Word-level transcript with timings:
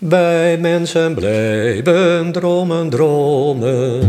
Wij 0.00 0.58
mensen 0.58 1.14
blijven 1.14 2.32
dromen, 2.32 2.90
dromen. 2.90 4.00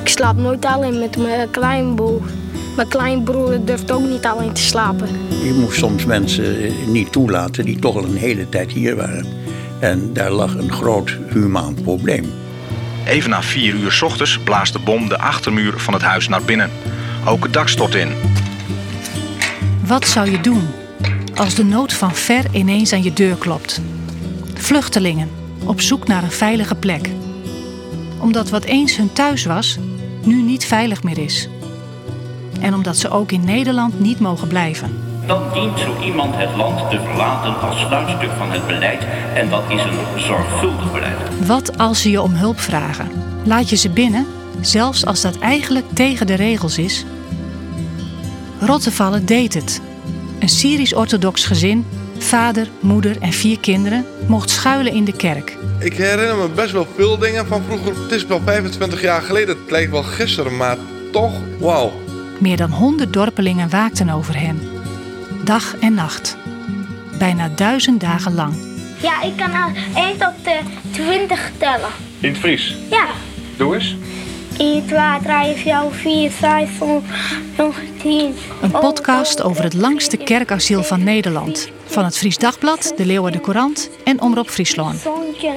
Ik 0.00 0.08
slaap 0.08 0.36
nooit 0.36 0.64
alleen 0.64 0.98
met 0.98 1.16
mijn 1.16 1.50
kleinbroer. 1.50 2.22
Mijn 2.76 2.88
kleinbroer 2.88 3.64
durft 3.64 3.90
ook 3.90 4.02
niet 4.02 4.24
alleen 4.24 4.52
te 4.52 4.60
slapen. 4.60 5.08
Je 5.28 5.56
moest 5.60 5.78
soms 5.78 6.04
mensen 6.04 6.72
niet 6.92 7.12
toelaten 7.12 7.64
die 7.64 7.78
toch 7.78 7.96
al 7.96 8.04
een 8.04 8.16
hele 8.16 8.48
tijd 8.48 8.72
hier 8.72 8.96
waren. 8.96 9.26
En 9.80 10.12
daar 10.12 10.30
lag 10.30 10.54
een 10.54 10.72
groot 10.72 11.16
humaan 11.28 11.74
probleem. 11.82 12.24
Even 13.06 13.30
na 13.30 13.42
vier 13.42 13.74
uur 13.74 13.92
's 13.92 14.02
ochtends 14.02 14.38
blaast 14.38 14.72
de 14.72 14.78
bom 14.78 15.08
de 15.08 15.18
achtermuur 15.18 15.72
van 15.76 15.94
het 15.94 16.02
huis 16.02 16.28
naar 16.28 16.42
binnen. 16.42 16.70
Ook 17.24 17.42
het 17.42 17.52
dak 17.52 17.68
stort 17.68 17.94
in. 17.94 18.08
Wat 19.86 20.06
zou 20.06 20.30
je 20.30 20.40
doen 20.40 20.62
als 21.36 21.54
de 21.54 21.64
nood 21.64 21.92
van 21.92 22.14
ver 22.14 22.44
ineens 22.52 22.92
aan 22.92 23.02
je 23.02 23.12
deur 23.12 23.36
klopt? 23.36 23.80
Vluchtelingen 24.54 25.30
op 25.64 25.80
zoek 25.80 26.06
naar 26.06 26.22
een 26.22 26.30
veilige 26.30 26.74
plek. 26.74 27.10
Omdat 28.20 28.50
wat 28.50 28.64
eens 28.64 28.96
hun 28.96 29.12
thuis 29.12 29.44
was, 29.44 29.78
nu 30.24 30.42
niet 30.42 30.64
veilig 30.64 31.02
meer 31.02 31.18
is. 31.18 31.48
En 32.60 32.74
omdat 32.74 32.96
ze 32.96 33.10
ook 33.10 33.32
in 33.32 33.44
Nederland 33.44 34.00
niet 34.00 34.20
mogen 34.20 34.48
blijven. 34.48 34.90
Dan 35.26 35.42
dient 35.52 35.78
zo 35.78 36.02
iemand 36.04 36.34
het 36.36 36.56
land 36.56 36.90
te 36.90 37.00
verlaten 37.00 37.60
als 37.60 37.80
sluitstuk 37.80 38.30
van 38.38 38.50
het 38.50 38.66
beleid 38.66 39.06
en 39.34 39.48
dat 39.50 39.62
is 39.68 39.82
een 39.82 40.20
zorgvuldig 40.20 40.92
beleid. 40.92 41.46
Wat 41.46 41.78
als 41.78 42.02
ze 42.02 42.10
je 42.10 42.22
om 42.22 42.32
hulp 42.32 42.60
vragen? 42.60 43.10
Laat 43.44 43.70
je 43.70 43.76
ze 43.76 43.90
binnen, 43.90 44.26
zelfs 44.60 45.06
als 45.06 45.20
dat 45.20 45.38
eigenlijk 45.38 45.86
tegen 45.92 46.26
de 46.26 46.34
regels 46.34 46.78
is? 46.78 47.04
Rottevallen 48.60 49.26
deed 49.26 49.54
het. 49.54 49.80
Een 50.38 50.48
Syrisch-orthodox 50.48 51.44
gezin, 51.44 51.86
vader, 52.18 52.68
moeder 52.80 53.16
en 53.20 53.32
vier 53.32 53.60
kinderen, 53.60 54.04
mocht 54.26 54.50
schuilen 54.50 54.92
in 54.92 55.04
de 55.04 55.16
kerk. 55.16 55.56
Ik 55.78 55.92
herinner 55.92 56.36
me 56.36 56.48
best 56.48 56.72
wel 56.72 56.86
veel 56.96 57.18
dingen 57.18 57.46
van 57.46 57.62
vroeger. 57.66 58.02
Het 58.02 58.12
is 58.12 58.26
wel 58.26 58.40
25 58.44 59.00
jaar 59.02 59.22
geleden. 59.22 59.56
Het 59.60 59.70
lijkt 59.70 59.90
wel 59.90 60.02
gisteren, 60.02 60.56
maar 60.56 60.76
toch, 61.12 61.32
wauw. 61.58 61.92
Meer 62.38 62.56
dan 62.56 62.70
100 62.70 63.12
dorpelingen 63.12 63.70
waakten 63.70 64.08
over 64.08 64.40
hen. 64.40 64.60
Dag 65.44 65.76
en 65.80 65.94
nacht. 65.94 66.36
Bijna 67.18 67.48
duizend 67.48 68.00
dagen 68.00 68.34
lang. 68.34 68.54
Ja, 69.02 69.22
ik 69.22 69.36
kan 69.36 69.52
al 69.52 69.70
1 69.94 70.18
tot 70.18 70.44
de 70.44 70.58
20 70.90 71.50
tellen. 71.58 71.88
In 72.20 72.28
het 72.28 72.38
Fries. 72.38 72.76
Ja. 72.90 73.06
Doe 73.56 73.74
eens. 73.74 73.96
1, 74.58 74.86
2, 74.86 74.98
3, 75.22 75.54
4, 75.56 76.30
5, 76.30 76.30
6, 76.38 76.68
7, 77.56 77.72
10. 78.02 78.34
Een 78.62 78.70
podcast 78.70 79.42
over 79.42 79.64
het 79.64 79.74
langste 79.74 80.16
kerkasiel 80.16 80.82
van 80.82 81.04
Nederland. 81.04 81.70
Van 81.84 82.04
het 82.04 82.18
Fries 82.18 82.38
Dagblad, 82.38 82.92
de 82.96 83.06
Leeuwarden 83.06 83.40
Courant 83.40 83.90
en 84.04 84.20
Omroep 84.20 84.48
Friesland. 84.48 84.98
17, 84.98 85.52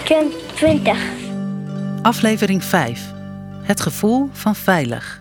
18, 0.00 0.32
20. 0.54 0.98
Aflevering 2.02 2.64
5. 2.64 3.00
Het 3.62 3.80
gevoel 3.80 4.28
van 4.32 4.54
veilig. 4.54 5.18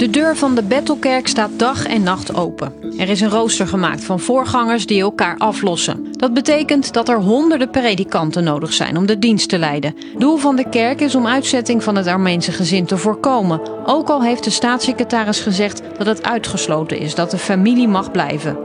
De 0.00 0.10
deur 0.10 0.36
van 0.36 0.54
de 0.54 0.62
Bettelkerk 0.62 1.28
staat 1.28 1.50
dag 1.56 1.86
en 1.86 2.02
nacht 2.02 2.34
open. 2.34 2.72
Er 2.98 3.08
is 3.08 3.20
een 3.20 3.30
rooster 3.30 3.66
gemaakt 3.66 4.04
van 4.04 4.20
voorgangers 4.20 4.86
die 4.86 5.00
elkaar 5.00 5.36
aflossen. 5.38 6.06
Dat 6.10 6.34
betekent 6.34 6.92
dat 6.92 7.08
er 7.08 7.20
honderden 7.20 7.70
predikanten 7.70 8.44
nodig 8.44 8.72
zijn 8.72 8.96
om 8.96 9.06
de 9.06 9.18
dienst 9.18 9.48
te 9.48 9.58
leiden. 9.58 9.94
Doel 10.18 10.36
van 10.36 10.56
de 10.56 10.68
kerk 10.68 11.00
is 11.00 11.14
om 11.14 11.26
uitzetting 11.26 11.82
van 11.82 11.96
het 11.96 12.06
Armeense 12.06 12.52
gezin 12.52 12.86
te 12.86 12.96
voorkomen. 12.96 13.60
Ook 13.86 14.08
al 14.08 14.22
heeft 14.22 14.44
de 14.44 14.50
staatssecretaris 14.50 15.40
gezegd 15.40 15.82
dat 15.98 16.06
het 16.06 16.22
uitgesloten 16.22 16.98
is 16.98 17.14
dat 17.14 17.30
de 17.30 17.38
familie 17.38 17.88
mag 17.88 18.10
blijven. 18.10 18.58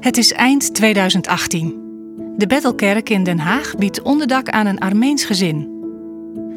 Het 0.00 0.16
is 0.16 0.32
eind 0.32 0.74
2018. 0.74 1.74
De 2.36 2.46
Bettelkerk 2.46 3.10
in 3.10 3.24
Den 3.24 3.38
Haag 3.38 3.74
biedt 3.76 4.02
onderdak 4.02 4.48
aan 4.48 4.66
een 4.66 4.78
Armeens 4.78 5.24
gezin. 5.24 5.68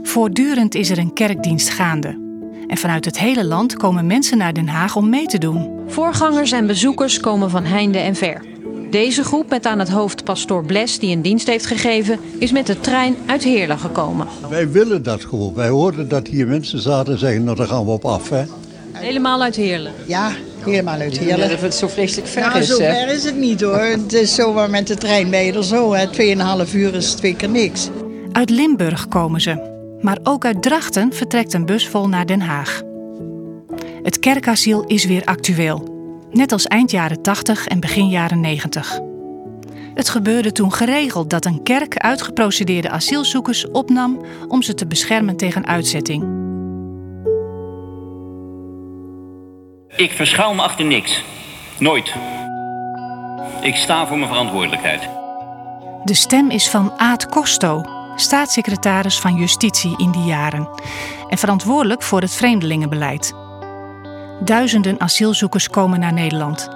Voortdurend 0.03 0.75
is 0.75 0.90
er 0.90 0.97
een 0.97 1.13
kerkdienst 1.13 1.69
gaande. 1.69 2.28
En 2.69 2.78
vanuit 2.78 3.06
het 3.06 3.19
hele 3.19 3.46
land 3.46 3.78
komen 3.78 4.07
mensen 4.07 4.38
naar 4.38 4.53
Den 4.53 4.68
Haag 4.68 4.96
om 4.96 5.09
mee 5.09 5.25
te 5.25 5.38
doen. 5.38 5.69
Voorgangers 5.88 6.52
en 6.52 6.68
bezoekers 6.68 7.19
komen 7.19 7.50
van 7.50 7.63
heinde 7.66 7.97
en 7.97 8.16
ver. 8.16 8.41
Deze 8.90 9.24
groep 9.24 9.50
met 9.50 9.66
aan 9.66 9.80
het 9.80 9.90
hoofd 9.90 10.24
pastoor 10.24 10.66
Bles, 10.66 11.00
die 11.00 11.16
een 11.16 11.22
dienst 11.22 11.47
heeft 11.47 11.66
gegeven, 11.66 12.19
is 12.40 12.52
met 12.52 12.68
de 12.68 12.79
trein 12.79 13.16
uit 13.25 13.44
Heerlen 13.44 13.79
gekomen. 13.79 14.28
Wij 14.50 14.69
willen 14.72 15.03
dat 15.03 15.25
gewoon. 15.25 15.53
Wij 15.53 15.68
hoorden 15.69 16.08
dat 16.09 16.28
hier 16.28 16.47
mensen 16.47 16.79
zaten 16.81 17.13
en 17.13 17.19
zeggen, 17.19 17.44
nou 17.44 17.58
daar 17.58 17.68
gaan 17.68 17.85
we 17.85 17.91
op 17.91 18.06
af. 18.06 18.29
Hè? 18.29 18.44
Helemaal 18.91 19.41
uit 19.41 19.56
Heerlen. 19.56 19.94
Ja, 20.06 20.31
helemaal 20.59 21.00
uit 21.00 21.18
Heerlen. 21.18 21.53
Of 21.53 21.62
het 21.62 21.75
zo 21.75 21.88
vreselijk 21.88 22.28
ver 22.28 22.41
Nou, 22.41 22.59
is. 22.59 22.68
zo 22.68 22.75
ver 22.75 23.08
is 23.13 23.24
het 23.24 23.35
niet 23.38 23.62
hoor. 23.62 23.79
Het 23.79 24.13
is 24.13 24.35
zomaar 24.35 24.69
met 24.69 24.88
de 24.88 24.96
trein 24.96 25.29
ben 25.29 25.44
je 25.46 25.53
er 25.53 25.63
zo. 25.63 25.94
hè. 25.94 26.08
Tweeënhalf 26.08 26.74
uur 26.74 26.96
is 26.96 27.12
twee 27.13 27.35
keer 27.35 27.50
niks. 27.50 27.90
Uit 28.31 28.50
Limburg 28.50 29.08
komen 29.08 29.41
ze. 29.41 29.69
Maar 30.01 30.17
ook 30.23 30.45
uit 30.45 30.61
Drachten 30.61 31.13
vertrekt 31.13 31.53
een 31.53 31.65
bus 31.65 31.87
vol 31.87 32.09
naar 32.09 32.25
Den 32.25 32.41
Haag. 32.41 32.81
Het 34.03 34.19
kerkasiel 34.19 34.83
is 34.83 35.05
weer 35.05 35.25
actueel. 35.25 35.97
Net 36.31 36.51
als 36.51 36.67
eind 36.67 36.91
jaren 36.91 37.21
80 37.21 37.67
en 37.67 37.79
begin 37.79 38.09
jaren 38.09 38.39
90. 38.39 38.99
Het 39.93 40.09
gebeurde 40.09 40.51
toen 40.51 40.73
geregeld 40.73 41.29
dat 41.29 41.45
een 41.45 41.63
kerk 41.63 41.97
uitgeprocedeerde 41.97 42.89
asielzoekers 42.89 43.71
opnam 43.71 44.25
om 44.47 44.61
ze 44.61 44.73
te 44.73 44.87
beschermen 44.87 45.37
tegen 45.37 45.67
uitzetting. 45.67 46.23
Ik 49.95 50.11
verschuil 50.11 50.53
me 50.53 50.61
achter 50.61 50.85
niks. 50.85 51.23
Nooit. 51.79 52.13
Ik 53.61 53.75
sta 53.75 54.07
voor 54.07 54.17
mijn 54.17 54.29
verantwoordelijkheid. 54.29 55.09
De 56.03 56.13
stem 56.13 56.49
is 56.49 56.69
van 56.69 56.91
Aad 56.97 57.29
Costo, 57.29 57.83
staatssecretaris 58.19 59.19
van 59.19 59.35
Justitie 59.35 59.97
in 59.97 60.12
die 60.12 60.24
jaren 60.24 60.69
en 61.30 61.38
verantwoordelijk 61.38 62.03
voor 62.03 62.22
het 62.22 62.34
vreemdelingenbeleid. 62.34 63.34
Duizenden 64.40 65.00
asielzoekers 65.00 65.69
komen 65.69 66.00
naar 66.00 66.13
Nederland, 66.13 66.69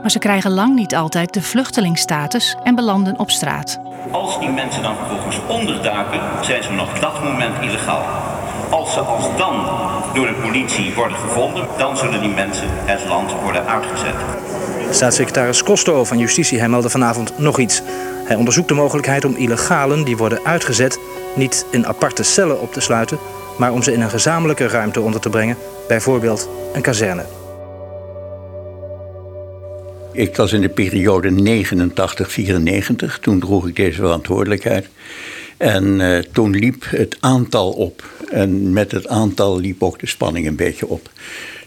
maar 0.00 0.10
ze 0.10 0.18
krijgen 0.18 0.50
lang 0.50 0.74
niet 0.74 0.94
altijd 0.94 1.34
de 1.34 1.42
vluchtelingstatus 1.42 2.56
en 2.62 2.74
belanden 2.74 3.18
op 3.18 3.30
straat. 3.30 3.80
Als 4.10 4.38
die 4.38 4.48
mensen 4.48 4.82
dan 4.82 4.96
vervolgens 4.96 5.40
onderduiken, 5.46 6.20
zijn 6.40 6.62
ze 6.62 6.68
vanaf 6.68 6.98
dat 6.98 7.22
moment 7.22 7.62
illegaal. 7.62 8.04
Als 8.70 8.92
ze 8.92 9.00
als 9.00 9.24
dan 9.36 9.64
door 10.14 10.26
de 10.26 10.38
politie 10.42 10.94
worden 10.94 11.16
gevonden, 11.16 11.68
dan 11.78 11.96
zullen 11.96 12.20
die 12.20 12.34
mensen 12.34 12.68
het 12.70 13.08
land 13.08 13.32
worden 13.42 13.66
uitgezet. 13.66 14.14
Staatssecretaris 14.90 15.62
Costo 15.62 16.04
van 16.04 16.18
Justitie 16.18 16.58
hij 16.58 16.68
meldde 16.68 16.90
vanavond 16.90 17.38
nog 17.38 17.58
iets. 17.58 17.82
Hij 18.30 18.38
onderzoekt 18.38 18.68
de 18.68 18.74
mogelijkheid 18.74 19.24
om 19.24 19.36
illegalen 19.36 20.04
die 20.04 20.16
worden 20.16 20.44
uitgezet 20.44 20.98
niet 21.36 21.66
in 21.70 21.86
aparte 21.86 22.22
cellen 22.22 22.60
op 22.60 22.72
te 22.72 22.80
sluiten, 22.80 23.18
maar 23.58 23.72
om 23.72 23.82
ze 23.82 23.92
in 23.92 24.00
een 24.00 24.10
gezamenlijke 24.10 24.66
ruimte 24.66 25.00
onder 25.00 25.20
te 25.20 25.28
brengen, 25.28 25.56
bijvoorbeeld 25.88 26.48
een 26.72 26.82
kazerne. 26.82 27.24
Ik 30.12 30.36
was 30.36 30.52
in 30.52 30.60
de 30.60 30.68
periode 30.68 31.64
89-94, 33.10 33.18
toen 33.20 33.40
droeg 33.40 33.68
ik 33.68 33.76
deze 33.76 34.00
verantwoordelijkheid. 34.00 34.88
En 35.56 36.00
eh, 36.00 36.18
toen 36.32 36.50
liep 36.50 36.84
het 36.86 37.16
aantal 37.20 37.70
op. 37.70 38.04
En 38.28 38.72
met 38.72 38.92
het 38.92 39.08
aantal 39.08 39.60
liep 39.60 39.82
ook 39.82 39.98
de 39.98 40.06
spanning 40.06 40.46
een 40.46 40.56
beetje 40.56 40.88
op. 40.88 41.10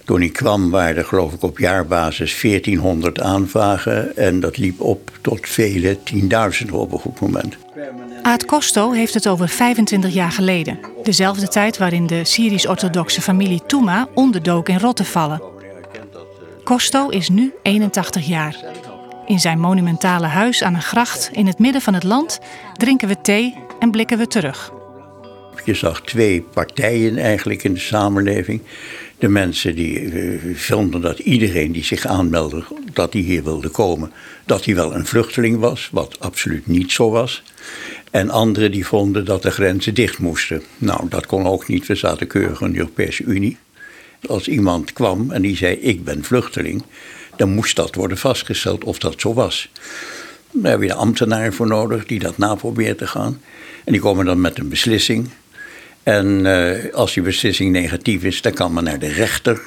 Toen 0.05 0.21
ik 0.21 0.33
kwam 0.33 0.69
waren 0.69 0.97
er 0.97 1.05
geloof 1.05 1.33
ik 1.33 1.43
op 1.43 1.59
jaarbasis 1.59 2.41
1400 2.41 3.21
aanvragen. 3.21 4.15
En 4.17 4.39
dat 4.39 4.57
liep 4.57 4.81
op 4.81 5.11
tot 5.21 5.47
vele 5.47 6.03
tienduizenden 6.03 6.75
op 6.75 6.91
een 6.91 6.99
goed 6.99 7.19
moment. 7.19 7.57
Aad 8.21 8.45
Costo 8.45 8.91
heeft 8.91 9.13
het 9.13 9.27
over 9.27 9.49
25 9.49 10.13
jaar 10.13 10.31
geleden. 10.31 10.79
Dezelfde 11.03 11.47
tijd 11.47 11.77
waarin 11.77 12.07
de 12.07 12.23
Syrisch-orthodoxe 12.23 13.21
familie 13.21 13.61
Touma 13.65 14.07
onderdook 14.13 14.69
in 14.69 14.79
Rottevallen. 14.79 15.41
Costo 16.63 17.09
is 17.09 17.29
nu 17.29 17.53
81 17.61 18.25
jaar. 18.25 18.55
In 19.25 19.39
zijn 19.39 19.59
monumentale 19.59 20.27
huis 20.27 20.63
aan 20.63 20.73
een 20.73 20.81
gracht 20.81 21.29
in 21.33 21.47
het 21.47 21.59
midden 21.59 21.81
van 21.81 21.93
het 21.93 22.03
land 22.03 22.39
drinken 22.73 23.07
we 23.07 23.21
thee 23.21 23.55
en 23.79 23.91
blikken 23.91 24.17
we 24.17 24.27
terug. 24.27 24.71
Je 25.65 25.73
zag 25.73 26.01
twee 26.01 26.41
partijen 26.41 27.17
eigenlijk 27.17 27.63
in 27.63 27.73
de 27.73 27.79
samenleving. 27.79 28.61
De 29.23 29.29
mensen 29.29 29.75
die 29.75 29.99
eh, 29.99 30.39
vonden 30.55 31.01
dat 31.01 31.19
iedereen 31.19 31.71
die 31.71 31.83
zich 31.83 32.05
aanmeldde, 32.05 32.63
dat 32.93 33.11
die 33.11 33.23
hier 33.23 33.43
wilde 33.43 33.69
komen, 33.69 34.11
dat 34.45 34.65
hij 34.65 34.75
wel 34.75 34.95
een 34.95 35.05
vluchteling 35.05 35.59
was, 35.59 35.89
wat 35.91 36.19
absoluut 36.19 36.67
niet 36.67 36.91
zo 36.91 37.09
was. 37.09 37.43
En 38.11 38.29
anderen 38.29 38.71
die 38.71 38.85
vonden 38.85 39.25
dat 39.25 39.41
de 39.41 39.51
grenzen 39.51 39.93
dicht 39.93 40.19
moesten. 40.19 40.61
Nou, 40.77 41.09
dat 41.09 41.25
kon 41.25 41.45
ook 41.45 41.67
niet, 41.67 41.87
we 41.87 41.95
zaten 41.95 42.27
keurig 42.27 42.61
in 42.61 42.71
de 42.71 42.77
Europese 42.77 43.23
Unie. 43.23 43.57
Als 44.27 44.47
iemand 44.47 44.93
kwam 44.93 45.31
en 45.31 45.41
die 45.41 45.57
zei 45.57 45.75
ik 45.75 46.03
ben 46.03 46.23
vluchteling, 46.23 46.83
dan 47.35 47.53
moest 47.53 47.75
dat 47.75 47.95
worden 47.95 48.17
vastgesteld 48.17 48.83
of 48.83 48.99
dat 48.99 49.21
zo 49.21 49.33
was. 49.33 49.69
Daar 50.51 50.71
heb 50.71 50.81
je 50.81 50.87
de 50.87 50.93
ambtenaren 50.93 51.53
voor 51.53 51.67
nodig 51.67 52.05
die 52.05 52.19
dat 52.19 52.37
na 52.37 52.55
proberen 52.55 52.97
te 52.97 53.07
gaan. 53.07 53.41
En 53.83 53.91
die 53.91 54.01
komen 54.01 54.25
dan 54.25 54.41
met 54.41 54.59
een 54.59 54.69
beslissing. 54.69 55.29
En 56.03 56.45
eh, 56.45 56.93
als 56.93 57.13
die 57.13 57.23
beslissing 57.23 57.71
negatief 57.71 58.23
is, 58.23 58.41
dan 58.41 58.53
kan 58.53 58.73
men 58.73 58.83
naar 58.83 58.99
de 58.99 59.11
rechter. 59.11 59.61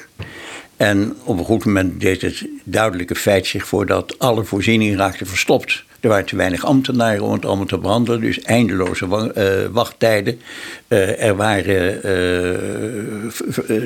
En 0.77 1.15
op 1.23 1.37
een 1.37 1.45
goed 1.45 1.65
moment 1.65 2.01
deed 2.01 2.21
het 2.21 2.47
duidelijke 2.63 3.15
feit 3.15 3.45
zich 3.45 3.67
voor 3.67 3.85
dat 3.85 4.19
alle 4.19 4.43
voorzieningen 4.43 4.97
raakten 4.97 5.27
verstopt. 5.27 5.85
Er 5.99 6.09
waren 6.09 6.25
te 6.25 6.35
weinig 6.35 6.65
ambtenaren 6.65 7.23
om 7.23 7.31
het 7.31 7.45
allemaal 7.45 7.65
te 7.65 7.77
behandelen, 7.77 8.21
dus 8.21 8.41
eindeloze 8.41 9.31
eh, 9.33 9.73
wachttijden. 9.73 10.39
Eh, 10.87 11.23
er 11.23 11.35
waren, 11.35 12.01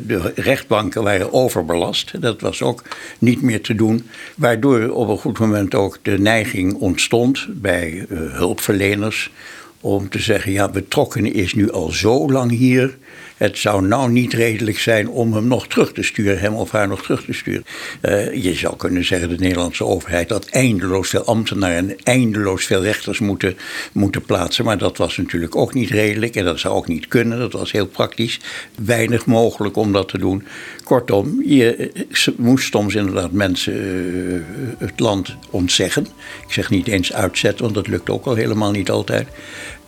de 0.07 0.31
rechtbanken 0.35 1.03
waren 1.03 1.33
overbelast, 1.33 2.21
dat 2.21 2.41
was 2.41 2.61
ook 2.61 2.83
niet 3.19 3.41
meer 3.41 3.61
te 3.61 3.75
doen. 3.75 4.09
Waardoor 4.35 4.89
op 4.89 5.09
een 5.09 5.17
goed 5.17 5.39
moment 5.39 5.75
ook 5.75 5.97
de 6.01 6.19
neiging 6.19 6.73
ontstond 6.73 7.45
bij 7.49 8.05
hulpverleners 8.09 9.31
om 9.81 10.09
te 10.09 10.19
zeggen, 10.19 10.51
ja, 10.51 10.69
betrokkenen 10.69 11.33
is 11.33 11.53
nu 11.53 11.71
al 11.71 11.89
zo 11.89 12.31
lang 12.31 12.51
hier. 12.51 12.97
Het 13.41 13.57
zou 13.57 13.87
nou 13.87 14.11
niet 14.11 14.33
redelijk 14.33 14.79
zijn 14.79 15.09
om 15.09 15.33
hem 15.33 15.47
nog 15.47 15.67
terug 15.67 15.93
te 15.93 16.03
sturen, 16.03 16.39
hem 16.39 16.53
of 16.53 16.71
haar 16.71 16.87
nog 16.87 17.01
terug 17.01 17.25
te 17.25 17.33
sturen. 17.33 17.63
Eh, 18.01 18.43
je 18.43 18.53
zou 18.53 18.75
kunnen 18.75 19.05
zeggen, 19.05 19.29
de 19.29 19.35
Nederlandse 19.37 19.85
overheid 19.85 20.29
had 20.29 20.45
eindeloos 20.45 21.09
veel 21.09 21.23
ambtenaren 21.23 21.89
en 21.89 21.95
eindeloos 22.03 22.65
veel 22.65 22.83
rechters 22.83 23.19
moeten, 23.19 23.57
moeten 23.91 24.21
plaatsen. 24.21 24.65
Maar 24.65 24.77
dat 24.77 24.97
was 24.97 25.17
natuurlijk 25.17 25.55
ook 25.55 25.73
niet 25.73 25.89
redelijk 25.89 26.35
en 26.35 26.45
dat 26.45 26.59
zou 26.59 26.75
ook 26.75 26.87
niet 26.87 27.07
kunnen. 27.07 27.39
Dat 27.39 27.51
was 27.51 27.71
heel 27.71 27.87
praktisch. 27.87 28.39
Weinig 28.85 29.25
mogelijk 29.25 29.75
om 29.75 29.91
dat 29.91 30.07
te 30.07 30.17
doen. 30.17 30.43
Kortom, 30.83 31.41
je 31.45 31.75
eh, 31.75 32.27
moest 32.37 32.71
soms 32.71 32.95
inderdaad 32.95 33.31
mensen 33.31 33.73
eh, 33.73 34.77
het 34.77 34.99
land 34.99 35.35
ontzeggen. 35.49 36.07
Ik 36.47 36.53
zeg 36.53 36.69
niet 36.69 36.87
eens 36.87 37.13
uitzetten, 37.13 37.63
want 37.63 37.75
dat 37.75 37.87
lukt 37.87 38.09
ook 38.09 38.25
al 38.25 38.35
helemaal 38.35 38.71
niet 38.71 38.89
altijd. 38.89 39.27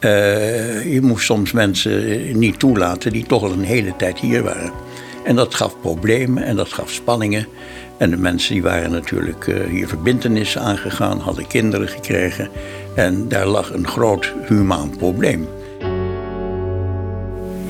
Uh, 0.05 0.93
je 0.93 1.01
moest 1.01 1.25
soms 1.25 1.51
mensen 1.51 2.39
niet 2.39 2.59
toelaten 2.59 3.11
die 3.11 3.25
toch 3.25 3.43
al 3.43 3.51
een 3.51 3.63
hele 3.63 3.95
tijd 3.95 4.19
hier 4.19 4.43
waren. 4.43 4.71
En 5.23 5.35
dat 5.35 5.55
gaf 5.55 5.79
problemen 5.79 6.43
en 6.43 6.55
dat 6.55 6.73
gaf 6.73 6.91
spanningen. 6.91 7.47
En 7.97 8.09
de 8.09 8.17
mensen 8.17 8.53
die 8.53 8.63
waren 8.63 8.91
natuurlijk 8.91 9.47
uh, 9.47 9.63
hier 9.69 9.87
verbindenissen 9.87 10.61
aangegaan, 10.61 11.19
hadden 11.19 11.47
kinderen 11.47 11.87
gekregen. 11.87 12.49
En 12.95 13.27
daar 13.27 13.47
lag 13.47 13.73
een 13.73 13.87
groot 13.87 14.33
humaan 14.47 14.97
probleem. 14.97 15.47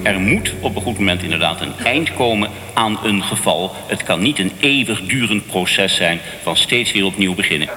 Er 0.04 0.20
moet 0.20 0.54
op 0.60 0.76
een 0.76 0.82
goed 0.82 0.98
moment 0.98 1.24
inderdaad 1.24 1.62
een 1.62 1.74
eind 1.84 2.14
komen 2.14 2.50
aan 2.74 3.00
een 3.04 3.24
geval. 3.24 3.76
Het 3.88 4.04
kan 4.04 4.22
niet 4.22 4.40
een 4.40 4.52
eeuwigdurend 4.60 5.48
proces 5.48 5.96
zijn 5.96 6.20
van 6.42 6.56
steeds 6.56 6.92
weer 6.92 7.06
opnieuw 7.06 7.36
beginnen. 7.36 7.70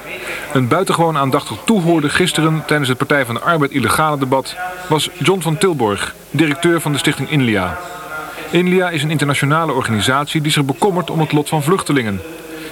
Een 0.53 0.69
buitengewoon 0.69 1.17
aandachtig 1.17 1.57
toehoorde 1.65 2.09
gisteren 2.09 2.63
tijdens 2.67 2.89
het 2.89 2.99
Partij 2.99 3.25
van 3.25 3.35
de 3.35 3.41
Arbeid 3.41 3.71
illegale 3.71 4.19
debat 4.19 4.57
was 4.89 5.09
John 5.19 5.41
van 5.41 5.59
Tilborg, 5.59 6.15
directeur 6.31 6.81
van 6.81 6.93
de 6.93 6.99
stichting 6.99 7.31
Inlia. 7.31 7.79
Inlia 8.51 8.91
is 8.91 9.03
een 9.03 9.11
internationale 9.11 9.73
organisatie 9.73 10.41
die 10.41 10.53
zich 10.53 10.65
bekommert 10.65 11.11
om 11.11 11.21
het 11.21 11.33
lot 11.33 11.49
van 11.49 11.63
vluchtelingen. 11.63 12.21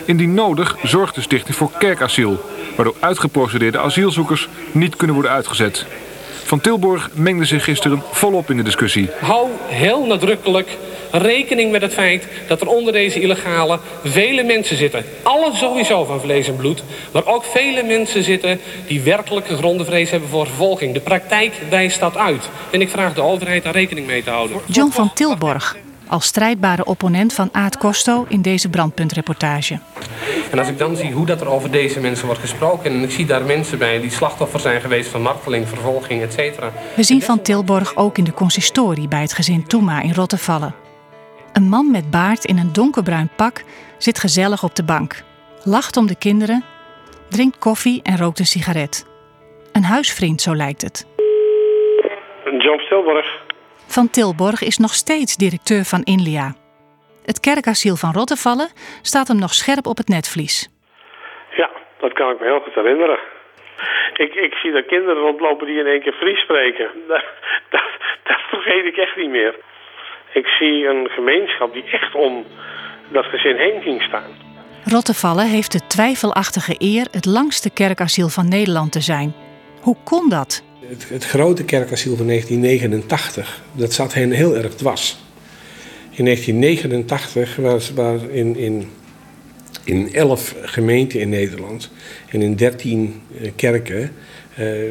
Indien 0.05 0.35
nodig 0.35 0.77
zorgt 0.83 1.15
de 1.15 1.21
stichting 1.21 1.57
voor 1.57 1.71
kerkasiel, 1.79 2.45
waardoor 2.77 2.95
uitgeprocedeerde 3.01 3.79
asielzoekers 3.79 4.49
niet 4.73 4.97
kunnen 4.97 5.17
worden 5.17 5.33
uitgezet. 5.33 5.87
Van 6.45 6.61
Tilborg 6.61 7.11
mengde 7.13 7.45
zich 7.45 7.65
gisteren 7.65 8.03
volop 8.11 8.51
in 8.51 8.57
de 8.57 8.63
discussie. 8.63 9.09
Hou 9.21 9.49
heel 9.67 10.07
nadrukkelijk 10.07 10.77
rekening 11.11 11.73
met 11.73 11.83
het 11.83 11.95
feit 11.95 12.29
dat 12.49 12.61
er 12.61 12.67
onder 12.67 12.93
deze 12.93 13.21
illegale 13.21 13.79
vele 14.05 14.43
mensen 14.43 14.77
zitten. 14.77 15.05
Alle 15.23 15.51
sowieso 15.55 16.05
van 16.05 16.21
vlees 16.21 16.49
en 16.49 16.57
bloed. 16.57 16.83
Maar 17.13 17.27
ook 17.27 17.45
vele 17.45 17.83
mensen 17.83 18.23
zitten 18.23 18.61
die 18.87 19.01
werkelijk 19.01 19.47
gegronde 19.47 19.85
vrees 19.85 20.11
hebben 20.11 20.29
voor 20.29 20.47
vervolging. 20.47 20.95
De 20.95 21.01
praktijk 21.01 21.53
wijst 21.71 22.01
dat 22.01 22.17
uit. 22.17 22.49
En 22.71 22.81
ik 22.81 22.89
vraag 22.89 23.15
de 23.15 23.23
overheid 23.23 23.63
daar 23.63 23.73
rekening 23.73 24.07
mee 24.07 24.23
te 24.23 24.31
houden. 24.31 24.57
John 24.67 24.91
van 24.91 25.13
Tilborg, 25.13 25.77
als 26.15 26.27
strijdbare 26.27 26.85
opponent 26.85 27.33
van 27.33 27.49
Aad 27.53 27.79
Costo 27.79 28.27
in 28.29 28.43
deze 28.43 28.71
brandpuntreportage. 28.71 29.79
En 30.51 30.59
als 30.59 30.69
ik 30.69 30.79
dan 30.79 30.97
zie 30.97 31.13
hoe 31.13 31.27
dat 31.27 31.41
er 31.41 31.49
over 31.49 31.71
deze 31.71 32.01
mensen 32.01 32.27
wordt 32.27 32.41
gesproken... 32.41 32.91
en 32.91 33.03
ik 33.03 33.11
zie 33.11 33.27
daar 33.27 33.45
mensen 33.45 33.79
bij 33.79 34.01
die 34.01 34.11
slachtoffer 34.11 34.61
zijn 34.61 34.81
geweest 34.81 35.11
van 35.11 35.23
marteling, 35.23 35.69
vervolging, 35.69 36.23
etc. 36.23 36.59
We 36.97 37.03
zien 37.03 37.23
Van 37.23 37.43
Tilborg 37.43 37.97
ook 37.97 38.19
in 38.19 38.25
de 38.25 38.33
consistorie 38.33 39.09
bij 39.09 39.21
het 39.21 39.33
gezin 39.33 39.67
Toema 39.67 40.03
in 40.03 40.15
Rottevallen. 40.15 40.75
Een 41.53 41.69
man 41.69 41.91
met 41.91 42.11
baard 42.11 42.45
in 42.45 42.59
een 42.59 42.73
donkerbruin 42.73 43.31
pak 43.37 43.65
zit 43.99 44.19
gezellig 44.19 44.63
op 44.63 44.75
de 44.75 44.85
bank. 44.85 45.23
Lacht 45.65 45.97
om 45.97 46.07
de 46.07 46.17
kinderen, 46.17 46.65
drinkt 47.29 47.59
koffie 47.59 48.03
en 48.03 48.17
rookt 48.17 48.39
een 48.39 48.47
sigaret. 48.47 49.07
Een 49.73 49.85
huisvriend, 49.85 50.41
zo 50.41 50.55
lijkt 50.55 50.83
het. 50.83 51.07
John 52.59 52.83
Tilborg. 52.89 53.44
Van 53.99 54.11
Tilborg 54.11 54.61
is 54.63 54.79
nog 54.79 54.95
steeds 54.95 55.37
directeur 55.37 55.85
van 55.85 56.03
Inlia. 56.03 56.49
Het 57.25 57.41
kerkasiel 57.41 57.97
van 57.97 58.13
Rottevallen 58.13 58.69
staat 59.03 59.29
hem 59.29 59.39
nog 59.39 59.55
scherp 59.55 59.87
op 59.87 59.97
het 59.97 60.09
netvlies. 60.09 60.57
Ja, 61.57 61.71
dat 62.01 62.13
kan 62.13 62.31
ik 62.31 62.39
me 62.41 62.47
heel 62.47 62.61
goed 62.61 62.75
herinneren. 62.75 63.19
Ik, 64.25 64.35
ik 64.35 64.55
zie 64.55 64.73
daar 64.73 64.83
kinderen 64.83 65.23
rondlopen 65.23 65.67
die 65.67 65.79
in 65.79 65.87
één 65.87 66.03
keer 66.03 66.13
Fries 66.13 66.41
spreken. 66.41 66.89
Dat, 67.09 67.25
dat, 67.75 67.89
dat 68.29 68.41
vergeet 68.51 68.85
ik 68.85 68.97
echt 68.97 69.17
niet 69.17 69.31
meer. 69.31 69.55
Ik 70.33 70.47
zie 70.47 70.87
een 70.87 71.09
gemeenschap 71.11 71.73
die 71.73 71.85
echt 71.85 72.15
om 72.15 72.47
dat 73.09 73.25
gezin 73.25 73.57
heen 73.57 73.83
ging 73.83 74.03
staan. 74.03 74.31
Rottevallen 74.85 75.47
heeft 75.47 75.73
de 75.73 75.87
twijfelachtige 75.87 76.75
eer 76.79 77.07
het 77.11 77.27
langste 77.27 77.73
kerkasiel 77.73 78.29
van 78.29 78.49
Nederland 78.49 78.93
te 78.93 79.01
zijn. 79.01 79.35
Hoe 79.81 79.97
kon 80.05 80.29
dat? 80.29 80.74
Het, 81.09 81.25
grote 81.25 81.65
kerkasiel 81.65 82.17
van 82.17 82.27
1989, 82.27 83.63
dat 83.73 83.93
zat 83.93 84.15
hen 84.15 84.31
heel 84.31 84.57
erg 84.57 84.75
dwars. 84.75 85.17
In 86.11 86.25
1989 86.25 87.57
was 87.57 87.93
waar 87.93 88.31
in, 88.31 88.57
in, 88.57 88.89
in 89.85 90.15
11 90.15 90.55
gemeenten 90.63 91.21
in 91.21 91.29
Nederland 91.29 91.91
en 92.29 92.43
in 92.43 92.57
13 92.57 93.21
kerken 93.57 94.01
uh, 94.03 94.11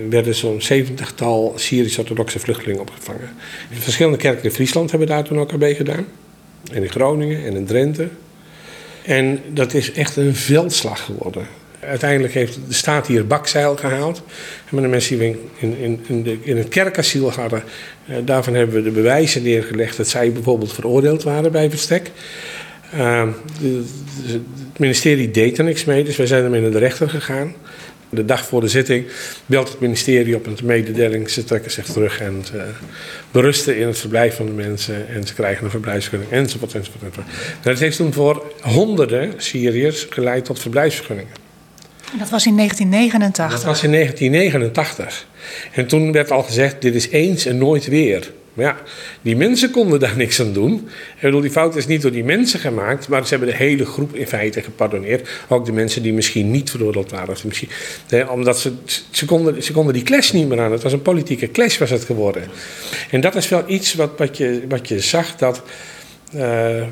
werden 0.10 0.36
zo'n 0.36 0.62
70-tal 0.62 1.54
Syrisch-orthodoxe 1.56 2.40
vluchtelingen 2.40 2.82
opgevangen. 2.82 3.30
Verschillende 3.72 4.18
kerken 4.18 4.44
in 4.44 4.52
Friesland 4.52 4.90
hebben 4.90 5.08
daar 5.08 5.24
toen 5.24 5.40
ook 5.40 5.52
al 5.52 5.58
mee 5.58 5.76
gedaan. 5.76 6.08
En 6.72 6.84
in 6.84 6.90
Groningen 6.90 7.46
en 7.46 7.56
in 7.56 7.66
Drenthe. 7.66 8.08
En 9.04 9.42
dat 9.50 9.74
is 9.74 9.92
echt 9.92 10.16
een 10.16 10.36
veldslag 10.36 11.06
geworden. 11.06 11.48
Uiteindelijk 11.88 12.34
heeft 12.34 12.60
de 12.68 12.74
staat 12.74 13.08
hier 13.08 13.28
bakzeil 13.28 13.76
gehaald. 13.76 14.22
Met 14.70 14.84
de 14.84 14.90
mensen 14.90 15.18
die 15.18 15.30
we 15.30 15.40
in, 15.58 15.78
in, 15.78 16.00
in, 16.08 16.24
de, 16.24 16.38
in 16.42 16.58
het 16.58 16.68
kerkasiel 16.68 17.32
hadden, 17.32 17.64
uh, 18.10 18.16
daarvan 18.26 18.54
hebben 18.54 18.76
we 18.76 18.82
de 18.82 18.92
bewijzen 18.92 19.44
neergelegd 19.44 19.98
dat 19.98 20.08
zij 20.08 20.32
bijvoorbeeld 20.32 20.74
veroordeeld 20.74 21.24
waren 21.24 21.52
bij 21.52 21.70
verstek. 21.70 22.12
De, 22.92 23.84
het 24.24 24.80
ministerie 24.80 25.32
deed 25.32 25.58
er 25.58 25.64
niks 25.64 25.86
mee, 25.86 26.04
dus 26.04 26.16
wij 26.16 26.28
zijn 26.28 26.44
ermee 26.44 26.62
naar 26.62 26.72
de 26.72 26.78
rechter 26.78 27.10
gegaan. 27.10 27.56
De 28.14 28.26
dag 28.26 28.46
voor 28.46 28.62
de 28.62 28.68
zitting 28.68 29.06
belt 29.46 29.70
het 29.70 29.80
ministerie 29.80 30.36
op 30.36 30.46
een 30.46 30.58
mededeling. 30.64 31.30
Ze 31.30 31.44
trekken 31.44 31.72
zich 31.72 31.86
terug 31.86 32.20
en 32.20 32.44
uh, 32.56 32.64
berusten 33.32 33.78
in 33.78 33.88
het 33.88 33.98
verblijf 33.98 34.36
van 34.36 34.46
de 34.46 34.52
mensen. 34.52 35.08
En 35.08 35.28
ze 35.28 35.34
krijgen 35.34 35.64
een 35.64 35.70
verblijfsvergunning 35.70 36.32
enzovoort. 36.32 36.74
enzovoort, 36.74 37.04
enzovoort. 37.04 37.28
Dat 37.62 37.80
heeft 37.80 37.98
toen 37.98 38.14
voor 38.14 38.54
honderden 38.62 39.34
Syriërs 39.38 40.08
geleid 40.10 40.46
tot 40.46 40.60
verblijfsvergunningen. 40.60 41.43
Dat 42.20 42.30
was 42.30 42.46
in 42.46 42.56
1989? 42.56 43.56
Dat 43.56 43.64
was 43.64 43.84
in 43.84 43.92
1989. 43.92 45.28
En 45.72 45.88
toen 45.88 46.12
werd 46.12 46.32
al 46.32 46.44
gezegd, 46.44 46.82
dit 46.82 46.96
is 46.96 47.10
eens 47.10 47.46
en 47.46 47.58
nooit 47.58 47.86
weer. 47.86 48.32
Maar 48.54 48.66
ja, 48.66 48.78
die 49.22 49.36
mensen 49.36 49.72
konden 49.72 50.00
daar 50.00 50.18
niks 50.24 50.40
aan 50.40 50.54
doen. 50.54 50.74
Ik 51.16 51.22
bedoel, 51.22 51.42
die 51.42 51.52
fout 51.52 51.76
is 51.76 51.88
niet 51.88 52.02
door 52.02 52.12
die 52.12 52.24
mensen 52.24 52.60
gemaakt, 52.60 53.08
maar 53.08 53.24
ze 53.24 53.30
hebben 53.30 53.50
de 53.50 53.56
hele 53.56 53.86
groep 53.86 54.16
in 54.16 54.28
feite 54.28 54.62
gepardonneerd. 54.62 55.30
Ook 55.48 55.66
de 55.66 55.72
mensen 55.72 56.04
die 56.04 56.14
misschien 56.14 56.52
niet 56.52 56.70
veroordeeld 56.70 57.12
waren. 57.12 57.36
Misschien, 57.44 57.70
nee, 58.10 58.32
omdat 58.32 58.60
ze, 58.60 58.72
ze, 59.12 59.26
konden, 59.26 59.64
ze 59.64 59.72
konden 59.72 59.94
die 59.94 60.04
clash 60.04 60.32
niet 60.32 60.48
meer 60.48 60.62
aan. 60.62 60.72
Het 60.72 60.84
was 60.84 60.94
een 60.94 61.02
politieke 61.02 61.52
clash 61.52 61.78
was 61.78 61.90
het 61.90 62.04
geworden. 62.04 62.44
En 63.12 63.22
dat 63.22 63.36
is 63.36 63.50
wel 63.50 63.64
iets 63.68 63.94
wat, 63.94 64.12
wat, 64.18 64.38
je, 64.38 64.66
wat 64.70 64.88
je 64.88 65.00
zag, 65.00 65.36
dat, 65.36 65.62
uh, 66.36 66.84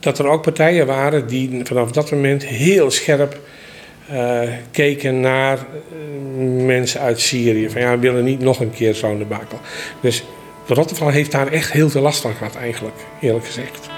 dat 0.00 0.18
er 0.18 0.26
ook 0.26 0.42
partijen 0.42 0.86
waren 0.86 1.26
die 1.26 1.60
vanaf 1.64 1.90
dat 1.90 2.10
moment 2.10 2.46
heel 2.46 2.90
scherp 2.90 3.38
uh, 4.12 4.40
keken 4.70 5.20
naar 5.20 5.58
uh, 5.58 6.64
mensen 6.64 7.00
uit 7.00 7.20
Syrië. 7.20 7.70
Van 7.70 7.80
ja, 7.80 7.90
we 7.90 7.98
willen 7.98 8.24
niet 8.24 8.40
nog 8.40 8.60
een 8.60 8.70
keer 8.70 8.94
zo'n 8.94 9.18
debakel. 9.18 9.60
Dus 10.00 10.24
Rotteval 10.66 11.08
heeft 11.08 11.32
daar 11.32 11.46
echt 11.46 11.72
heel 11.72 11.90
veel 11.90 12.02
last 12.02 12.20
van 12.20 12.34
gehad, 12.34 12.56
eigenlijk, 12.56 12.96
eerlijk 13.20 13.46
gezegd. 13.46 13.88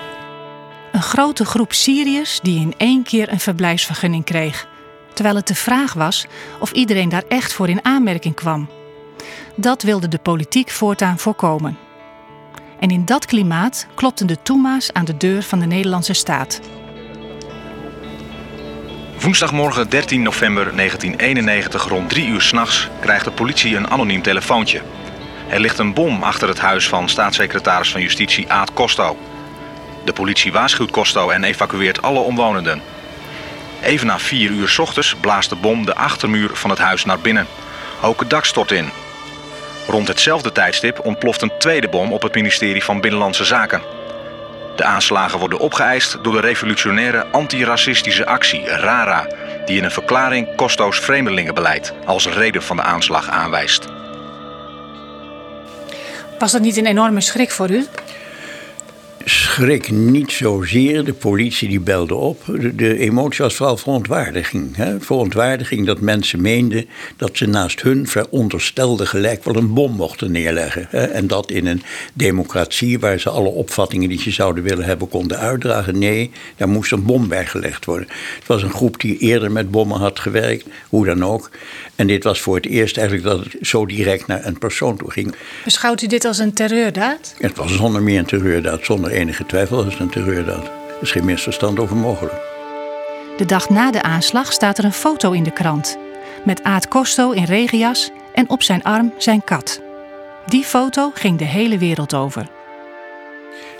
Een 0.92 1.02
grote 1.02 1.44
groep 1.44 1.72
Syriërs 1.72 2.40
die 2.42 2.60
in 2.60 2.74
één 2.76 3.02
keer 3.02 3.32
een 3.32 3.40
verblijfsvergunning 3.40 4.24
kreeg. 4.24 4.68
Terwijl 5.14 5.36
het 5.36 5.46
de 5.46 5.54
vraag 5.54 5.92
was 5.92 6.26
of 6.60 6.72
iedereen 6.72 7.08
daar 7.08 7.24
echt 7.28 7.52
voor 7.52 7.68
in 7.68 7.84
aanmerking 7.84 8.34
kwam. 8.34 8.68
Dat 9.56 9.82
wilde 9.82 10.08
de 10.08 10.18
politiek 10.18 10.70
voortaan 10.70 11.18
voorkomen. 11.18 11.78
En 12.80 12.90
in 12.90 13.04
dat 13.04 13.26
klimaat 13.26 13.86
klopten 13.94 14.26
de 14.26 14.42
Toema's 14.42 14.92
aan 14.92 15.04
de 15.04 15.16
deur 15.16 15.42
van 15.42 15.58
de 15.58 15.66
Nederlandse 15.66 16.12
staat. 16.12 16.60
Woensdagmorgen 19.22 19.88
13 19.88 20.22
november 20.22 20.76
1991 20.76 21.88
rond 21.88 22.08
3 22.08 22.26
uur 22.26 22.40
s'nachts 22.40 22.88
krijgt 23.00 23.24
de 23.24 23.30
politie 23.30 23.76
een 23.76 23.90
anoniem 23.90 24.22
telefoontje. 24.22 24.82
Er 25.48 25.60
ligt 25.60 25.78
een 25.78 25.94
bom 25.94 26.22
achter 26.22 26.48
het 26.48 26.58
huis 26.58 26.88
van 26.88 27.08
staatssecretaris 27.08 27.90
van 27.90 28.00
Justitie 28.00 28.52
Aad 28.52 28.72
Costo. 28.72 29.16
De 30.04 30.12
politie 30.12 30.52
waarschuwt 30.52 30.90
Costo 30.90 31.30
en 31.30 31.44
evacueert 31.44 32.02
alle 32.02 32.18
omwonenden. 32.18 32.82
Even 33.82 34.06
na 34.06 34.18
4 34.18 34.50
uur 34.50 34.68
's 34.68 34.78
ochtends 34.78 35.14
blaast 35.20 35.48
de 35.48 35.56
bom 35.56 35.84
de 35.86 35.94
achtermuur 35.94 36.50
van 36.52 36.70
het 36.70 36.78
huis 36.78 37.04
naar 37.04 37.20
binnen. 37.20 37.46
Ook 38.00 38.20
het 38.20 38.30
dak 38.30 38.44
stort 38.44 38.70
in. 38.70 38.90
Rond 39.86 40.08
hetzelfde 40.08 40.52
tijdstip 40.52 41.04
ontploft 41.04 41.42
een 41.42 41.58
tweede 41.58 41.88
bom 41.88 42.12
op 42.12 42.22
het 42.22 42.34
ministerie 42.34 42.84
van 42.84 43.00
Binnenlandse 43.00 43.44
Zaken. 43.44 43.82
De 44.76 44.84
aanslagen 44.84 45.38
worden 45.38 45.58
opgeëist 45.58 46.18
door 46.22 46.32
de 46.32 46.40
revolutionaire 46.40 47.26
antiracistische 47.26 48.26
actie 48.26 48.68
RARA, 48.68 49.26
die 49.64 49.76
in 49.76 49.84
een 49.84 49.90
verklaring 49.90 50.56
Costo's 50.56 50.98
vreemdelingenbeleid 50.98 51.92
als 52.04 52.28
reden 52.28 52.62
van 52.62 52.76
de 52.76 52.82
aanslag 52.82 53.28
aanwijst. 53.28 53.86
Was 56.38 56.52
dat 56.52 56.60
niet 56.60 56.76
een 56.76 56.86
enorme 56.86 57.20
schrik 57.20 57.50
voor 57.50 57.70
u? 57.70 57.86
Schrik 59.24 59.90
niet 59.90 60.32
zozeer. 60.32 61.04
De 61.04 61.12
politie 61.12 61.68
die 61.68 61.80
belde 61.80 62.14
op. 62.14 62.42
De, 62.46 62.74
de 62.74 62.98
emotie 62.98 63.44
was 63.44 63.54
vooral 63.54 63.76
verontwaardiging. 63.76 64.76
Hè? 64.76 65.00
Verontwaardiging 65.00 65.86
dat 65.86 66.00
mensen 66.00 66.40
meenden 66.40 66.86
dat 67.16 67.36
ze 67.36 67.46
naast 67.46 67.82
hun 67.82 68.06
veronderstelde 68.06 69.06
gelijk 69.06 69.44
wel 69.44 69.56
een 69.56 69.74
bom 69.74 69.92
mochten 69.92 70.30
neerleggen. 70.32 70.86
Hè? 70.90 71.04
En 71.04 71.26
dat 71.26 71.50
in 71.50 71.66
een 71.66 71.82
democratie 72.12 72.98
waar 72.98 73.18
ze 73.18 73.30
alle 73.30 73.48
opvattingen 73.48 74.08
die 74.08 74.20
ze 74.20 74.30
zouden 74.30 74.64
willen 74.64 74.84
hebben 74.84 75.08
konden 75.08 75.38
uitdragen. 75.38 75.98
Nee, 75.98 76.30
daar 76.56 76.68
moest 76.68 76.92
een 76.92 77.04
bom 77.04 77.28
bij 77.28 77.46
gelegd 77.46 77.84
worden. 77.84 78.08
Het 78.38 78.46
was 78.46 78.62
een 78.62 78.72
groep 78.72 79.00
die 79.00 79.18
eerder 79.18 79.52
met 79.52 79.70
bommen 79.70 79.98
had 79.98 80.20
gewerkt, 80.20 80.66
hoe 80.88 81.04
dan 81.04 81.24
ook. 81.24 81.50
En 81.96 82.06
dit 82.06 82.24
was 82.24 82.40
voor 82.40 82.54
het 82.54 82.66
eerst 82.66 82.96
eigenlijk 82.96 83.28
dat 83.28 83.44
het 83.44 83.56
zo 83.60 83.86
direct 83.86 84.26
naar 84.26 84.46
een 84.46 84.58
persoon 84.58 84.96
toe 84.96 85.10
ging. 85.10 85.34
Beschouwt 85.64 86.02
u 86.02 86.06
dit 86.06 86.24
als 86.24 86.38
een 86.38 86.52
terreurdaad? 86.52 87.34
Het 87.38 87.56
was 87.56 87.76
zonder 87.76 88.02
meer 88.02 88.18
een 88.18 88.26
terreurdaad, 88.26 88.84
zonder 88.84 89.10
enige 89.12 89.46
twijfel 89.46 89.76
was 89.76 89.92
het 89.92 89.98
een 89.98 90.10
terreurdaad. 90.10 90.64
Er 90.64 90.98
is 91.00 91.10
geen 91.10 91.24
misverstand 91.24 91.78
over 91.78 91.96
mogelijk. 91.96 92.34
De 93.36 93.44
dag 93.44 93.68
na 93.68 93.90
de 93.90 94.02
aanslag 94.02 94.52
staat 94.52 94.78
er 94.78 94.84
een 94.84 94.92
foto 94.92 95.32
in 95.32 95.42
de 95.42 95.50
krant. 95.50 95.98
Met 96.44 96.62
Aad 96.62 96.88
Costo 96.88 97.30
in 97.30 97.44
regenjas 97.44 98.10
en 98.34 98.50
op 98.50 98.62
zijn 98.62 98.82
arm 98.82 99.12
zijn 99.18 99.44
kat. 99.44 99.80
Die 100.46 100.64
foto 100.64 101.10
ging 101.14 101.38
de 101.38 101.44
hele 101.44 101.78
wereld 101.78 102.14
over. 102.14 102.61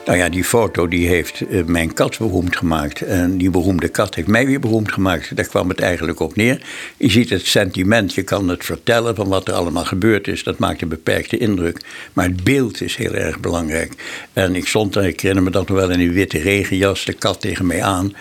Nou 0.04 0.18
ja, 0.18 0.28
die 0.28 0.44
foto 0.44 0.88
die 0.88 1.08
heeft 1.08 1.40
eh, 1.40 1.64
mijn 1.64 1.94
kat 1.94 2.18
beroemd 2.18 2.56
gemaakt. 2.56 3.00
En 3.00 3.36
die 3.36 3.50
beroemde 3.50 3.88
kat 3.88 4.14
heeft 4.14 4.28
mij 4.28 4.46
weer 4.46 4.60
beroemd 4.60 4.92
gemaakt. 4.92 5.36
Daar 5.36 5.46
kwam 5.46 5.68
het 5.68 5.80
eigenlijk 5.80 6.20
op 6.20 6.36
neer. 6.36 6.62
Je 6.96 7.10
ziet 7.10 7.30
het 7.30 7.46
sentiment, 7.46 8.14
je 8.14 8.22
kan 8.22 8.48
het 8.48 8.64
vertellen 8.64 9.14
van 9.14 9.28
wat 9.28 9.48
er 9.48 9.54
allemaal 9.54 9.84
gebeurd 9.84 10.28
is. 10.28 10.42
Dat 10.42 10.58
maakt 10.58 10.82
een 10.82 10.88
beperkte 10.88 11.38
indruk. 11.38 11.80
Maar 12.12 12.24
het 12.24 12.44
beeld 12.44 12.80
is 12.80 12.96
heel 12.96 13.14
erg 13.14 13.40
belangrijk. 13.40 13.92
En 14.32 14.54
ik 14.54 14.66
stond 14.66 14.92
daar, 14.92 15.06
ik 15.06 15.20
herinner 15.20 15.44
me 15.44 15.50
dat 15.50 15.68
nog 15.68 15.78
wel 15.78 15.90
in 15.90 16.00
een 16.00 16.12
witte 16.12 16.38
regenjas, 16.38 17.04
de 17.04 17.12
kat 17.12 17.40
tegen 17.40 17.66
mij 17.66 17.82
aan. 17.82 18.12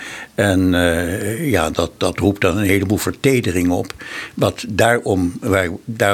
En 0.41 0.73
uh, 0.73 1.49
ja, 1.51 1.69
dat, 1.69 1.91
dat 1.97 2.19
roept 2.19 2.41
dan 2.41 2.57
een 2.57 2.65
heleboel 2.65 2.97
vertedering 2.97 3.69
op. 3.69 3.93
Wat 4.33 4.65
daarom, 4.67 5.33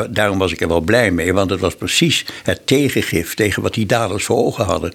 daarom 0.10 0.38
was 0.38 0.52
ik 0.52 0.62
er 0.62 0.68
wel 0.68 0.82
blij 0.82 1.12
mee. 1.12 1.34
Want 1.34 1.50
het 1.50 1.60
was 1.60 1.76
precies 1.76 2.26
het 2.44 2.68
tegengif 2.68 3.34
tegen 3.34 3.62
wat 3.62 3.74
die 3.74 3.86
daders 3.86 4.26
voor 4.26 4.38
ogen 4.38 4.66
hadden. 4.66 4.94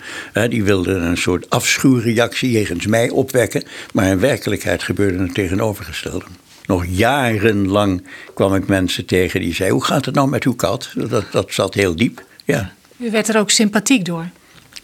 Die 0.48 0.64
wilden 0.64 1.02
een 1.02 1.16
soort 1.16 1.50
afschuwreactie 1.50 2.50
jegens 2.50 2.86
mij 2.86 3.10
opwekken. 3.10 3.64
Maar 3.92 4.06
in 4.06 4.18
werkelijkheid 4.18 4.82
gebeurde 4.82 5.18
het 5.22 5.34
tegenovergestelde. 5.34 6.24
Nog 6.66 6.84
jarenlang 6.86 8.06
kwam 8.34 8.54
ik 8.54 8.66
mensen 8.66 9.06
tegen 9.06 9.40
die 9.40 9.54
zeiden: 9.54 9.78
Hoe 9.78 9.86
gaat 9.86 10.04
het 10.04 10.14
nou 10.14 10.28
met 10.28 10.44
uw 10.44 10.54
kat? 10.54 10.92
Dat, 11.08 11.24
dat 11.30 11.52
zat 11.52 11.74
heel 11.74 11.96
diep. 11.96 12.24
Ja. 12.44 12.72
U 12.96 13.10
werd 13.10 13.28
er 13.28 13.38
ook 13.38 13.50
sympathiek 13.50 14.04
door. 14.04 14.26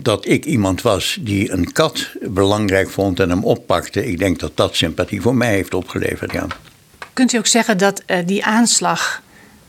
Dat 0.03 0.27
ik 0.27 0.45
iemand 0.45 0.83
was 0.83 1.19
die 1.21 1.53
een 1.53 1.73
kat 1.73 2.09
belangrijk 2.21 2.91
vond 2.91 3.21
en 3.21 3.31
hem 3.31 3.45
oppakte, 3.45 4.07
ik 4.07 4.19
denk 4.19 4.39
dat 4.39 4.53
dat 4.55 4.77
sympathie 4.77 5.21
voor 5.21 5.35
mij 5.35 5.53
heeft 5.55 5.75
opgeleverd. 5.75 6.33
Ja. 6.33 6.47
Kunt 7.13 7.33
u 7.33 7.39
ook 7.39 7.47
zeggen 7.47 7.79
dat 7.79 8.03
uh, 8.07 8.17
die 8.27 8.45
aanslag 8.45 9.23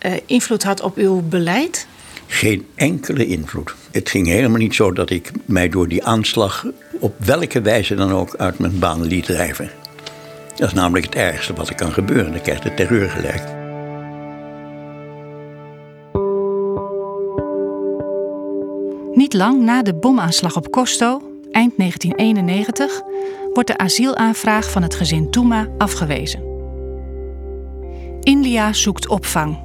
uh, 0.06 0.14
invloed 0.26 0.64
had 0.64 0.82
op 0.82 0.98
uw 0.98 1.22
beleid? 1.22 1.88
Geen 2.28 2.66
enkele 2.76 3.26
invloed. 3.26 3.76
Het 3.92 4.10
ging 4.10 4.28
helemaal 4.28 4.58
niet 4.58 4.76
zo 4.76 4.92
dat 4.92 5.10
ik 5.10 5.32
mij 5.46 5.70
door 5.70 5.88
die 5.88 6.06
aanslag 6.06 6.66
op 7.00 7.16
welke 7.26 7.62
wijze 7.62 7.96
dan 7.96 8.12
ook 8.12 8.36
uit 8.36 8.60
mijn 8.60 8.80
baan 8.80 9.04
liet 9.04 9.26
drijven. 9.26 9.72
Dat 10.56 10.68
is 10.68 10.74
namelijk 10.74 11.06
het 11.06 11.16
ergste 11.16 11.54
wat 11.54 11.70
er 11.70 11.76
kan 11.76 11.92
gebeuren. 11.92 12.32
Dan 12.32 12.42
krijgt 12.42 12.64
de 12.64 12.74
terreur 12.74 13.10
gelijk. 13.10 13.59
Niet 19.20 19.34
lang 19.34 19.62
na 19.62 19.82
de 19.82 19.94
bomaanslag 19.94 20.56
op 20.56 20.70
Costo, 20.70 21.22
eind 21.52 21.74
1991, 21.78 23.02
wordt 23.54 23.70
de 23.70 23.78
asielaanvraag 23.78 24.72
van 24.72 24.82
het 24.82 24.96
gezin 24.96 25.30
Touma 25.30 25.68
afgewezen. 25.78 26.44
India 28.20 28.74
zoekt 28.74 29.08
opvang. 29.08 29.60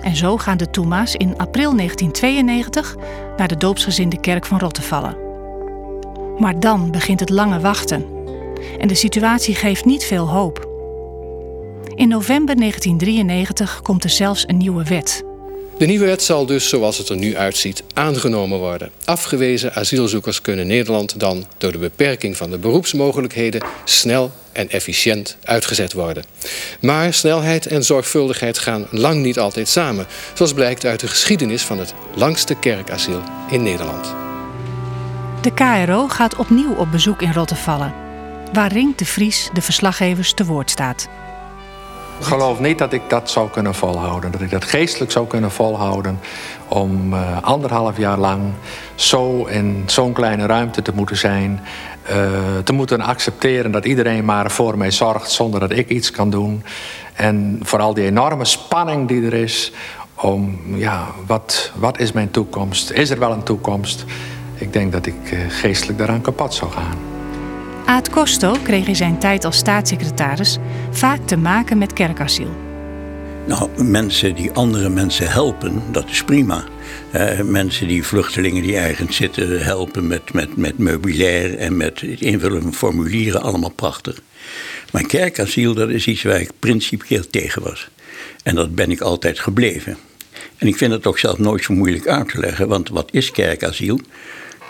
En 0.00 0.16
zo 0.16 0.36
gaan 0.36 0.56
de 0.56 0.70
Toema's 0.70 1.14
in 1.14 1.36
april 1.36 1.76
1992 1.76 2.96
naar 3.36 3.48
de 3.48 3.56
doopsgezinde 3.56 4.20
kerk 4.20 4.46
van 4.46 4.58
Rottevallen. 4.58 5.16
Maar 6.38 6.60
dan 6.60 6.90
begint 6.90 7.20
het 7.20 7.30
lange 7.30 7.60
wachten. 7.60 8.06
En 8.78 8.88
de 8.88 8.94
situatie 8.94 9.54
geeft 9.54 9.84
niet 9.84 10.04
veel 10.04 10.28
hoop. 10.28 10.68
In 11.94 12.08
november 12.08 12.56
1993 12.56 13.82
komt 13.82 14.04
er 14.04 14.10
zelfs 14.10 14.48
een 14.48 14.56
nieuwe 14.56 14.84
wet. 14.84 15.27
De 15.78 15.86
nieuwe 15.86 16.04
wet 16.04 16.22
zal 16.22 16.46
dus, 16.46 16.68
zoals 16.68 16.98
het 16.98 17.08
er 17.08 17.16
nu 17.16 17.36
uitziet, 17.36 17.82
aangenomen 17.94 18.58
worden. 18.58 18.90
Afgewezen 19.04 19.74
asielzoekers 19.74 20.40
kunnen 20.40 20.66
Nederland 20.66 21.20
dan 21.20 21.46
door 21.58 21.72
de 21.72 21.78
beperking 21.78 22.36
van 22.36 22.50
de 22.50 22.58
beroepsmogelijkheden 22.58 23.62
snel 23.84 24.30
en 24.52 24.70
efficiënt 24.70 25.36
uitgezet 25.42 25.92
worden. 25.92 26.24
Maar 26.80 27.14
snelheid 27.14 27.66
en 27.66 27.84
zorgvuldigheid 27.84 28.58
gaan 28.58 28.86
lang 28.90 29.22
niet 29.22 29.38
altijd 29.38 29.68
samen, 29.68 30.06
zoals 30.34 30.52
blijkt 30.52 30.84
uit 30.84 31.00
de 31.00 31.08
geschiedenis 31.08 31.62
van 31.62 31.78
het 31.78 31.94
langste 32.14 32.54
kerkasiel 32.54 33.22
in 33.50 33.62
Nederland. 33.62 34.14
De 35.42 35.52
KRO 35.54 36.08
gaat 36.08 36.36
opnieuw 36.36 36.74
op 36.74 36.90
bezoek 36.90 37.22
in 37.22 37.32
Rottevallen, 37.32 37.94
waar 38.52 38.72
Rink 38.72 38.98
de 38.98 39.06
Vries 39.06 39.50
de 39.52 39.62
verslaggevers 39.62 40.34
te 40.34 40.44
woord 40.44 40.70
staat. 40.70 41.08
Geloof 42.20 42.60
niet 42.60 42.78
dat 42.78 42.92
ik 42.92 43.02
dat 43.08 43.30
zou 43.30 43.50
kunnen 43.50 43.74
volhouden. 43.74 44.30
Dat 44.30 44.40
ik 44.40 44.50
dat 44.50 44.64
geestelijk 44.64 45.10
zou 45.10 45.26
kunnen 45.26 45.50
volhouden. 45.50 46.20
Om 46.68 47.12
uh, 47.12 47.42
anderhalf 47.42 47.96
jaar 47.96 48.18
lang 48.18 48.42
zo 48.94 49.44
in 49.44 49.82
zo'n 49.86 50.12
kleine 50.12 50.46
ruimte 50.46 50.82
te 50.82 50.92
moeten 50.94 51.16
zijn. 51.16 51.60
Uh, 52.10 52.16
te 52.64 52.72
moeten 52.72 53.00
accepteren 53.00 53.70
dat 53.70 53.84
iedereen 53.84 54.24
maar 54.24 54.50
voor 54.50 54.78
mij 54.78 54.90
zorgt 54.90 55.30
zonder 55.30 55.60
dat 55.60 55.70
ik 55.70 55.88
iets 55.88 56.10
kan 56.10 56.30
doen. 56.30 56.62
En 57.14 57.60
vooral 57.62 57.94
die 57.94 58.04
enorme 58.04 58.44
spanning 58.44 59.08
die 59.08 59.26
er 59.26 59.34
is. 59.34 59.72
Om, 60.14 60.58
ja, 60.74 61.06
wat, 61.26 61.72
wat 61.74 61.98
is 61.98 62.12
mijn 62.12 62.30
toekomst? 62.30 62.90
Is 62.90 63.10
er 63.10 63.18
wel 63.18 63.32
een 63.32 63.42
toekomst? 63.42 64.04
Ik 64.54 64.72
denk 64.72 64.92
dat 64.92 65.06
ik 65.06 65.32
uh, 65.32 65.38
geestelijk 65.48 65.98
daaraan 65.98 66.20
kapot 66.20 66.54
zou 66.54 66.70
gaan. 66.70 67.17
Aad 67.88 68.10
Costo 68.10 68.56
kreeg 68.62 68.86
in 68.86 68.96
zijn 68.96 69.18
tijd 69.18 69.44
als 69.44 69.56
staatssecretaris 69.56 70.58
vaak 70.90 71.26
te 71.26 71.36
maken 71.36 71.78
met 71.78 71.92
kerkasiel. 71.92 72.56
Nou, 73.46 73.84
mensen 73.84 74.34
die 74.34 74.50
andere 74.50 74.88
mensen 74.88 75.30
helpen, 75.30 75.82
dat 75.92 76.08
is 76.08 76.24
prima. 76.24 76.64
Uh, 77.14 77.40
mensen 77.40 77.88
die 77.88 78.04
vluchtelingen 78.04 78.62
die 78.62 78.76
ergens 78.76 79.16
zitten 79.16 79.64
helpen 79.64 80.06
met, 80.06 80.32
met, 80.32 80.56
met 80.56 80.78
meubilair 80.78 81.58
en 81.58 81.76
met 81.76 82.00
het 82.00 82.20
invullen 82.20 82.62
van 82.62 82.74
formulieren, 82.74 83.42
allemaal 83.42 83.72
prachtig. 83.72 84.20
Maar 84.92 85.06
kerkasiel, 85.06 85.74
dat 85.74 85.88
is 85.88 86.06
iets 86.06 86.22
waar 86.22 86.40
ik 86.40 86.50
principieel 86.58 87.24
tegen 87.30 87.62
was. 87.62 87.88
En 88.42 88.54
dat 88.54 88.74
ben 88.74 88.90
ik 88.90 89.00
altijd 89.00 89.38
gebleven. 89.38 89.96
En 90.56 90.66
ik 90.66 90.76
vind 90.76 90.92
het 90.92 91.06
ook 91.06 91.18
zelf 91.18 91.38
nooit 91.38 91.64
zo 91.64 91.74
moeilijk 91.74 92.06
uit 92.06 92.28
te 92.28 92.38
leggen, 92.38 92.68
want 92.68 92.88
wat 92.88 93.08
is 93.12 93.30
kerkasiel? 93.30 94.00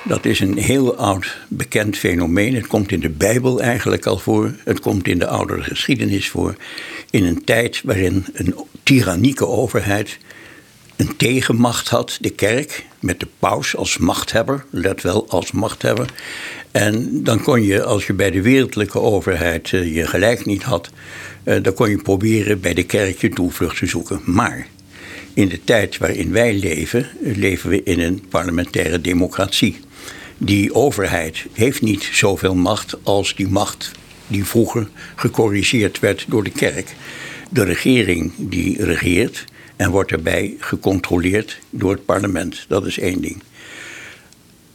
Dat 0.04 0.24
is 0.24 0.40
een 0.40 0.58
heel 0.58 0.96
oud 0.96 1.36
bekend 1.48 1.96
fenomeen. 1.96 2.54
Het 2.54 2.66
komt 2.66 2.92
in 2.92 3.00
de 3.00 3.10
Bijbel 3.10 3.60
eigenlijk 3.60 4.06
al 4.06 4.18
voor. 4.18 4.54
Het 4.64 4.80
komt 4.80 5.08
in 5.08 5.18
de 5.18 5.26
oudere 5.26 5.62
geschiedenis 5.62 6.28
voor. 6.28 6.54
In 7.10 7.24
een 7.24 7.44
tijd 7.44 7.80
waarin 7.84 8.26
een 8.32 8.54
tyrannieke 8.82 9.46
overheid 9.46 10.18
een 10.96 11.16
tegenmacht 11.16 11.88
had, 11.88 12.18
de 12.20 12.30
kerk, 12.30 12.86
met 13.00 13.20
de 13.20 13.26
paus 13.38 13.76
als 13.76 13.98
machthebber, 13.98 14.64
let 14.70 15.02
wel 15.02 15.28
als 15.28 15.52
machthebber. 15.52 16.12
En 16.70 17.22
dan 17.22 17.42
kon 17.42 17.62
je, 17.62 17.84
als 17.84 18.06
je 18.06 18.12
bij 18.12 18.30
de 18.30 18.42
wereldlijke 18.42 19.00
overheid 19.00 19.72
uh, 19.72 19.94
je 19.94 20.06
gelijk 20.06 20.44
niet 20.44 20.62
had, 20.62 20.90
uh, 21.44 21.62
dan 21.62 21.74
kon 21.74 21.90
je 21.90 22.02
proberen 22.02 22.60
bij 22.60 22.74
de 22.74 22.82
kerk 22.82 23.20
je 23.20 23.28
toevlucht 23.28 23.78
te 23.78 23.86
zoeken. 23.86 24.20
Maar 24.24 24.66
in 25.34 25.48
de 25.48 25.64
tijd 25.64 25.98
waarin 25.98 26.32
wij 26.32 26.54
leven, 26.54 27.06
leven 27.20 27.70
we 27.70 27.82
in 27.82 28.00
een 28.00 28.24
parlementaire 28.28 29.00
democratie 29.00 29.80
die 30.38 30.74
overheid 30.74 31.46
heeft 31.52 31.82
niet 31.82 32.08
zoveel 32.12 32.54
macht 32.54 32.96
als 33.02 33.34
die 33.34 33.48
macht 33.48 33.90
die 34.26 34.44
vroeger 34.44 34.88
gecorrigeerd 35.14 35.98
werd 35.98 36.24
door 36.28 36.44
de 36.44 36.50
kerk. 36.50 36.94
De 37.50 37.64
regering 37.64 38.32
die 38.36 38.84
regeert 38.84 39.44
en 39.76 39.90
wordt 39.90 40.10
daarbij 40.10 40.54
gecontroleerd 40.58 41.58
door 41.70 41.90
het 41.90 42.04
parlement. 42.04 42.64
Dat 42.68 42.86
is 42.86 42.98
één 42.98 43.20
ding. 43.20 43.42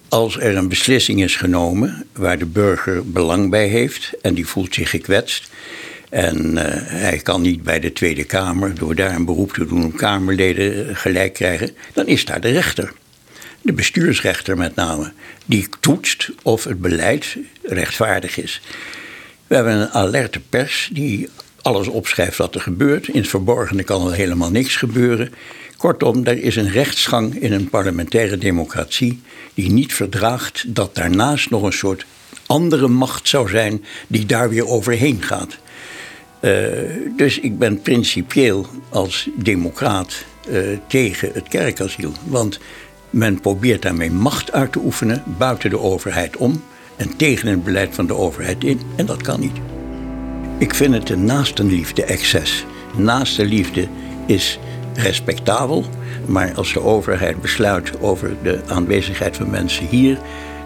Als 0.10 0.39
er 0.39 0.58
een 0.58 0.70
beslissing 0.70 1.24
is 1.24 1.36
genomen 1.36 2.05
waar 2.12 2.38
de 2.38 2.46
burger 2.46 3.12
belang 3.12 3.50
bij 3.50 3.67
heeft 3.67 4.13
en 4.22 4.34
die 4.34 4.48
voelt 4.48 4.74
zich 4.74 4.89
gekwetst, 4.89 5.51
en 6.10 6.51
uh, 6.51 6.62
hij 6.88 7.17
kan 7.17 7.41
niet 7.41 7.63
bij 7.63 7.79
de 7.79 7.93
Tweede 7.93 8.24
Kamer, 8.24 8.75
door 8.75 8.96
daar 8.96 9.15
een 9.15 9.25
beroep 9.25 9.53
te 9.53 9.65
doen 9.65 9.84
om 9.84 9.96
Kamerleden 9.96 10.96
gelijk 10.96 11.34
krijgen, 11.34 11.70
dan 11.93 12.08
is 12.08 12.25
daar 12.25 12.41
de 12.41 12.50
rechter. 12.50 12.93
De 13.63 13.74
bestuursrechter 13.74 14.58
met 14.58 14.75
name, 14.75 15.12
die 15.46 15.67
toetst 15.79 16.32
of 16.41 16.63
het 16.63 16.82
beleid 16.82 17.38
rechtvaardig 17.62 18.38
is. 18.38 18.62
We 19.48 19.55
hebben 19.55 19.74
een 19.74 19.89
alerte 19.89 20.39
pers 20.50 20.89
die 20.93 21.29
alles 21.62 21.88
opschrijft 21.88 22.38
wat 22.38 22.55
er 22.55 22.62
gebeurt. 22.62 23.08
In 23.08 23.20
het 23.20 23.27
verborgene 23.27 23.84
kan 23.84 24.08
er 24.08 24.13
helemaal 24.13 24.51
niks 24.51 24.75
gebeuren. 24.75 25.34
Kortom, 25.77 26.25
er 26.25 26.43
is 26.43 26.55
een 26.55 26.72
rechtsgang 26.72 27.36
in 27.36 27.51
een 27.51 27.70
parlementaire 27.70 28.38
democratie 28.38 29.22
die 29.53 29.72
niet 29.72 29.93
verdraagt 29.93 30.63
dat 30.67 30.96
daarnaast 30.96 31.50
nog 31.50 31.63
een 31.63 31.74
soort 31.74 32.05
andere 32.46 32.88
macht 32.88 33.27
zou 33.27 33.50
zijn 33.50 33.86
die 34.08 34.25
daar 34.25 34.50
weer 34.50 34.67
overheen 34.67 35.22
gaat. 35.22 35.58
Uh, 36.41 36.67
dus 37.17 37.39
ik 37.39 37.58
ben 37.58 37.82
principieel 37.82 38.67
als 38.89 39.29
democraat 39.36 40.13
uh, 40.50 40.77
tegen 40.88 41.32
het 41.34 41.48
kerkasiel. 41.48 42.12
Want 42.25 42.60
men 43.13 43.39
probeert 43.39 43.82
daarmee 43.82 44.12
macht 44.12 44.51
uit 44.51 44.72
te 44.72 44.79
oefenen 44.79 45.24
buiten 45.38 45.70
de 45.70 45.79
overheid 45.79 46.38
om 46.38 46.63
en 46.96 47.17
tegen 47.17 47.48
het 47.48 47.63
beleid 47.63 47.96
van 47.96 48.08
de 48.08 48.15
overheid 48.15 48.63
in. 48.63 48.82
En 48.96 49.05
dat 49.05 49.22
kan 49.22 49.39
niet. 49.39 49.58
Ik 50.58 50.74
vind 50.74 50.93
het 50.93 51.10
een 51.10 51.25
naastenliefde 51.25 52.03
excess. 52.03 52.65
Naastenliefde 52.96 53.88
is 54.25 54.60
respectabel, 54.93 55.86
maar 56.25 56.53
als 56.55 56.74
de 56.74 56.82
overheid 56.82 57.41
besluit 57.41 58.01
over 58.01 58.36
de 58.43 58.62
aanwezigheid 58.67 59.38
van 59.38 59.50
mensen 59.50 59.88
hier, 59.88 60.17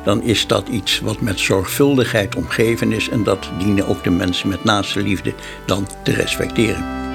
dan 0.03 0.23
is 0.23 0.47
dat 0.47 0.67
iets 0.67 0.99
wat 0.99 1.21
met 1.21 1.39
zorgvuldigheid 1.39 2.35
omgeven 2.35 2.91
is 2.91 3.09
en 3.09 3.23
dat 3.23 3.49
dienen 3.59 3.87
ook 3.87 4.03
de 4.03 4.09
mensen 4.09 4.49
met 4.49 4.63
naaste 4.63 5.01
liefde 5.01 5.33
dan 5.65 5.87
te 6.03 6.11
respecteren. 6.11 7.06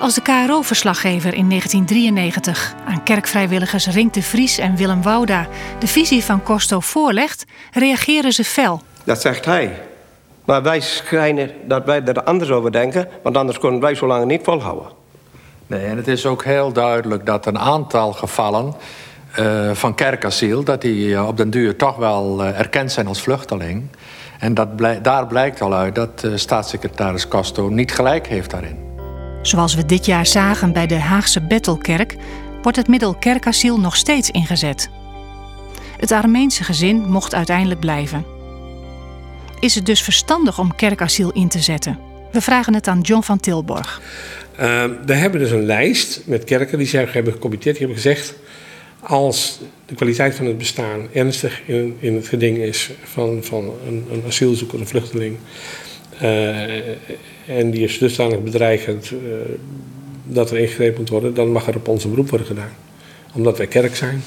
Als 0.00 0.14
de 0.14 0.22
KRO-verslaggever 0.22 1.34
in 1.34 1.48
1993 1.48 2.74
aan 2.86 3.02
kerkvrijwilligers 3.02 3.86
Rink 3.86 4.14
de 4.14 4.22
Vries 4.22 4.58
en 4.58 4.76
Willem 4.76 5.02
Wouda 5.02 5.46
de 5.78 5.86
visie 5.86 6.24
van 6.24 6.42
Costo 6.42 6.80
voorlegt, 6.80 7.44
reageren 7.72 8.32
ze 8.32 8.44
fel. 8.44 8.80
Dat 9.04 9.20
zegt 9.20 9.44
hij. 9.44 9.80
Maar 10.44 10.62
wij 10.62 10.80
schijnen 10.80 11.50
dat 11.64 11.84
wij 11.84 12.04
er 12.04 12.22
anders 12.22 12.50
over 12.50 12.72
denken, 12.72 13.08
want 13.22 13.36
anders 13.36 13.58
kunnen 13.58 13.80
wij 13.80 13.94
zo 13.94 14.06
lang 14.06 14.26
niet 14.26 14.44
volhouden. 14.44 14.88
Nee, 15.66 15.84
en 15.84 15.96
het 15.96 16.08
is 16.08 16.26
ook 16.26 16.44
heel 16.44 16.72
duidelijk 16.72 17.26
dat 17.26 17.46
een 17.46 17.58
aantal 17.58 18.12
gevallen 18.12 18.74
uh, 19.38 19.70
van 19.72 19.94
kerkasiel, 19.94 20.62
dat 20.62 20.80
die 20.80 21.06
uh, 21.06 21.26
op 21.26 21.36
den 21.36 21.50
duur 21.50 21.76
toch 21.76 21.96
wel 21.96 22.44
uh, 22.44 22.58
erkend 22.58 22.92
zijn 22.92 23.06
als 23.06 23.22
vluchteling. 23.22 23.86
En 24.38 24.54
dat 24.54 24.68
daar 25.02 25.26
blijkt 25.26 25.60
al 25.60 25.74
uit 25.74 25.94
dat 25.94 26.26
staatssecretaris 26.34 27.28
Casto 27.28 27.68
niet 27.68 27.92
gelijk 27.92 28.26
heeft 28.26 28.50
daarin. 28.50 28.93
Zoals 29.46 29.74
we 29.74 29.86
dit 29.86 30.06
jaar 30.06 30.26
zagen 30.26 30.72
bij 30.72 30.86
de 30.86 30.98
Haagse 30.98 31.40
Bettelkerk, 31.40 32.16
wordt 32.62 32.76
het 32.76 32.88
middel 32.88 33.14
kerkasiel 33.14 33.80
nog 33.80 33.96
steeds 33.96 34.30
ingezet. 34.30 34.90
Het 35.96 36.12
Armeense 36.12 36.64
gezin 36.64 36.96
mocht 36.96 37.34
uiteindelijk 37.34 37.80
blijven. 37.80 38.24
Is 39.60 39.74
het 39.74 39.86
dus 39.86 40.02
verstandig 40.02 40.58
om 40.58 40.74
kerkasiel 40.74 41.30
in 41.32 41.48
te 41.48 41.58
zetten? 41.58 41.98
We 42.32 42.40
vragen 42.40 42.74
het 42.74 42.88
aan 42.88 43.00
John 43.00 43.22
van 43.22 43.40
Tilborg. 43.40 44.00
we 45.06 45.14
hebben 45.14 45.40
dus 45.40 45.50
een 45.50 45.66
lijst 45.66 46.22
met 46.26 46.44
kerken 46.44 46.78
die 46.78 46.86
zich 46.86 47.12
hebben 47.12 47.32
gecommitteerd. 47.32 47.76
Die 47.76 47.86
hebben 47.86 48.02
gezegd 48.02 48.34
als 49.00 49.60
de 49.86 49.94
kwaliteit 49.94 50.34
van 50.34 50.46
het 50.46 50.58
bestaan 50.58 51.08
ernstig 51.12 51.62
in, 51.66 51.96
in 52.00 52.14
het 52.14 52.28
geding 52.28 52.58
is 52.58 52.90
van, 53.02 53.38
van 53.42 53.72
een, 53.86 54.06
een 54.10 54.22
asielzoeker, 54.26 54.80
een 54.80 54.86
vluchteling, 54.86 55.36
uh, 56.22 56.62
en 57.46 57.70
die 57.70 57.84
is 57.84 57.98
dusdanig 57.98 58.42
bedreigend 58.42 59.10
uh, 59.10 59.18
dat 60.24 60.50
er 60.50 60.58
ingegrepen 60.58 61.00
moet 61.00 61.08
worden, 61.08 61.34
dan 61.34 61.52
mag 61.52 61.66
er 61.66 61.76
op 61.76 61.88
onze 61.88 62.08
beroep 62.08 62.28
worden 62.28 62.46
gedaan. 62.46 62.72
Omdat 63.34 63.58
wij 63.58 63.66
kerk 63.66 63.96
zijn. 63.96 64.22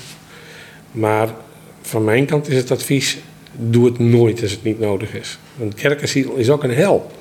Maar 0.91 1.29
van 1.81 2.03
mijn 2.03 2.25
kant 2.25 2.49
is 2.49 2.57
het 2.57 2.71
advies: 2.71 3.17
doe 3.51 3.85
het 3.85 3.99
nooit 3.99 4.41
als 4.41 4.51
het 4.51 4.63
niet 4.63 4.79
nodig 4.79 5.13
is. 5.13 5.37
Want 5.55 5.73
kerkasiel 5.73 6.35
is 6.35 6.49
ook 6.49 6.63
een 6.63 6.73
hel. 6.73 7.11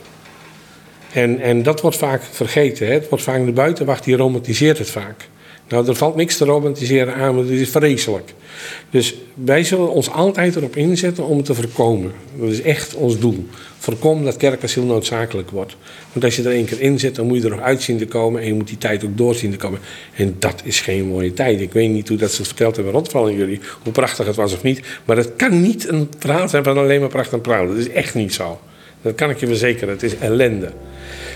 En, 1.13 1.41
en 1.41 1.63
dat 1.63 1.81
wordt 1.81 1.97
vaak 1.97 2.23
vergeten. 2.23 2.87
Hè? 2.87 2.93
Het 2.93 3.09
wordt 3.09 3.25
vaak 3.25 3.45
de 3.45 3.53
buitenwacht 3.53 4.05
die 4.05 4.17
romantiseert 4.17 4.79
het 4.79 4.91
vaak. 4.91 5.29
Nou, 5.69 5.89
er 5.89 5.95
valt 5.95 6.17
niks 6.17 6.37
te 6.37 6.45
romantiseren 6.45 7.15
aan, 7.15 7.35
maar 7.35 7.45
het 7.45 7.53
is 7.53 7.69
vreselijk. 7.69 8.35
Dus 8.91 9.15
wij 9.35 9.65
zullen 9.65 9.91
ons 9.91 10.11
altijd 10.11 10.57
erop 10.57 10.77
inzetten 10.77 11.27
om 11.27 11.37
het 11.37 11.47
te 11.47 11.55
voorkomen. 11.55 12.13
Dat 12.39 12.51
is 12.51 12.63
echt 12.63 12.95
ons 12.95 13.19
doel. 13.19 13.47
Voorkom 13.79 14.25
dat 14.25 14.37
kerkasiel 14.37 14.85
noodzakelijk 14.85 15.51
wordt. 15.51 15.77
Want 16.13 16.25
als 16.25 16.37
je 16.37 16.43
er 16.43 16.51
één 16.51 16.65
keer 16.65 16.81
in 16.81 16.99
zit, 16.99 17.15
dan 17.15 17.27
moet 17.27 17.37
je 17.37 17.45
er 17.45 17.51
nog 17.51 17.61
uit 17.61 17.83
zien 17.83 17.99
te 17.99 18.07
komen 18.07 18.41
en 18.41 18.47
je 18.47 18.55
moet 18.55 18.69
die 18.69 18.79
tijd 18.79 19.05
ook 19.05 19.17
doorzien 19.17 19.51
te 19.51 19.57
komen. 19.57 19.81
En 20.15 20.37
dat 20.39 20.61
is 20.65 20.81
geen 20.81 21.07
mooie 21.07 21.33
tijd. 21.33 21.61
Ik 21.61 21.73
weet 21.73 21.91
niet 21.91 22.09
hoe 22.09 22.17
dat 22.17 22.31
ze 22.31 22.37
het 22.37 22.47
verteld 22.47 22.75
hebben 22.77 22.95
rondvallen 22.95 23.37
jullie, 23.37 23.61
hoe 23.83 23.93
prachtig 23.93 24.27
het 24.27 24.37
was 24.37 24.53
of 24.53 24.63
niet. 24.63 24.81
Maar 25.05 25.17
het 25.17 25.37
kan 25.37 25.61
niet 25.61 25.89
een 25.89 26.09
verhaal 26.19 26.49
zijn 26.49 26.65
van 26.65 26.79
alleen 26.79 27.01
maar 27.01 27.09
pracht 27.09 27.33
en 27.33 27.41
praat. 27.41 27.69
Dat 27.69 27.77
is 27.77 27.91
echt 27.91 28.15
niet 28.15 28.35
zo. 28.35 28.61
Dat 29.03 29.15
kan 29.15 29.31
ik 29.31 29.41
je 29.41 29.47
verzekeren. 29.47 29.95
Het 29.95 30.03
is 30.03 30.19
ellende. 30.19 30.73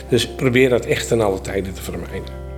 Dus 0.09 0.29
probeer 0.29 0.69
dat 0.69 0.87
echt 0.87 1.09
ten 1.09 1.21
alle 1.21 1.41
tijden 1.41 1.73
te 1.73 1.83
vermijden. 1.83 2.50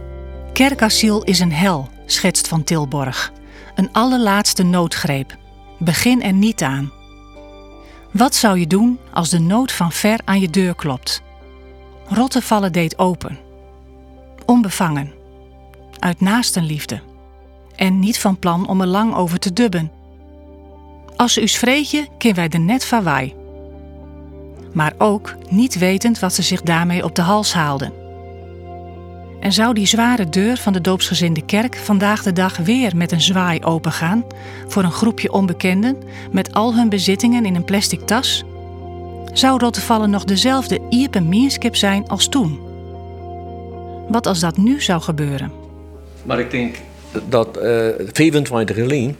Kerkasiel 0.53 1.23
is 1.23 1.41
een 1.41 1.53
hel, 1.53 1.89
schetst 2.07 2.49
Van 2.49 2.65
Tilborg. 2.65 3.33
Een 3.75 3.93
allerlaatste 3.93 4.63
noodgreep. 4.63 5.37
Begin 5.79 6.23
er 6.23 6.33
niet 6.33 6.63
aan. 6.63 6.93
Wat 8.11 8.35
zou 8.35 8.59
je 8.59 8.67
doen 8.67 8.99
als 9.13 9.31
de 9.31 9.39
nood 9.39 9.73
van 9.73 9.93
ver 9.93 10.21
aan 10.25 10.41
je 10.41 10.51
deur 10.51 10.75
klopt? 10.75 11.23
Rottevallen 12.07 12.73
deed 12.73 12.99
open. 12.99 13.39
Onbevangen. 14.47 15.13
Uit 15.99 16.21
naastenliefde. 16.21 17.01
En 17.77 17.99
niet 17.99 18.19
van 18.19 18.39
plan 18.39 18.69
om 18.69 18.81
er 18.81 18.87
lang 18.87 19.15
over 19.15 19.39
te 19.39 19.53
dubben. 19.53 19.93
Als 21.17 21.39
us 21.39 21.57
vreetje, 21.57 22.09
kin 22.19 22.35
wij 22.35 22.49
de 22.49 22.59
net 22.59 22.85
van 22.85 23.05
wij. 23.05 23.37
Maar 24.73 24.93
ook 24.99 25.35
niet 25.49 25.79
wetend 25.79 26.19
wat 26.19 26.35
ze 26.35 26.43
zich 26.43 26.63
daarmee 26.63 27.05
op 27.05 27.15
de 27.15 27.23
hals 27.23 27.53
haalden. 27.53 28.02
En 29.43 29.53
zou 29.53 29.75
die 29.75 29.87
zware 29.87 30.29
deur 30.29 30.57
van 30.57 30.73
de 30.73 30.81
doopsgezinde 30.81 31.45
kerk 31.45 31.77
vandaag 31.77 32.23
de 32.23 32.33
dag 32.33 32.57
weer 32.57 32.97
met 32.97 33.13
een 33.13 33.21
zwaai 33.21 33.63
opengaan 33.63 34.25
voor 34.67 34.83
een 34.83 34.93
groepje 34.93 35.33
onbekenden 35.33 35.97
met 36.31 36.53
al 36.53 36.75
hun 36.75 36.89
bezittingen 36.89 37.45
in 37.45 37.55
een 37.55 37.65
plastic 37.65 38.01
tas? 38.01 38.45
Zou 39.33 39.59
Rottevallen 39.59 40.11
nog 40.11 40.25
dezelfde 40.25 40.81
Iepe 40.91 41.21
Mierskip 41.21 41.77
zijn 41.77 42.09
als 42.09 42.29
toen? 42.29 42.61
Wat 44.09 44.27
als 44.27 44.41
dat 44.41 44.57
nu 44.57 44.81
zou 44.81 45.01
gebeuren? 45.01 45.53
Maar 46.23 46.41
ik 46.41 46.51
denk 46.51 46.77
dat 47.29 47.59
uh, 47.63 47.89
25 48.13 48.77
geleden 48.77 49.17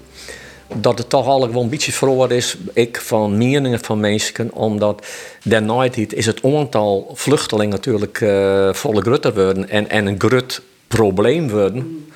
dat 0.75 0.99
het 0.99 1.09
toch 1.09 1.27
al 1.27 1.41
gewoon 1.41 1.63
een 1.63 1.71
beetje 1.71 1.93
verloren 1.93 2.37
is, 2.37 2.57
ik 2.73 3.01
van 3.01 3.39
meningen 3.39 3.81
van 3.81 4.01
mensen, 4.01 4.53
omdat 4.53 5.07
daarnaast 5.45 5.97
is 5.97 6.27
het 6.27 6.45
aantal 6.45 7.11
vluchtelingen 7.15 7.71
natuurlijk 7.71 8.21
uh, 8.21 8.73
volle 8.73 9.01
grutter 9.01 9.35
worden 9.35 9.69
en, 9.69 9.91
en 9.91 10.07
een 10.07 10.21
grut 10.21 10.63
probleem 10.89 11.49
worden. 11.49 12.07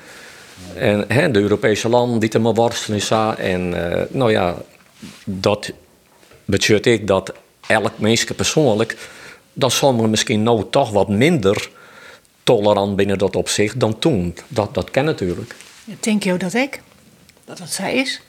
En 0.75 1.05
hè, 1.07 1.31
de 1.31 1.39
Europese 1.39 1.89
landen 1.89 2.19
die 2.19 2.29
er 2.29 2.41
maar 2.41 2.53
worstelen 2.53 2.97
is 2.97 3.09
en 3.37 3.73
uh, 3.73 4.01
nou 4.09 4.31
ja, 4.31 4.55
dat 5.25 5.71
betekent 6.45 6.85
ik 6.85 7.07
dat 7.07 7.33
elk 7.67 7.99
mens 7.99 8.23
persoonlijk, 8.23 8.97
dat 9.53 9.71
sommigen 9.71 10.09
misschien 10.09 10.43
nou 10.43 10.63
toch 10.69 10.91
wat 10.91 11.09
minder 11.09 11.69
tolerant 12.43 12.95
binnen 12.95 13.17
dat 13.17 13.35
opzicht 13.35 13.79
dan 13.79 13.99
toen. 13.99 14.35
Dat, 14.47 14.73
dat 14.73 14.91
ken 14.91 15.05
natuurlijk. 15.05 15.55
Denk 15.99 16.23
je 16.23 16.37
dat 16.37 16.53
ik? 16.53 16.81
Dat 17.45 17.59
wat 17.59 17.69
zij 17.69 17.95
is? 17.95 18.21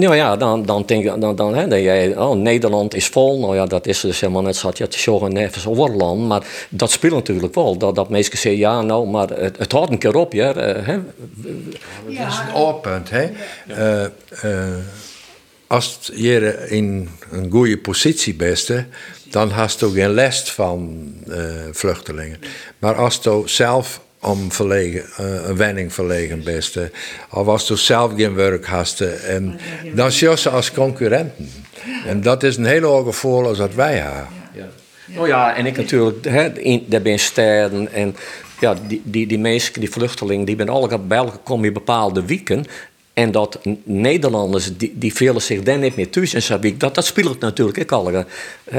Nou 0.00 0.16
ja, 0.16 0.36
dan, 0.36 0.66
dan 0.66 0.82
denk 0.86 1.02
je, 1.02 1.18
dan, 1.18 1.36
dan, 1.36 1.54
hè, 1.54 1.68
dan 1.68 1.82
jij, 1.82 2.16
oh, 2.16 2.36
Nederland 2.36 2.94
is 2.94 3.06
vol. 3.06 3.40
Nou 3.40 3.54
ja, 3.54 3.66
dat 3.66 3.86
is 3.86 4.00
dus 4.00 4.20
helemaal 4.20 4.42
net 4.42 4.56
zat 4.56 4.78
je 4.78 4.88
te 4.88 4.98
zeggen 4.98 5.32
nergens 5.32 5.66
overland. 5.66 6.26
Maar 6.26 6.46
dat 6.68 6.90
speelt 6.90 7.12
natuurlijk 7.12 7.54
wel. 7.54 7.76
Dat, 7.76 7.94
dat 7.94 8.08
mensen 8.08 8.38
zeggen, 8.38 8.60
ja, 8.60 8.82
nou, 8.82 9.08
maar 9.08 9.28
het, 9.28 9.58
het 9.58 9.72
houdt 9.72 9.90
een 9.90 9.98
keer 9.98 10.16
op, 10.16 10.32
ja. 10.32 10.56
Uh, 10.56 10.86
hè. 10.86 10.98
Dat 12.04 12.28
is 12.28 12.38
het 12.38 12.54
oorpunt, 12.54 13.10
hè. 13.10 13.30
Uh, 13.68 14.06
uh, 14.44 14.74
als 15.66 15.98
je 16.14 16.66
in 16.68 17.08
een 17.30 17.50
goede 17.50 17.78
positie 17.78 18.34
bent, 18.34 18.70
dan 19.30 19.50
hast 19.50 19.80
je 19.80 19.90
geen 19.90 20.14
last 20.14 20.50
van 20.50 21.08
vluchtelingen. 21.72 22.38
Maar 22.78 22.94
als 22.94 23.18
je 23.22 23.42
zelf 23.44 24.00
om 24.20 24.52
verlegen, 24.52 25.04
uh, 25.20 25.48
een 25.48 25.56
wenning 25.56 25.92
verlegen 25.92 26.44
beste. 26.44 26.90
Of 27.30 27.46
als 27.46 27.68
je 27.68 27.76
zelf 27.76 28.12
geen 28.16 28.34
werk 28.34 28.66
hast. 28.66 29.00
En 29.00 29.58
dan 29.94 30.12
zie 30.12 30.28
je 30.28 30.50
als 30.50 30.72
concurrenten. 30.72 31.48
En 32.06 32.20
dat 32.20 32.42
is 32.42 32.56
een 32.56 32.64
hele 32.64 32.86
hoge 32.86 33.04
gevoel 33.04 33.46
als 33.46 33.58
dat 33.58 33.74
wij 33.74 33.96
hebben. 33.96 34.26
Ja. 34.54 34.68
Oh 35.20 35.26
ja, 35.26 35.56
en 35.56 35.66
ik 35.66 35.76
natuurlijk, 35.76 36.24
hè, 36.24 36.52
daar 36.86 37.02
ben 37.02 37.18
steden 37.18 37.92
en 37.92 38.16
ja, 38.60 38.74
die, 38.86 39.02
die, 39.04 39.26
die 39.26 39.38
mensen, 39.38 39.80
die 39.80 39.90
vluchtelingen, 39.90 40.44
die 40.44 40.56
ben 40.56 40.68
alle 40.68 40.98
bij 40.98 41.18
elkaar 41.18 41.38
komen 41.38 41.66
in 41.66 41.72
bepaalde 41.72 42.24
weken. 42.24 42.64
En 43.12 43.30
dat 43.30 43.58
Nederlanders, 43.84 44.76
die, 44.76 44.92
die 44.94 45.12
zich 45.40 45.62
dan 45.62 45.80
niet 45.80 45.96
meer 45.96 46.10
thuis 46.10 46.34
in 46.34 46.42
week. 46.60 46.80
Dat, 46.80 46.94
dat 46.94 47.04
speelt 47.04 47.40
natuurlijk 47.40 47.78
ik 47.78 47.92
al. 47.92 48.10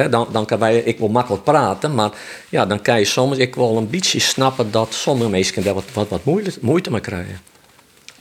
Dan, 0.10 0.28
dan 0.32 0.46
kan 0.46 0.60
wij, 0.60 0.78
ik 0.78 0.98
wil 0.98 1.08
makkelijk 1.08 1.44
praten, 1.44 1.96
maar 1.96 2.12
ja, 2.50 2.66
dan 2.66 2.82
kan 2.82 3.00
je 3.00 3.06
soms 3.06 3.38
ik 3.38 3.56
wel 3.56 3.78
een 3.78 3.90
beetje 3.90 4.20
snappen 4.20 4.72
dat 4.72 4.94
sommige 4.94 5.30
mensen 5.30 5.64
daar 5.64 5.74
wat, 5.74 5.94
wat, 5.94 6.10
wat 6.10 6.26
moeite, 6.26 6.52
moeite 6.62 6.92
mee 6.92 7.02
krijgen. 7.02 7.51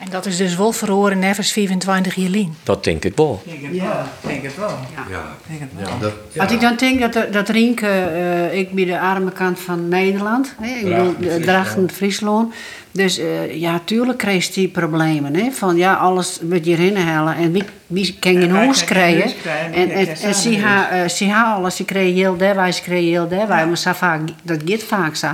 En 0.00 0.06
dat 0.10 0.26
is 0.26 0.36
dus 0.36 0.56
wel 0.56 0.72
verhoren 0.72 1.18
nevens 1.18 1.52
24 1.52 2.14
jaar 2.14 2.46
Dat 2.62 2.84
denk 2.84 3.04
ik 3.04 3.16
wel. 3.16 3.42
Ja, 3.72 4.06
denk 4.20 4.42
het 4.42 4.56
wel. 4.56 4.68
Ja. 4.68 5.06
Ja. 5.10 5.36
Denk 5.46 5.60
het 5.60 5.70
wel. 5.76 5.88
Ja, 5.88 5.98
dat, 6.00 6.40
Als 6.42 6.52
ik 6.52 6.60
dan 6.60 6.76
denk 6.76 7.12
dat, 7.12 7.32
dat 7.32 7.48
Rienke, 7.48 7.86
eh, 7.86 8.58
ik 8.58 8.72
ben 8.72 8.86
de 8.86 9.00
arme 9.00 9.32
kant 9.32 9.58
van 9.58 9.88
Nederland, 9.88 10.54
hè, 10.60 10.74
ik 10.74 10.84
bedoel, 10.84 11.14
Drachten, 11.18 11.42
Drachten, 11.42 11.90
Friesland. 11.90 12.54
Dus 12.92 13.18
eh, 13.18 13.60
ja, 13.60 13.80
tuurlijk 13.84 14.18
kreeg 14.18 14.50
die 14.50 14.68
problemen. 14.68 15.34
Hè, 15.36 15.50
van 15.50 15.76
ja, 15.76 15.94
alles 15.94 16.38
wordt 16.42 16.64
hierheen 16.64 16.96
halen 16.96 17.36
en 17.36 17.52
wie, 17.52 17.64
wie 17.86 18.16
kan 18.20 18.34
En 18.34 18.40
geen 18.40 18.52
wij 18.52 18.64
huis 18.64 18.84
krijgen. 18.84 19.32
En, 19.72 19.72
en, 19.72 19.88
kan 19.88 20.06
en 20.06 20.16
geen 20.16 20.34
ze 20.34 20.60
huis. 20.60 21.20
ha, 21.28 21.44
eh, 21.44 21.54
alles, 21.54 21.76
ze 21.76 21.84
kregen 21.84 22.14
heel 22.14 22.36
derwijs, 22.36 22.76
ze 22.76 22.82
kregen 22.82 23.10
heel 23.10 23.28
derwijs. 23.28 23.84
Maar 23.84 23.96
vaak, 23.96 24.20
dat 24.42 24.60
gaat 24.64 24.82
vaak 24.82 25.14
zo. 25.14 25.28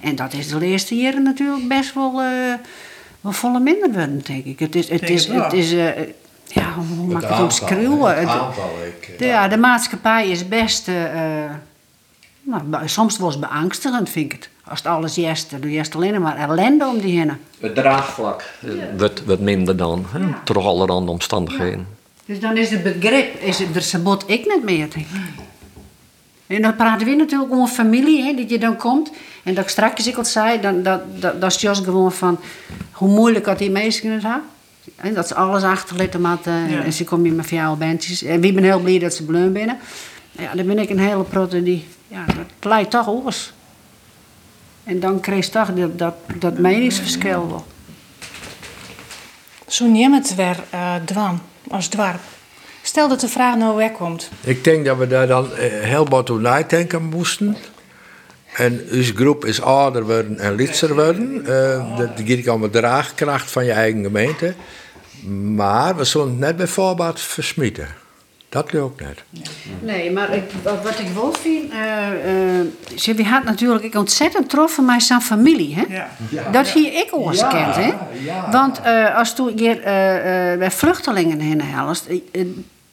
En 0.00 0.16
dat 0.16 0.32
is 0.32 0.48
de 0.48 0.66
eerste 0.66 0.94
jaren 0.94 1.22
natuurlijk 1.22 1.68
best 1.68 1.94
wel, 1.94 2.20
eh, 2.20 2.26
wel 3.22 3.32
volle 3.32 3.60
minder 3.60 3.92
worden, 3.92 4.22
denk 4.24 4.44
ik. 4.44 4.58
Het 4.58 4.74
is, 4.74 4.88
het 4.88 5.10
is, 5.10 5.26
het 5.26 5.52
is 5.52 5.72
eh, 5.72 5.88
ja, 6.46 6.72
hoe 6.72 7.06
mag 7.06 7.22
ik 7.22 7.28
het 7.28 7.40
omschreeuwen? 7.40 8.18
het 8.18 8.28
aantal, 8.28 8.70
ik, 8.86 9.18
de, 9.18 9.26
ja, 9.26 9.48
de 9.48 9.56
maatschappij 9.56 10.28
is 10.28 10.48
best, 10.48 10.88
eh, 10.88 11.44
eh, 11.44 11.50
nou, 12.42 12.88
soms 12.88 13.18
wel 13.18 13.26
eens 13.26 13.38
beangstigend, 13.38 14.10
vind 14.10 14.32
ik 14.32 14.32
het. 14.32 14.50
Als 14.64 14.78
het 14.78 14.88
alles 14.88 15.14
jest, 15.14 15.50
dan 15.50 15.60
doe 15.60 15.70
je 15.70 15.84
alleen 15.94 16.20
maar 16.20 16.36
ellende 16.36 16.86
om 16.86 17.00
die 17.00 17.18
heen. 17.18 17.32
Het 17.60 17.74
draagvlak 17.74 18.44
wordt, 18.96 19.24
wordt 19.24 19.40
minder 19.40 19.76
dan, 19.76 20.06
hè, 20.12 20.20
door 20.44 20.62
allerhande 20.62 21.10
omstandigheden. 21.10 21.86
Dus 22.24 22.40
dan 22.40 22.56
is 22.56 22.70
het 22.70 22.82
begrip, 22.82 23.40
is 23.40 23.58
het, 23.58 23.76
er 23.76 23.82
sabot 23.82 24.24
ik 24.26 24.46
niet 24.46 24.62
meer. 24.62 24.90
denk 24.90 24.94
ik. 24.94 25.50
En 26.52 26.62
dan 26.62 26.76
praten 26.76 27.06
we 27.06 27.14
natuurlijk 27.14 27.52
over 27.52 27.74
familie, 27.74 28.22
hè, 28.24 28.34
dat 28.34 28.50
je 28.50 28.58
dan 28.58 28.76
komt. 28.76 29.10
En 29.42 29.54
dat 29.54 29.64
ik 29.64 29.70
straks 29.70 30.06
ik 30.06 30.16
al 30.16 30.24
zei, 30.24 30.60
dan, 30.60 30.82
dat, 30.82 31.00
dat, 31.20 31.40
dat 31.40 31.50
is 31.54 31.60
juist 31.60 31.84
gewoon 31.84 32.12
van 32.12 32.38
hoe 32.92 33.08
moeilijk 33.08 33.44
dat 33.44 33.58
die 33.58 33.70
mensen 33.70 34.12
het 34.12 34.22
hebben. 34.22 34.42
En 34.96 35.14
dat 35.14 35.28
ze 35.28 35.34
alles 35.34 35.62
achterlaten 35.62 36.20
moeten. 36.20 36.52
En, 36.52 36.70
Ja. 36.70 36.82
en 36.82 36.92
ze 36.92 37.04
komen 37.04 37.24
hier 37.24 37.34
met 37.34 37.48
jouw 37.48 37.76
bandjes. 37.76 38.22
En 38.22 38.40
wie 38.40 38.52
ben 38.52 38.62
heel 38.62 38.80
blij 38.80 38.98
dat 38.98 39.14
ze 39.14 39.24
bleu 39.24 39.48
binnen. 39.48 39.78
Ja, 40.32 40.54
dan 40.54 40.66
ben 40.66 40.78
ik 40.78 40.90
een 40.90 40.98
hele 40.98 41.22
protte 41.22 41.62
die... 41.62 41.86
Ja, 42.08 42.24
dat 42.26 42.70
leidt 42.70 42.90
toch 42.90 43.08
oors. 43.08 43.52
En 44.84 45.00
dan 45.00 45.20
kreeg 45.20 45.44
je 45.44 45.50
toch 45.50 45.74
dat, 45.74 45.98
dat, 45.98 46.14
dat 46.38 46.58
meningsverschil 46.58 47.48
wel. 47.48 47.66
Zo 49.68 49.86
neem 49.86 50.12
het 50.12 50.34
weer 50.34 50.56
eh 50.70 50.94
dwan, 51.04 51.40
als 51.68 51.86
dwarp. 51.88 52.20
Stel 52.92 53.08
dat 53.08 53.20
de 53.20 53.28
vraag 53.28 53.56
nou 53.56 53.76
wegkomt. 53.76 54.30
Ik 54.40 54.64
denk 54.64 54.84
dat 54.84 54.98
we 54.98 55.06
daar 55.06 55.26
dan 55.26 55.54
eh, 55.56 55.70
heel 55.70 56.08
wat 56.08 56.30
over 56.30 56.42
nadenken 56.42 57.02
moesten. 57.02 57.56
En 58.54 58.80
onze 58.92 59.14
groep 59.14 59.44
is 59.44 59.62
ouder 59.62 60.04
worden 60.04 60.38
en 60.38 60.54
lidser 60.54 60.94
worden. 60.94 61.46
Eh, 61.46 61.98
dat 61.98 62.10
geeft 62.14 62.38
ik 62.38 62.46
allemaal 62.46 62.70
draagkracht 62.70 63.50
van 63.50 63.64
je 63.64 63.72
eigen 63.72 64.02
gemeente. 64.02 64.54
Maar 65.54 65.96
we 65.96 66.04
zullen 66.04 66.28
het 66.28 66.38
net 66.38 66.56
bij 66.56 66.66
voorbaat 66.66 67.20
versmieten. 67.20 67.88
Dat 68.52 68.72
lukt 68.72 69.00
net. 69.00 69.22
Nee, 69.80 70.10
maar 70.10 70.34
ik, 70.34 70.44
wat 70.62 70.98
ik 70.98 71.08
wel 71.14 71.32
vind, 71.32 71.72
eh 71.72 72.58
eh, 72.60 72.66
ze 72.96 73.14
we 73.14 73.24
had 73.24 73.44
natuurlijk 73.44 73.84
ik 73.84 73.94
ontzettend 73.94 74.50
troffen 74.50 74.84
met 74.84 75.02
zijn 75.02 75.20
familie, 75.20 75.74
hè? 75.74 75.84
dat 76.50 76.68
hier 76.68 76.92
ik 76.92 77.08
ook 77.10 77.32
Ja, 77.32 77.48
kent, 77.48 77.74
hè? 77.74 77.92
Want 78.50 78.80
eh, 78.80 79.16
als 79.16 79.34
toen 79.34 79.52
hier 79.56 79.82
eh, 79.82 80.52
eh, 80.52 80.58
bij 80.58 80.70
vluchtelingen 80.70 81.40
heen 81.40 81.62
helst, 81.62 82.06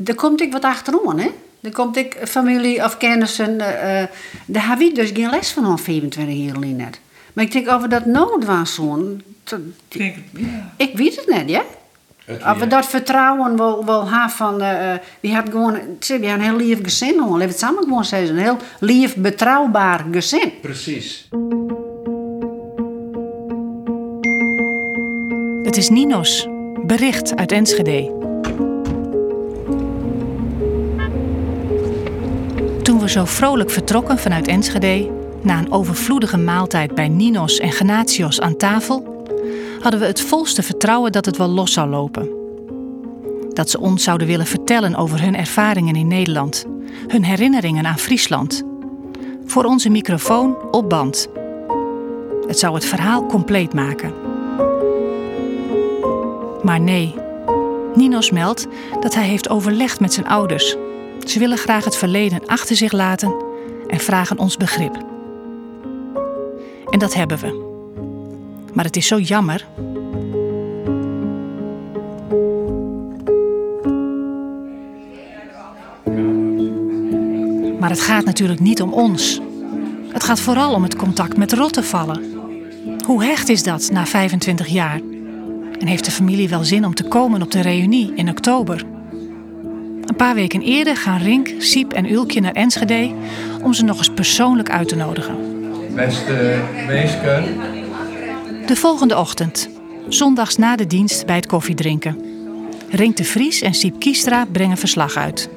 daar 0.02 0.16
komt 0.16 0.42
ik 0.42 0.52
wat 0.52 0.64
achterom, 0.64 1.20
hè? 1.20 1.30
Dan 1.60 1.72
komt 1.72 1.98
ik 1.98 2.18
familie 2.24 2.84
of 2.84 2.98
kennissen, 2.98 3.62
eh, 3.62 4.02
eh, 4.02 4.10
daar 4.46 4.68
heb 4.68 4.80
ik 4.80 4.96
dus 4.96 5.12
geen 5.14 5.30
les 5.30 5.52
van 5.52 5.66
al 5.66 5.78
25 5.78 6.36
jaar 6.36 6.56
lang 6.56 6.78
net. 6.78 7.00
Maar 7.34 7.46
ik 7.46 7.52
denk, 7.52 7.68
of 7.68 7.82
we 7.82 7.88
dat 7.88 8.06
nodig 8.06 8.48
was 8.48 8.74
zo'n, 8.74 9.24
ik 10.78 10.92
weet 10.98 11.16
het 11.16 11.28
net, 11.28 11.50
ja? 11.50 11.64
Of 12.30 12.60
we 12.60 12.68
dat 12.68 12.86
vertrouwen 12.86 13.58
wel, 13.58 13.86
wel 13.86 14.10
hebben 14.10 14.32
van... 14.32 14.62
eh, 14.62 14.94
eh, 14.94 15.00
we 15.20 15.34
hadden 15.34 15.52
gewoon... 15.52 15.74
We 15.74 16.06
hebben 16.08 16.32
een 16.32 16.42
heel 16.42 16.56
lief 16.56 16.80
gezin. 16.84 17.20
hoor. 17.20 17.28
Laten 17.28 17.38
we 17.40 17.46
het 17.46 17.60
samen 17.60 17.84
gewoon 17.84 18.06
zeggen. 18.06 18.30
Een 18.30 18.44
heel 18.44 18.58
lief, 18.80 19.16
betrouwbaar 19.16 20.06
gezin. 20.12 20.52
Precies. 20.62 21.28
Het 25.64 25.78
is 25.78 25.90
Ninos, 25.90 26.48
bericht 26.86 27.36
uit 27.36 27.52
Enschede. 27.52 28.19
Toen 32.90 33.00
we 33.00 33.10
zo 33.10 33.26
vrolijk 33.26 33.70
vertrokken 33.70 34.20
vanuit 34.20 34.48
Enschede, 34.48 35.12
na 35.42 35.58
een 35.58 35.72
overvloedige 35.72 36.38
maaltijd 36.38 36.96
bij 36.96 37.08
Ninos 37.08 37.60
en 37.60 37.72
Genatios 37.72 38.42
aan 38.42 38.58
tafel, 38.58 39.26
hadden 39.80 40.00
we 40.00 40.06
het 40.06 40.22
volste 40.22 40.64
vertrouwen 40.64 41.12
dat 41.12 41.26
het 41.26 41.38
wel 41.38 41.48
los 41.48 41.74
zou 41.74 41.90
lopen. 41.90 42.30
Dat 43.54 43.70
ze 43.70 43.80
ons 43.80 44.04
zouden 44.04 44.28
willen 44.28 44.46
vertellen 44.46 44.96
over 44.96 45.22
hun 45.22 45.36
ervaringen 45.36 45.96
in 45.96 46.08
Nederland, 46.08 46.66
hun 47.08 47.24
herinneringen 47.24 47.86
aan 47.86 48.00
Friesland. 48.00 48.64
Voor 49.46 49.64
onze 49.64 49.90
microfoon 49.90 50.58
op 50.72 50.90
band. 50.90 51.28
Het 52.48 52.60
zou 52.60 52.74
het 52.74 52.86
verhaal 52.86 53.26
compleet 53.26 53.74
maken. 53.74 54.14
Maar 56.64 56.80
nee, 56.80 57.16
Ninos 57.96 58.32
meldt 58.32 58.68
dat 59.00 59.16
hij 59.16 59.28
heeft 59.28 59.50
overlegd 59.50 60.00
met 60.00 60.14
zijn 60.14 60.28
ouders. 60.28 60.78
Ze 61.26 61.40
willen 61.40 61.58
graag 61.58 61.86
het 61.86 61.96
verleden 61.96 62.46
achter 62.46 62.76
zich 62.76 62.92
laten 62.92 63.36
en 63.88 64.00
vragen 64.00 64.38
ons 64.38 64.58
begrip. 64.58 64.96
En 66.90 67.00
dat 67.00 67.14
hebben 67.14 67.38
we. 67.38 67.68
Maar 68.74 68.86
het 68.86 68.96
is 68.96 69.08
zo 69.08 69.20
jammer. 69.20 69.66
Maar 77.80 77.90
het 77.90 78.02
gaat 78.02 78.26
natuurlijk 78.26 78.60
niet 78.60 78.82
om 78.82 78.94
ons. 78.94 79.40
Het 80.10 80.24
gaat 80.24 80.40
vooral 80.40 80.74
om 80.74 80.84
het 80.84 80.96
contact 80.96 81.38
met 81.38 81.54
Rottevallen. 81.54 82.24
Hoe 83.06 83.24
hecht 83.24 83.50
is 83.50 83.64
dat 83.64 83.90
na 83.92 84.06
25 84.06 84.68
jaar? 84.68 85.02
En 85.80 85.88
heeft 85.88 86.06
de 86.06 86.12
familie 86.12 86.50
wel 86.50 86.64
zin 86.64 86.86
om 86.86 86.94
te 86.94 87.04
komen 87.04 87.42
op 87.42 87.52
de 87.52 87.62
reunie 87.62 88.14
in 88.16 88.30
oktober? 88.30 88.86
Een 90.10 90.16
paar 90.16 90.36
weken 90.36 90.62
eerder 90.62 90.98
gaan 90.98 91.22
Rink, 91.22 91.50
Siep 91.58 91.94
en 91.94 92.12
Ulkje 92.12 92.42
naar 92.42 92.52
Enschede 92.52 93.12
om 93.64 93.74
ze 93.74 93.84
nog 93.84 93.98
eens 93.98 94.10
persoonlijk 94.10 94.70
uit 94.70 94.88
te 94.88 94.96
nodigen. 94.96 95.36
Beste 95.96 96.60
meesken. 96.88 97.44
De 98.66 98.76
volgende 98.76 99.18
ochtend, 99.18 99.70
zondags 100.08 100.56
na 100.58 100.76
de 100.76 100.88
dienst 100.88 101.26
bij 101.26 101.36
het 101.36 101.46
koffiedrinken. 101.46 102.26
Rink 102.90 103.18
de 103.18 103.24
Vries 103.24 103.62
en 103.62 103.74
Siep 103.74 104.00
Kiestra 104.00 104.46
brengen 104.52 104.78
verslag 104.78 105.16
uit. 105.16 105.50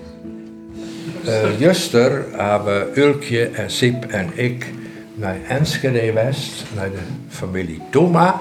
Uh, 1.26 1.60
Juster 1.60 2.24
hebben 2.32 2.98
Ulkje 2.98 3.46
en 3.46 3.70
Siep 3.70 4.04
en 4.04 4.30
ik 4.34 4.66
naar 5.14 5.36
Enschede 5.48 6.12
West, 6.12 6.64
naar 6.74 6.90
de 6.90 7.02
familie 7.28 7.80
Toma. 7.90 8.40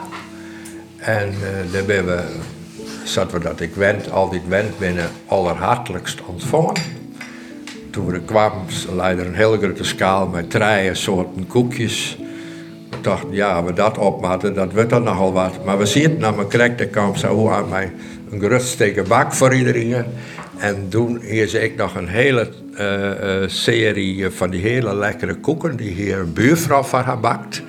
En 0.97 1.29
uh, 1.29 1.73
daar 1.73 1.85
ben 1.85 2.05
we, 2.05 2.23
zaten 3.03 3.37
we 3.37 3.43
dat 3.43 3.59
ik 3.59 3.75
wend, 3.75 4.11
altijd 4.11 4.47
wend 4.47 4.79
binnen, 4.79 5.09
allerhartelijkst 5.25 6.19
ontvangen. 6.25 6.73
Toen 7.89 8.05
we 8.05 8.13
er 8.13 8.21
kwamen, 8.21 8.65
leidde 8.95 9.25
een 9.25 9.35
hele 9.35 9.57
grote 9.57 9.83
schaal 9.83 10.27
met 10.27 10.49
drie 10.49 10.95
soorten 10.95 11.47
koekjes. 11.47 12.17
We 12.89 13.01
dachten, 13.01 13.31
ja, 13.31 13.63
we 13.63 13.73
dat 13.73 13.97
opmaten, 13.97 14.53
dat 14.53 14.73
wordt 14.73 14.89
dan 14.89 15.03
nogal 15.03 15.33
wat. 15.33 15.65
Maar 15.65 15.77
we 15.77 15.99
het 15.99 16.19
naar 16.19 16.35
mijn 16.35 16.47
krek, 16.47 16.77
daar 16.77 16.87
kwam 16.87 17.15
zo 17.15 17.49
aan 17.49 17.69
mij 17.69 17.91
een 18.31 18.39
geruststeken 18.39 19.07
bak 19.07 19.33
voor 19.33 19.53
iedereen. 19.53 20.05
En 20.57 20.85
toen 20.89 21.21
hier 21.21 21.55
ik 21.55 21.75
nog 21.75 21.95
een 21.95 22.07
hele 22.07 22.49
uh, 22.79 23.41
uh, 23.41 23.47
serie 23.47 24.29
van 24.29 24.49
die 24.49 24.61
hele 24.61 24.95
lekkere 24.95 25.35
koeken 25.35 25.75
die 25.75 25.91
hier 25.91 26.19
een 26.19 26.33
buurvrouw 26.33 26.83
van 26.83 27.01
haar 27.01 27.19
bakt. 27.19 27.61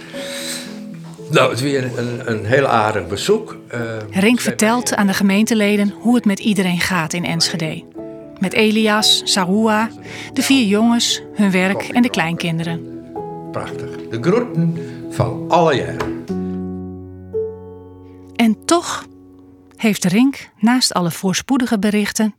Nou, 1.33 1.49
het 1.49 1.59
is 1.59 1.65
weer 1.65 1.99
een, 1.99 2.31
een 2.31 2.45
heel 2.45 2.67
aardig 2.67 3.07
bezoek. 3.07 3.57
Uh, 3.75 3.97
Rink 4.11 4.41
vertelt 4.41 4.95
aan 4.95 5.07
de 5.07 5.15
gemeenteleden 5.15 5.91
hoe 5.91 6.15
het 6.15 6.25
met 6.25 6.39
iedereen 6.39 6.81
gaat 6.81 7.13
in 7.13 7.25
Enschede. 7.25 7.85
Met 8.39 8.53
Elias, 8.53 9.23
Sahua, 9.25 9.91
de 10.33 10.43
vier 10.43 10.67
jongens, 10.67 11.23
hun 11.35 11.51
werk 11.51 11.83
en 11.83 12.03
de 12.03 12.11
kleinkinderen. 12.11 13.03
Prachtig. 13.53 13.91
De 14.11 14.19
groeten 14.21 14.79
van 15.11 15.45
alle 15.49 15.75
jaren. 15.75 16.25
En 18.37 18.65
toch 18.65 19.07
heeft 19.77 20.05
Rink, 20.05 20.49
naast 20.59 20.95
alle 20.95 21.11
voorspoedige 21.11 21.79
berichten, 21.79 22.35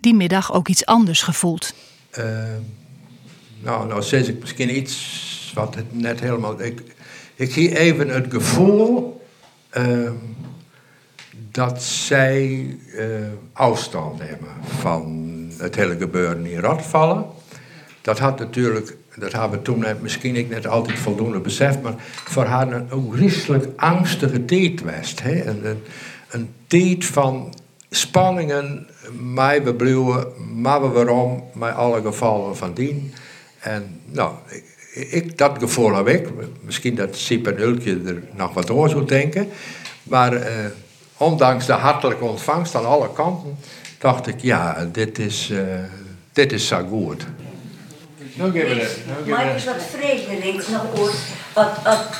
die 0.00 0.14
middag 0.14 0.52
ook 0.52 0.68
iets 0.68 0.86
anders 0.86 1.22
gevoeld. 1.22 1.74
Uh, 2.18 2.24
nou, 3.60 3.88
nou 3.88 4.02
zeg 4.02 4.28
ik 4.28 4.40
misschien 4.40 4.76
iets 4.76 5.52
wat 5.54 5.74
het 5.74 6.00
net 6.00 6.20
helemaal. 6.20 6.62
Ik, 6.62 6.82
ik 7.38 7.54
hier 7.54 7.76
even 7.76 8.08
het 8.08 8.26
gevoel 8.28 9.20
ehm, 9.70 10.14
dat 11.50 11.82
zij 11.82 12.76
eh, 12.96 13.06
afstand 13.52 14.20
hebben 14.20 14.48
van 14.62 15.26
het 15.56 15.74
hele 15.74 15.96
gebeuren 15.96 16.46
in 16.46 16.60
Rotvallen. 16.60 17.26
Dat 18.00 18.18
had 18.18 18.38
natuurlijk, 18.38 18.96
dat 19.16 19.32
hebben 19.32 19.50
we 19.50 19.62
toen 19.64 19.78
net, 19.78 20.02
misschien 20.02 20.36
ik 20.36 20.48
net 20.48 20.66
altijd 20.66 20.98
voldoende 20.98 21.40
beseft, 21.40 21.82
maar 21.82 21.94
voor 22.06 22.44
haar 22.44 22.72
een 22.72 22.92
ongelooflijk 22.92 23.66
angstige 23.76 24.44
tijd 24.44 24.82
was. 24.82 25.14
Hè? 25.22 25.44
Een, 25.46 25.82
een, 26.30 26.50
tijd 26.66 27.04
van 27.04 27.54
spanningen, 27.90 28.86
mij 29.32 29.64
we 29.64 29.74
blijven, 29.74 30.26
maar 30.60 30.82
we 30.82 30.88
waarom, 30.88 31.44
met 31.54 31.74
alle 31.74 32.02
gevallen 32.02 32.56
van 32.56 32.74
dien. 32.74 33.12
En 33.58 34.00
nou, 34.04 34.32
ik, 34.98 35.38
dat 35.38 35.56
gevoel 35.58 35.94
heb 35.94 36.08
ik. 36.08 36.28
Misschien 36.60 36.94
dat 36.94 37.16
Siep 37.16 37.46
en 37.46 37.60
Ulkje 37.60 38.00
er 38.06 38.22
nog 38.34 38.54
wat 38.54 38.70
over 38.70 38.90
zou 38.90 39.04
denken. 39.04 39.48
Maar 40.02 40.32
eh, 40.32 40.54
ondanks 41.16 41.66
de 41.66 41.72
hartelijke 41.72 42.24
ontvangst 42.24 42.74
aan 42.74 42.86
alle 42.86 43.12
kanten, 43.12 43.58
dacht 43.98 44.26
ik, 44.26 44.40
ja, 44.40 44.88
dit 44.92 45.18
is, 45.18 45.48
uh, 45.50 45.60
dit 46.32 46.52
is 46.52 46.66
zo 46.66 46.86
goed. 46.88 47.26
Nou 48.34 48.50
geven 48.50 48.76
we 49.24 49.30
Maar 49.30 49.48
ik 49.50 49.56
is 49.56 49.64
wat 49.64 49.82
vreemdeling 49.90 50.62
nog 50.68 50.82
over. 50.96 51.14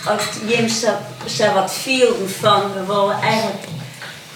Als 0.04 0.22
Jim 0.46 0.68
ze 0.68 1.52
wat 1.54 1.74
viel 1.74 2.14
van, 2.26 2.72
we 2.72 2.84
willen 2.86 3.20
eigenlijk, 3.20 3.64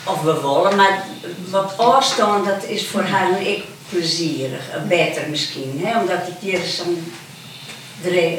of 0.04 0.22
we 0.22 0.34
willen, 0.34 0.76
maar 0.76 1.04
wat 1.50 1.78
afstand, 1.78 2.46
dat 2.46 2.64
is 2.64 2.86
voor 2.86 3.02
haar 3.02 3.32
en 3.32 3.46
ik 3.46 3.64
plezierig, 3.88 4.86
beter 4.88 5.30
misschien, 5.30 5.80
hè? 5.82 6.00
omdat 6.00 6.18
ik 6.28 6.34
hier 6.40 6.60
zo'n 6.60 7.12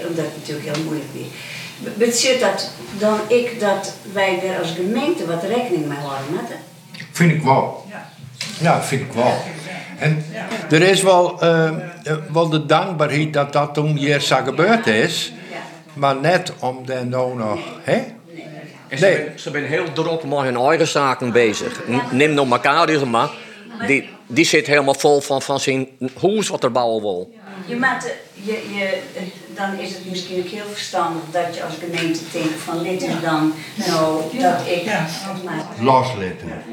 omdat 0.08 0.26
het 0.26 0.38
natuurlijk 0.38 0.76
heel 0.76 0.84
moeilijk 0.84 1.10
is. 1.14 1.26
Betekent 1.98 2.40
dat 2.40 2.72
dan 3.00 3.20
ik 3.28 3.60
dat 3.60 3.94
wij 4.14 4.42
er 4.44 4.60
als 4.60 4.72
gemeente 4.72 5.26
wat 5.26 5.44
rekening 5.44 5.88
mee 5.88 5.98
houden 5.98 6.34
met 6.34 6.58
Vind 7.12 7.32
ik 7.32 7.42
wel. 7.42 7.86
Ja, 8.60 8.84
vind 8.84 9.02
ik 9.02 9.12
wel. 9.12 9.34
En 10.00 10.26
er 10.70 10.82
is 10.82 11.02
wel, 11.02 11.44
uh, 11.44 11.72
wel 12.32 12.50
de 12.50 12.66
dankbaarheid 12.66 13.34
dat 13.34 13.54
dat 13.54 13.74
toen 13.74 13.98
hier 13.98 14.20
zo 14.22 14.36
gebeurd 14.44 14.88
is. 14.88 15.34
Maar 15.94 16.16
net 16.16 16.54
om 16.60 16.86
dan 16.86 17.10
nou 17.10 17.38
nog, 17.38 17.60
hè? 17.82 18.04
En 18.88 18.98
ze, 18.98 19.06
nee. 19.06 19.30
ze 19.36 19.50
zijn 19.52 19.66
heel 19.66 19.94
druk 19.94 20.24
met 20.24 20.40
hun 20.40 20.56
eigen 20.56 20.88
zaken 20.88 21.32
bezig. 21.32 21.82
Neem 22.12 22.34
nog 22.34 22.50
elkaar 22.50 23.08
maar. 23.08 23.30
Die, 23.88 24.10
die 24.28 24.46
zit 24.46 24.68
helemaal 24.68 24.94
vol 24.94 25.22
van, 25.22 25.42
van 25.42 25.60
zijn 25.60 25.88
huis 26.22 26.48
wat 26.48 26.64
er 26.64 26.72
bouwen 26.72 27.02
wil. 27.02 27.34
Je 27.66 27.76
maakt, 27.76 28.14
je, 28.34 28.52
je, 28.52 29.02
dan 29.56 29.80
is 29.80 29.90
het 29.90 30.10
misschien 30.10 30.40
ook 30.40 30.48
heel 30.48 30.66
verstandig 30.72 31.22
dat 31.32 31.56
je 31.56 31.64
als 31.64 31.74
gemeente 31.80 32.20
denkt 32.32 32.60
van 32.64 32.84
dit 32.84 33.02
is 33.02 33.22
dan 33.22 33.54
nou 33.76 34.22
dat 34.40 34.68
ik... 34.68 34.84
Ja. 34.84 35.06
Loslaten. 35.80 36.64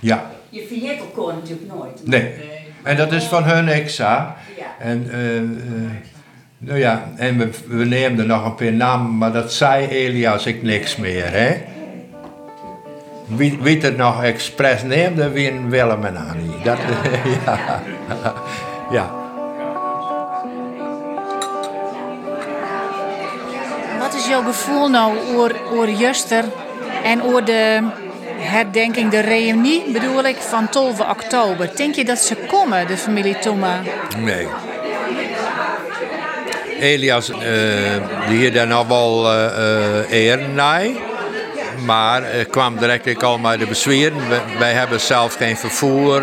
Ja. 0.00 0.30
Je 0.48 0.66
vergeet 0.68 0.98
elkaar 0.98 1.34
natuurlijk 1.34 1.72
nooit. 1.74 2.06
Nee. 2.06 2.34
En 2.82 2.96
dat 2.96 3.12
is 3.12 3.24
van 3.24 3.44
hun 3.44 3.68
exa. 3.68 4.36
En, 4.78 5.06
uh, 5.06 5.34
uh, 5.34 5.90
nou 6.58 6.78
ja, 6.78 7.12
en 7.16 7.38
we, 7.38 7.50
we 7.66 7.84
nemen 7.84 8.18
er 8.18 8.26
nog 8.26 8.44
een 8.44 8.54
paar 8.54 8.72
namen, 8.72 9.18
maar 9.18 9.32
dat 9.32 9.52
zei 9.52 9.86
Elias 9.86 10.46
ik 10.46 10.62
niks 10.62 10.96
meer, 10.96 11.30
hè? 11.30 11.56
Wie, 13.26 13.58
wie 13.60 13.80
het 13.80 13.96
nog 13.96 14.22
expres 14.22 14.82
neemde, 14.82 15.30
wie 15.30 15.50
een 15.50 15.70
Willem 15.70 16.04
en 16.04 16.16
Annie. 16.16 16.62
Dat, 16.64 16.78
ja. 17.44 17.82
ja. 18.90 19.21
Jouw 24.32 24.42
gevoel 24.42 24.88
nou 24.88 25.18
over, 25.18 25.56
over 25.70 25.90
Juster 25.90 26.44
en 27.02 27.22
over 27.22 27.44
de 27.44 27.80
herdenking, 28.36 29.10
de 29.10 29.20
reunie 29.20 29.92
bedoel 29.92 30.24
ik, 30.24 30.36
van 30.36 30.68
12 30.68 31.00
oktober? 31.00 31.70
Denk 31.76 31.94
je 31.94 32.04
dat 32.04 32.18
ze 32.18 32.36
komen, 32.36 32.86
de 32.86 32.96
familie 32.96 33.38
Thomas? 33.38 33.86
Nee. 34.18 34.46
Elias, 36.80 37.30
uh, 37.30 37.36
die 38.28 38.38
hier 38.38 38.52
dan 38.52 38.68
nog 38.68 38.86
wel 38.86 39.32
uh, 39.32 40.34
uh, 40.34 40.96
maar 41.84 42.22
er 42.22 42.44
kwam 42.44 42.78
direct 42.78 43.22
al 43.22 43.38
maar 43.38 43.58
de 43.58 43.66
bezweren. 43.66 44.28
Wij 44.58 44.72
hebben 44.72 45.00
zelf 45.00 45.34
geen 45.34 45.56
vervoer. 45.56 46.20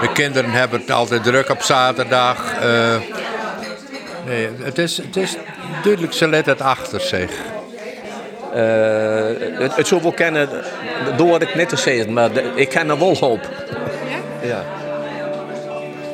de 0.00 0.12
kinderen 0.12 0.50
hebben 0.50 0.80
het 0.80 0.90
altijd 0.90 1.22
druk 1.22 1.50
op 1.50 1.62
zaterdag. 1.62 2.54
nee, 4.26 4.48
het 4.62 4.78
is, 4.78 4.96
het 4.96 5.16
is 5.16 5.36
duidelijk, 5.82 6.12
ze 6.12 6.28
let 6.28 6.46
het 6.46 6.60
achter 6.60 7.00
zich. 7.00 7.30
Uh, 8.54 9.58
het, 9.58 9.76
het 9.76 9.86
zou 9.86 10.02
wel 10.02 10.12
kennen 10.12 10.48
door 11.16 11.38
het 11.38 11.54
net 11.54 11.68
te 11.68 11.76
zeggen, 11.76 12.12
maar 12.12 12.36
ik 12.36 12.68
ken 12.68 12.90
er 12.90 12.98
wel 12.98 13.16
hoop. 13.16 13.50
Ja? 14.42 14.48
ja? 14.48 14.64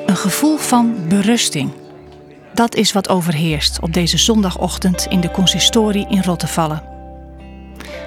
Een 0.06 0.16
gevoel 0.16 0.56
van 0.56 0.96
berusting. 1.08 1.70
Dat 2.52 2.74
is 2.74 2.92
wat 2.92 3.08
overheerst 3.08 3.80
op 3.80 3.92
deze 3.92 4.18
zondagochtend 4.18 5.06
in 5.08 5.20
de 5.20 5.30
consistorie 5.30 6.06
in 6.08 6.22
Rottevallen. 6.22 6.82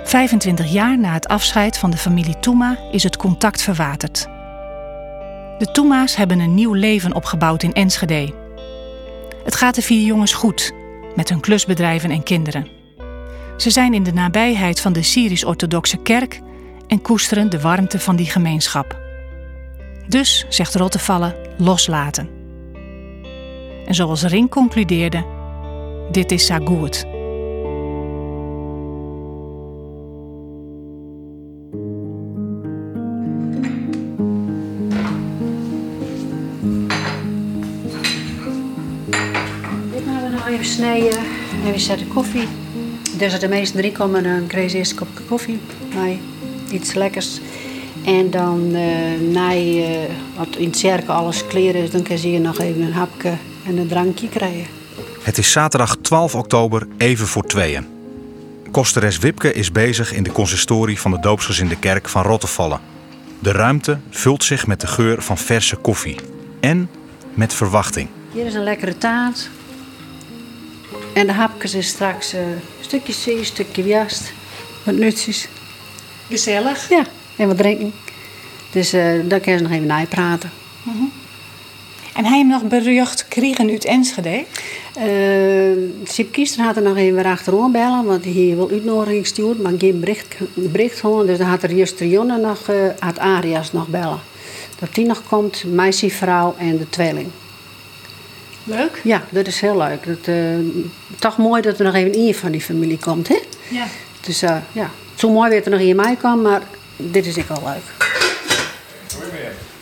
25 0.04 0.72
jaar 0.72 1.00
na 1.00 1.14
het 1.14 1.28
afscheid 1.28 1.78
van 1.78 1.92
de 1.92 1.98
familie 1.98 2.40
Toema 2.40 2.78
is 2.92 3.04
het 3.04 3.18
contact 3.18 3.62
verwaterd. 3.62 4.28
De 5.58 5.70
Toema's 5.72 6.16
hebben 6.16 6.40
een 6.40 6.54
nieuw 6.54 6.74
leven 6.74 7.14
opgebouwd 7.14 7.64
in 7.64 7.74
Enschede. 7.74 8.34
Het 9.44 9.56
gaat 9.56 9.76
de 9.76 9.82
vier 9.82 10.06
jongens 10.06 10.34
goed 10.34 10.72
met 11.18 11.30
hun 11.30 11.40
klusbedrijven 11.40 12.12
en 12.12 12.24
kinderen. 12.24 12.68
Ze 13.58 13.70
zijn 13.70 13.94
in 13.94 14.04
de 14.04 14.14
nabijheid 14.14 14.82
van 14.82 14.94
de 14.94 15.04
Syrisch-Orthodoxe 15.04 15.98
Kerk 15.98 16.42
en 16.88 17.02
koesteren 17.02 17.50
de 17.50 17.62
warmte 17.62 18.00
van 18.00 18.16
die 18.16 18.26
gemeenschap. 18.26 19.00
Dus, 20.08 20.46
zegt 20.50 20.76
Rottevallen, 20.76 21.36
loslaten. 21.58 22.30
En 23.86 23.96
zoals 23.96 24.24
Ring 24.24 24.50
concludeerde, 24.50 25.26
dit 26.12 26.32
is 26.32 26.52
goed. 26.64 27.17
Snijden 40.78 41.20
en 41.66 41.72
we 41.72 41.80
zetten 41.80 42.08
koffie. 42.08 42.48
Dus 43.18 43.40
de 43.40 43.48
meeste 43.48 43.78
drie 43.78 43.92
komen, 43.92 44.24
dan 44.24 44.48
krijg 44.48 44.72
je 44.72 44.78
eerst 44.78 44.92
een 44.92 44.98
kopje 44.98 45.24
koffie. 45.24 45.60
Nee, 45.96 46.20
iets 46.72 46.94
lekkers. 46.94 47.40
En 48.06 48.30
dan 48.30 48.70
uh, 48.72 49.32
na 49.32 49.50
je, 49.50 50.08
wat 50.38 50.56
in 50.58 50.68
het 50.68 50.78
cirkel 50.78 51.14
alles 51.14 51.48
kleren 51.48 51.82
is, 51.82 51.92
dan 51.92 52.02
kun 52.02 52.32
je 52.32 52.40
nog 52.40 52.60
even 52.60 52.82
een 52.82 52.94
hapje 52.94 53.34
en 53.66 53.78
een 53.78 53.88
drankje 53.88 54.30
krijgen. 54.30 54.66
Het 55.22 55.38
is 55.38 55.52
zaterdag 55.52 55.98
12 56.02 56.36
oktober, 56.36 56.88
even 56.98 57.28
voor 57.28 57.44
tweeën. 57.44 57.86
Kosteres 58.72 59.18
Wipke 59.18 59.54
is 59.54 59.72
bezig 59.72 60.14
in 60.14 60.24
de 60.24 60.32
consistorie 60.32 61.00
van 61.00 61.12
de 61.12 61.20
doopsgezinde 61.20 61.76
kerk 61.76 62.10
van 62.10 62.24
Rottevallen. 62.24 62.80
De 63.40 63.52
ruimte 63.52 63.98
vult 64.10 64.44
zich 64.44 64.68
met 64.68 64.82
de 64.82 64.88
geur 64.88 65.22
van 65.22 65.38
verse 65.38 65.76
koffie. 65.76 66.16
En 66.60 66.90
met 67.34 67.54
verwachting. 67.54 68.10
Hier 68.32 68.46
is 68.46 68.54
een 68.54 68.64
lekkere 68.64 68.98
taart. 68.98 69.50
En 71.18 71.28
de 71.28 71.34
hapjes 71.34 71.74
is 71.74 71.88
straks 71.88 72.34
uh, 72.34 72.40
een 72.40 72.60
stukje 72.80 73.14
zee, 73.14 73.38
een 73.38 73.46
stukje 73.46 73.84
jast. 73.84 74.32
Wat 74.84 74.96
nutjes. 74.96 75.48
Gezellig. 76.30 76.90
Ja, 76.90 77.04
en 77.36 77.48
wat 77.48 77.58
drinken. 77.58 77.94
Dus 78.72 78.94
uh, 78.94 79.14
daar 79.24 79.40
kan 79.40 79.54
je 79.54 79.60
nog 79.60 79.72
even 79.72 79.88
naar 79.88 80.06
praten. 80.06 80.52
-huh. 80.84 80.94
En 82.14 82.26
hij 82.26 82.38
hem 82.38 82.48
nog 82.48 82.64
berucht 82.64 83.28
kregen 83.28 83.70
uit 83.70 83.86
Enschede? 83.86 84.46
Uh, 84.98 85.92
Sip 86.04 86.32
Kiester 86.32 86.64
had 86.64 86.76
er 86.76 86.82
nog 86.82 86.98
even 86.98 87.26
achterom 87.26 87.72
bellen, 87.72 88.06
want 88.06 88.24
hij 88.24 88.54
wil 88.56 88.70
uitnodiging 88.70 89.26
sturen, 89.28 89.62
maar 89.62 89.74
geen 89.78 90.00
bericht, 90.00 90.36
bericht 90.54 91.00
gewoon. 91.00 91.26
Dus 91.26 91.38
dan 91.38 91.48
had 91.48 91.64
er 91.64 91.72
juist 91.72 92.00
Jonne 92.00 92.38
nog, 92.38 92.70
uh, 92.70 92.76
had 93.00 93.20
Arias 93.20 93.72
nog 93.72 93.88
bellen. 93.88 94.20
Dat 94.80 94.96
die 94.96 95.06
nog 95.06 95.24
komt, 95.30 95.64
meisjevrouw 95.64 96.56
en 96.58 96.78
de 96.78 96.90
tweeling. 96.90 97.28
Leuk? 98.68 99.02
Ja, 99.04 99.22
dat 99.30 99.48
is 99.48 99.62
heel 99.62 99.78
leuk. 99.78 100.06
Dat, 100.06 100.28
uh, 100.28 100.56
toch 101.20 101.38
mooi 101.38 101.62
dat 101.62 101.80
er 101.80 101.86
nog 101.86 101.94
even 101.94 102.16
iemand 102.16 102.36
van 102.36 102.52
die 102.52 102.62
familie 102.62 103.00
komt, 103.00 103.28
hè? 103.28 103.40
Ja. 103.70 103.86
Dus 104.22 104.44
uh, 104.44 104.58
ja, 104.72 104.90
zo 105.16 105.30
mooi 105.30 105.50
weer 105.50 105.64
er 105.64 105.72
nog 105.72 105.80
in 105.80 105.96
mij 105.96 106.16
kan, 106.16 106.42
maar 106.42 106.62
dit 106.96 107.26
is 107.26 107.38
ik 107.38 107.46
wel 107.48 107.62
leuk. 107.66 108.06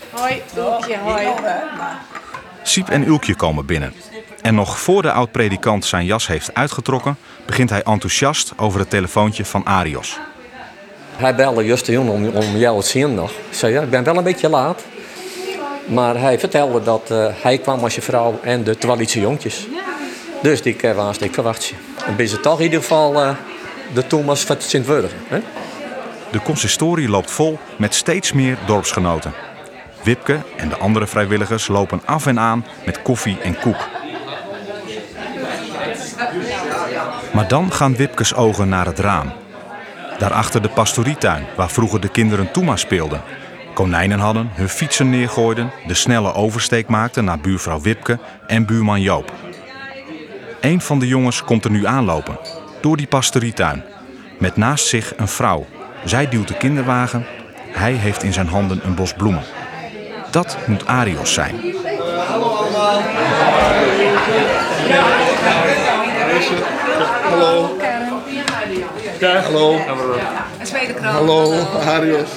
Hoi, 0.10 0.41
Ulkje, 0.58 0.98
hoi. 0.98 1.28
Siep 2.63 2.89
en 2.89 3.08
Ulkje 3.08 3.36
komen 3.36 3.65
binnen. 3.65 3.93
En 4.41 4.56
nog 4.56 4.80
voor 4.80 5.02
de 5.02 5.12
oud-predikant 5.12 5.86
zijn 5.86 6.06
jas 6.06 6.28
heeft 6.28 6.54
uitgetrokken, 6.54 7.17
begint 7.45 7.69
hij 7.69 7.82
enthousiast 7.84 8.54
over 8.58 8.80
het 8.80 8.89
telefoontje 8.89 9.45
van 9.45 9.65
Arios. 9.65 10.19
Hij 11.15 11.36
belde 11.36 11.63
juist 11.63 11.89
om, 11.89 12.10
om 12.28 12.58
jou 12.58 12.82
te 12.82 12.88
zien 12.88 13.13
nog. 13.13 13.32
Ik 13.32 13.38
zei, 13.52 13.74
ja, 13.74 13.82
ik 13.82 13.89
ben 13.89 14.04
wel 14.04 14.17
een 14.17 14.24
beetje 14.24 14.50
laat. 14.50 14.84
Maar 15.86 16.19
hij 16.19 16.39
vertelde 16.39 16.84
dat 16.84 17.10
uh, 17.12 17.28
hij 17.41 17.58
kwam 17.58 17.80
als 17.80 17.95
je 17.95 18.02
vrouw 18.02 18.39
en 18.41 18.63
de 18.63 18.78
twaalfje 18.78 19.19
jonkjes. 19.19 19.67
Dus 20.41 20.62
die 20.62 20.78
uh, 20.82 20.95
was 20.95 21.17
ik 21.17 21.34
verwacht. 21.34 21.74
En 22.06 22.15
ben 22.15 22.28
ze 22.28 22.39
toch 22.39 22.58
in 22.58 22.63
ieder 22.63 22.82
geval 22.82 23.24
uh, 23.24 23.30
de 23.93 24.08
Thomas 24.08 24.43
van 24.43 24.56
Sint-Wurgen. 24.60 25.17
De 26.32 26.41
consistorie 26.41 27.10
loopt 27.10 27.32
vol 27.32 27.60
met 27.78 27.93
steeds 27.93 28.34
meer 28.34 28.58
dorpsgenoten. 28.65 29.34
Wipke 30.04 30.39
en 30.58 30.69
de 30.69 30.78
andere 30.78 31.08
vrijwilligers 31.08 31.67
lopen 31.67 32.02
af 32.06 32.26
en 32.26 32.39
aan 32.39 32.65
met 32.86 33.02
koffie 33.02 33.38
en 33.41 33.60
koek. 33.60 33.88
Maar 37.34 37.48
dan 37.48 37.71
gaan 37.71 37.95
Wipkes 37.95 38.34
ogen 38.34 38.69
naar 38.69 38.86
het 38.86 39.00
raam. 39.00 39.32
Daarachter 40.17 40.62
de 40.62 40.69
pastorietuin, 40.69 41.45
waar 41.56 41.69
vroeger 41.69 42.02
de 42.02 42.10
kinderen 42.10 42.52
Toema 42.52 42.76
speelden. 42.76 43.21
Konijnen 43.76 44.20
hadden, 44.20 44.50
hun 44.54 44.70
fietsen 44.70 45.10
neergooiden, 45.10 45.72
de 45.88 45.94
snelle 45.94 46.34
oversteek 46.34 46.88
maakten 46.88 47.26
naar 47.26 47.40
buurvrouw 47.40 47.82
Wipke 47.82 48.20
en 48.48 48.66
buurman 48.66 49.02
Joop. 49.02 49.32
Een 50.62 50.82
van 50.82 51.00
de 51.00 51.08
jongens 51.08 51.44
komt 51.44 51.66
er 51.66 51.72
nu 51.72 51.86
aanlopen, 51.86 52.38
door 52.82 52.98
die 52.98 53.08
pastorietuin. 53.08 53.84
Met 54.40 54.56
naast 54.56 54.86
zich 54.86 55.14
een 55.18 55.28
vrouw. 55.28 55.66
Zij 56.06 56.30
duwt 56.30 56.48
de 56.48 56.58
kinderwagen. 56.58 57.26
Hij 57.72 57.94
heeft 57.94 58.24
in 58.24 58.34
zijn 58.34 58.48
handen 58.48 58.80
een 58.84 58.96
bos 58.96 59.14
bloemen. 59.14 59.44
Dat 60.32 60.58
moet 60.68 60.86
Arios 60.86 61.34
zijn. 61.34 61.56
Hallo 62.28 62.48
allemaal. 62.48 63.02
Hallo. 67.30 67.70
Hallo. 69.22 69.78
Hallo, 71.02 71.66
Arios. 71.86 72.30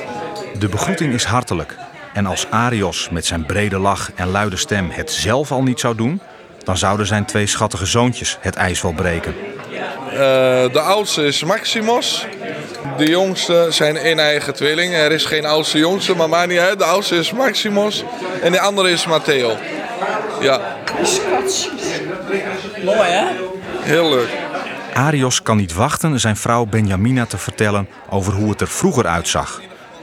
De 0.59 0.69
begroeting 0.69 1.15
is 1.15 1.25
hartelijk. 1.25 1.77
En 2.13 2.27
als 2.27 2.47
Arios 2.51 3.09
met 3.11 3.27
zijn 3.27 3.47
brede 3.47 3.79
lach 3.79 4.11
en 4.15 4.31
luide 4.31 4.57
stem 4.57 4.91
het 4.91 5.13
zelf 5.13 5.53
al 5.53 5.63
niet 5.63 5.81
zou 5.81 5.95
doen, 5.95 6.21
dan 6.65 6.77
zouden 6.77 7.07
zijn 7.07 7.25
twee 7.25 7.47
schattige 7.47 7.87
zoontjes 7.87 8.39
het 8.41 8.57
ijs 8.57 8.83
wel 8.83 8.93
breken. 8.93 9.35
Uh, 10.13 10.19
de 10.73 10.81
oudste 10.81 11.27
is 11.27 11.45
Maximos. 11.45 12.27
De 12.97 13.09
jongste 13.11 13.67
zijn 13.71 13.97
één 13.97 14.19
eigen 14.19 14.55
tweeling. 14.55 14.95
Er 14.95 15.13
is 15.13 15.25
geen 15.25 15.47
oudste 15.47 15.79
jongste, 15.79 16.17
maar 16.17 16.29
maakt 16.29 16.49
niet 16.49 16.59
uit. 16.59 16.79
De 16.79 16.85
oudste 16.85 17.17
is 17.17 17.33
Maximos 17.33 18.05
en 18.43 18.53
de 18.53 18.61
andere 18.61 18.91
is 18.91 19.07
Matteo. 19.07 19.57
Ja. 20.41 20.77
Mooi 22.85 23.09
hè? 23.09 23.27
Heel 23.81 24.11
leuk. 24.11 24.29
Arios 24.95 25.43
kan 25.43 25.57
niet 25.57 25.75
wachten 25.75 26.21
zijn 26.21 26.37
vrouw 26.37 26.65
Benjamina 26.65 27.27
te 27.27 27.39
vertellen 27.39 27.89
over 28.11 28.33
hoe 28.33 28.51
het 28.51 28.61
er 28.61 28.69
vroeger 28.69 29.07
uitzag. 29.07 29.61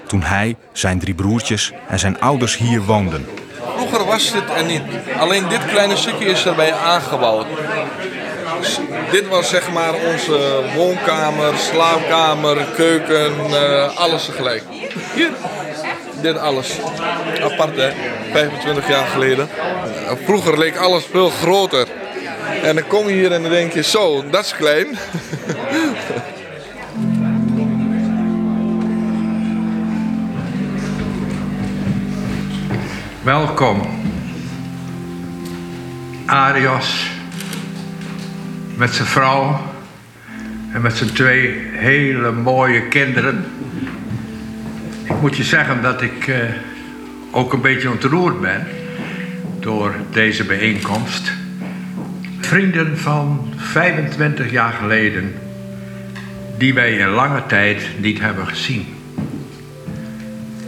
Toen 0.08 0.22
hij, 0.22 0.56
zijn 0.72 1.00
drie 1.00 1.14
broertjes 1.14 1.72
en 1.88 2.00
zijn 2.00 2.20
ouders 2.20 2.58
hier 2.58 2.82
woonden. 2.82 3.28
Vroeger 3.76 4.06
was 4.06 4.32
dit 4.32 4.44
er 4.58 4.66
niet. 4.66 4.82
Alleen 5.20 5.48
dit 5.50 5.66
kleine 5.66 5.96
stukje 5.96 6.26
is 6.26 6.46
erbij 6.46 6.74
aangebouwd. 6.74 7.46
Dit 9.12 9.28
was 9.28 9.50
zeg 9.50 9.72
maar 9.72 9.94
onze 9.94 10.64
woonkamer, 10.76 11.58
slaapkamer, 11.58 12.58
keuken, 12.76 13.34
uh, 13.50 13.98
alles 13.98 14.26
tegelijk. 14.26 14.64
Hier, 15.16 15.32
dit 16.22 16.38
alles. 16.38 16.80
Apart 17.44 17.76
hè, 17.76 17.92
25 18.32 18.88
jaar 18.88 19.08
geleden. 19.08 19.50
Vroeger 20.26 20.58
leek 20.58 20.78
alles 20.78 21.04
veel 21.12 21.30
groter. 21.30 21.88
En 22.64 22.76
dan 22.76 22.88
kom 22.88 23.08
je 23.08 23.14
hier 23.14 23.32
en 23.32 23.42
dan 23.42 23.52
denk 23.52 23.74
je, 23.74 23.84
zo, 23.84 24.24
dat 24.30 24.46
is 24.46 24.56
klein. 24.56 24.88
Welkom, 33.26 33.82
Arios, 36.26 37.10
met 38.76 38.94
zijn 38.94 39.08
vrouw 39.08 39.62
en 40.72 40.82
met 40.82 40.98
zijn 40.98 41.14
twee 41.14 41.50
hele 41.72 42.32
mooie 42.32 42.88
kinderen. 42.88 43.46
Ik 45.04 45.22
moet 45.22 45.38
je 45.38 45.44
zeggen 45.44 45.82
dat 45.82 46.02
ik 46.02 46.28
uh, 46.28 46.36
ook 47.32 47.54
een 47.54 47.62
beetje 47.62 47.90
ontroerd 47.90 48.42
ben 48.42 48.68
door 49.60 49.96
deze 50.12 50.44
bijeenkomst. 50.44 51.32
Vrienden 52.40 52.98
van 52.98 53.54
25 53.56 54.52
jaar 54.52 54.74
geleden, 54.74 55.36
die 56.58 56.74
wij 56.74 56.98
in 56.98 57.10
lange 57.10 57.46
tijd 57.46 57.90
niet 57.98 58.20
hebben 58.20 58.48
gezien. 58.48 58.95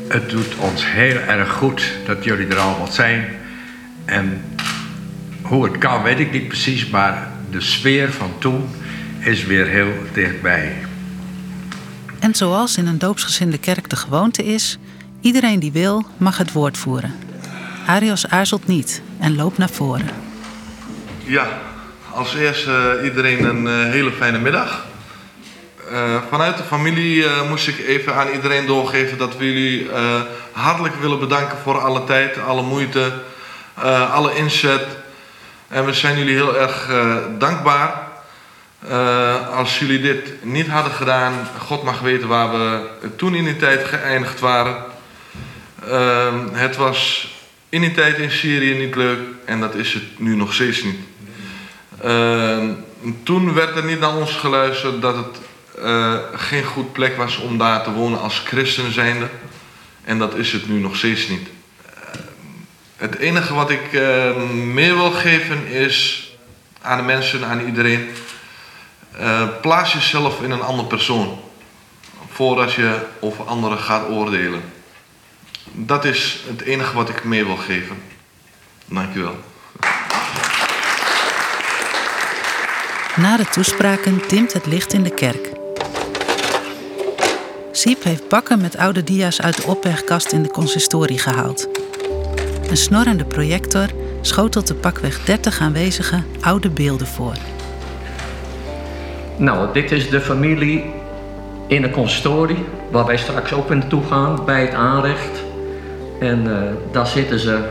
Het 0.08 0.30
doet 0.30 0.56
ons 0.56 0.92
heel 0.92 1.18
erg 1.18 1.52
goed 1.52 1.92
dat 2.06 2.24
jullie 2.24 2.48
er 2.48 2.58
allemaal 2.58 2.92
zijn. 2.92 3.26
En 4.06 4.42
hoe 5.42 5.64
het 5.64 5.78
kan, 5.78 6.04
weet 6.04 6.20
ik 6.20 6.32
niet 6.32 6.48
precies, 6.48 6.90
maar 6.90 7.32
de 7.52 7.62
sfeer 7.62 8.12
van 8.12 8.32
toen 8.40 8.70
is 9.20 9.46
weer 9.46 9.68
heel 9.68 9.94
dichtbij. 10.14 10.76
En 12.20 12.36
zoals 12.36 12.78
in 12.78 12.88
een 12.88 12.98
doopsgezinde 12.98 13.58
kerk 13.58 13.90
de 13.90 13.96
gewoonte 13.96 14.44
is, 14.44 14.78
iedereen 15.22 15.60
die 15.60 15.72
wil 15.72 16.06
mag 16.18 16.38
het 16.38 16.52
woord 16.52 16.78
voeren. 16.78 17.14
Arios 17.86 18.28
aarzelt 18.28 18.68
niet 18.68 19.02
en 19.20 19.36
loopt 19.36 19.58
naar 19.58 19.70
voren. 19.70 20.10
Ja, 21.24 21.48
als 22.12 22.36
eerste 22.36 23.02
iedereen 23.04 23.44
een 23.44 23.68
eh, 23.68 23.92
hele 23.92 24.12
fijne 24.12 24.40
middag. 24.40 24.86
Uh, 25.92 26.18
vanuit 26.30 26.58
de 26.58 26.64
familie 26.64 27.24
uh, 27.24 27.50
moest 27.50 27.68
ik 27.68 27.80
even 27.80 28.16
aan 28.16 28.30
iedereen 28.30 28.66
doorgeven 28.66 29.18
dat 29.18 29.38
we 29.38 29.46
jullie 29.46 29.84
uh, 29.84 30.22
hartelijk 30.52 30.96
willen 30.96 31.20
bedanken 31.20 31.58
voor 31.58 31.80
alle 31.80 32.04
tijd, 32.04 32.40
alle 32.40 32.62
moeite, 32.62 33.14
alle 34.12 34.36
inzet. 34.36 34.86
En 35.68 35.86
we 35.86 35.94
zijn 35.94 36.18
jullie 36.18 36.36
heel 36.36 36.58
erg 36.58 36.90
dankbaar. 37.38 38.08
als 39.56 39.80
jullie 39.80 40.02
dit 40.02 40.44
niet 40.44 40.68
hadden 40.68 40.92
gedaan, 40.92 41.34
God 41.60 41.84
mag 41.84 42.00
weten 42.00 42.28
waar 42.28 42.52
we 42.52 42.90
toen 43.16 43.36
in 43.36 43.44
die 43.44 43.58
tijd 43.58 43.84
geëindigd 43.84 44.40
waren. 44.40 44.84
het 46.52 46.76
was 46.76 47.30
in 47.70 47.82
die 47.82 47.92
tijd 47.92 48.18
in 48.18 48.32
Syrië 48.32 48.74
niet 48.74 48.96
leuk 48.96 49.20
en 49.46 49.60
dat 49.60 49.76
is 49.76 49.94
het 49.94 50.20
nu 50.20 50.36
nog 50.36 50.54
steeds 50.54 50.84
niet. 50.84 51.00
toen 53.24 53.54
werd 53.54 53.76
er 53.76 53.86
niet 53.86 54.00
naar 54.00 54.16
ons 54.16 54.32
geluisterd 54.32 55.02
dat 55.02 55.16
het 55.16 55.38
uh, 55.80 56.18
geen 56.34 56.64
goed 56.64 56.94
plek 56.94 57.18
was 57.18 57.38
om 57.38 57.58
daar 57.58 57.84
te 57.84 57.92
wonen 57.92 58.20
als 58.20 58.40
christen 58.40 58.92
zijnde. 58.92 59.30
En 60.04 60.18
dat 60.18 60.36
is 60.36 60.52
het 60.52 60.70
nu 60.70 60.80
nog 60.80 60.96
steeds 60.96 61.28
niet. 61.28 61.48
Uh, 61.48 61.92
het 62.98 63.18
enige 63.18 63.54
wat 63.54 63.70
ik 63.70 63.92
uh, 63.92 64.36
meer 64.52 64.96
wil 64.96 65.12
geven 65.12 65.68
is 65.68 66.28
aan 66.82 66.98
de 66.98 67.04
mensen, 67.04 67.46
aan 67.46 67.66
iedereen. 67.66 68.10
plaats 69.62 69.94
jezelf 69.94 70.42
in 70.42 70.52
een 70.52 70.62
andere 70.62 70.88
persoon. 70.88 71.40
Voordat 72.32 72.74
je 72.74 73.00
over 73.20 73.46
anderen 73.46 73.78
gaat 73.78 74.10
oordelen. 74.10 74.62
Dat 75.72 76.06
is 76.06 76.44
het 76.48 76.62
enige 76.62 76.96
wat 76.96 77.10
ik 77.10 77.24
meer 77.24 77.46
wil 77.46 77.58
geven. 77.58 77.98
Dankjewel. 78.86 79.36
Na 83.16 83.38
de 83.38 83.46
toespraken 83.46 84.22
dimt 84.28 84.54
het 84.54 84.66
licht 84.66 84.94
in 84.94 85.04
de 85.04 85.14
kerk. 85.14 85.57
Siep 87.78 88.04
heeft 88.04 88.30
bakken 88.30 88.62
met 88.62 88.78
oude 88.78 89.04
dia's 89.04 89.42
uit 89.42 89.56
de 89.56 89.68
opbergkast 89.68 90.32
in 90.32 90.44
de 90.44 90.50
consistorie 90.50 91.20
gehaald. 91.20 91.70
Een 92.70 92.78
snorrende 92.78 93.26
projector 93.26 93.88
schotelt 94.22 94.68
de 94.68 94.76
pakweg 94.76 95.26
30 95.26 95.60
aanwezige 95.60 96.24
oude 96.42 96.70
beelden 96.70 97.08
voor. 97.08 97.34
Nou, 99.36 99.74
dit 99.74 99.92
is 99.92 100.10
de 100.10 100.22
familie 100.22 100.84
in 101.68 101.82
de 101.82 101.90
consistorie, 101.90 102.66
waar 102.92 103.06
wij 103.06 103.18
straks 103.18 103.54
ook 103.54 103.70
naartoe 103.70 104.04
gaan 104.04 104.46
bij 104.46 104.62
het 104.62 104.74
aanrecht. 104.74 105.44
En 106.20 106.46
uh, 106.46 106.62
daar 106.92 107.08
zitten 107.08 107.40
ze 107.40 107.70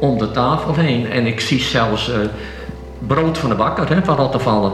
om 0.00 0.18
de 0.18 0.30
tafel 0.30 0.74
heen. 0.74 1.10
En 1.10 1.26
ik 1.26 1.40
zie 1.40 1.60
zelfs 1.60 2.08
uh, 2.08 2.16
brood 2.98 3.38
van 3.38 3.48
de 3.48 3.56
bakker 3.56 3.88
hè, 3.94 4.04
van 4.04 4.30
te 4.30 4.38
vallen. 4.38 4.72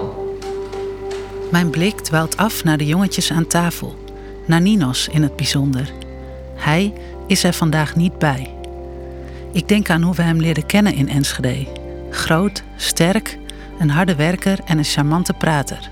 Mijn 1.51 1.71
blik 1.71 2.01
dwaalt 2.01 2.37
af 2.37 2.65
naar 2.65 2.79
de 2.79 2.87
jongetjes 2.87 3.33
aan 3.33 3.47
tafel 3.47 4.05
naar 4.47 4.61
Ninos 4.61 5.09
in 5.09 5.23
het 5.23 5.37
bijzonder. 5.37 5.93
Hij 6.55 6.93
is 7.27 7.45
er 7.45 7.53
vandaag 7.53 7.97
niet 7.97 8.19
bij. 8.19 8.55
Ik 9.53 9.69
denk 9.69 9.91
aan 9.91 10.03
hoe 10.03 10.15
we 10.15 10.23
hem 10.23 10.41
leerden 10.41 10.67
kennen 10.67 10.95
in 10.95 11.09
Enschede. 11.09 11.67
Groot, 12.11 12.63
sterk, 12.77 13.39
een 13.79 13.91
harde 13.91 14.15
werker 14.15 14.59
en 14.65 14.79
een 14.79 14.85
charmante 14.85 15.33
prater. 15.33 15.91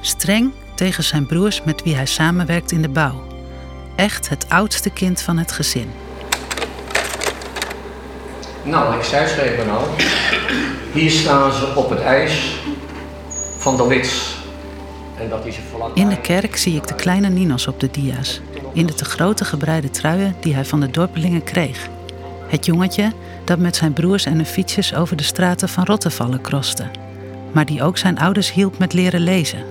Streng 0.00 0.52
tegen 0.74 1.04
zijn 1.04 1.26
broers 1.26 1.62
met 1.64 1.82
wie 1.82 1.94
hij 1.94 2.06
samenwerkt 2.06 2.72
in 2.72 2.82
de 2.82 2.88
bouw. 2.88 3.26
Echt 3.96 4.28
het 4.28 4.48
oudste 4.48 4.90
kind 4.90 5.22
van 5.22 5.38
het 5.38 5.52
gezin. 5.52 5.90
Nou, 8.62 8.96
ik 8.96 9.02
zei 9.02 9.26
ze 9.26 9.42
even 9.42 9.70
al. 9.70 9.88
Hier 10.92 11.10
staan 11.10 11.52
ze 11.52 11.72
op 11.76 11.90
het 11.90 12.00
ijs 12.00 12.58
van 13.58 13.76
de 13.76 13.86
Wits 13.86 14.39
in 15.94 16.08
de 16.08 16.20
kerk 16.20 16.56
zie 16.56 16.76
ik 16.76 16.86
de 16.86 16.94
kleine 16.94 17.28
Ninos 17.28 17.66
op 17.66 17.80
de 17.80 17.90
dia's. 17.90 18.40
In 18.72 18.86
de 18.86 18.94
te 18.94 19.04
grote 19.04 19.44
gebreide 19.44 19.90
truien 19.90 20.34
die 20.40 20.54
hij 20.54 20.64
van 20.64 20.80
de 20.80 20.90
dorpelingen 20.90 21.42
kreeg. 21.42 21.88
Het 22.48 22.66
jongetje 22.66 23.12
dat 23.44 23.58
met 23.58 23.76
zijn 23.76 23.92
broers 23.92 24.24
en 24.24 24.34
hun 24.34 24.46
fietsjes 24.46 24.94
over 24.94 25.16
de 25.16 25.22
straten 25.22 25.68
van 25.68 25.84
Rottevallen 25.84 26.40
kroste. 26.40 26.84
Maar 27.52 27.66
die 27.66 27.82
ook 27.82 27.98
zijn 27.98 28.18
ouders 28.18 28.52
hielp 28.52 28.78
met 28.78 28.92
leren 28.92 29.20
lezen. 29.20 29.64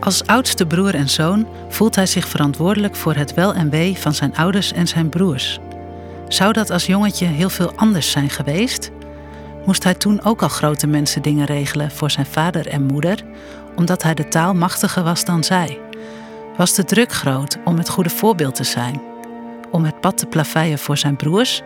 Als 0.00 0.26
oudste 0.26 0.66
broer 0.66 0.94
en 0.94 1.08
zoon 1.08 1.46
voelt 1.68 1.94
hij 1.94 2.06
zich 2.06 2.28
verantwoordelijk 2.28 2.96
voor 2.96 3.14
het 3.14 3.34
wel 3.34 3.54
en 3.54 3.70
wee 3.70 3.98
van 3.98 4.14
zijn 4.14 4.36
ouders 4.36 4.72
en 4.72 4.86
zijn 4.86 5.08
broers. 5.08 5.58
Zou 6.28 6.52
dat 6.52 6.70
als 6.70 6.86
jongetje 6.86 7.26
heel 7.26 7.50
veel 7.50 7.72
anders 7.76 8.10
zijn 8.10 8.30
geweest? 8.30 8.90
Moest 9.66 9.84
hij 9.84 9.94
toen 9.94 10.24
ook 10.24 10.42
al 10.42 10.48
grote 10.48 10.86
mensen 10.86 11.22
dingen 11.22 11.46
regelen 11.46 11.90
voor 11.90 12.10
zijn 12.10 12.26
vader 12.26 12.68
en 12.68 12.82
moeder, 12.82 13.22
omdat 13.76 14.02
hij 14.02 14.14
de 14.14 14.28
taal 14.28 14.54
machtiger 14.54 15.02
was 15.02 15.24
dan 15.24 15.44
zij? 15.44 15.78
Was 16.56 16.74
de 16.74 16.84
druk 16.84 17.12
groot 17.12 17.58
om 17.64 17.78
het 17.78 17.88
goede 17.88 18.10
voorbeeld 18.10 18.54
te 18.54 18.64
zijn? 18.64 19.02
Om 19.70 19.84
het 19.84 20.00
pad 20.00 20.18
te 20.18 20.26
plaveien 20.26 20.78
voor 20.78 20.96
zijn 20.96 21.16
broers 21.16 21.62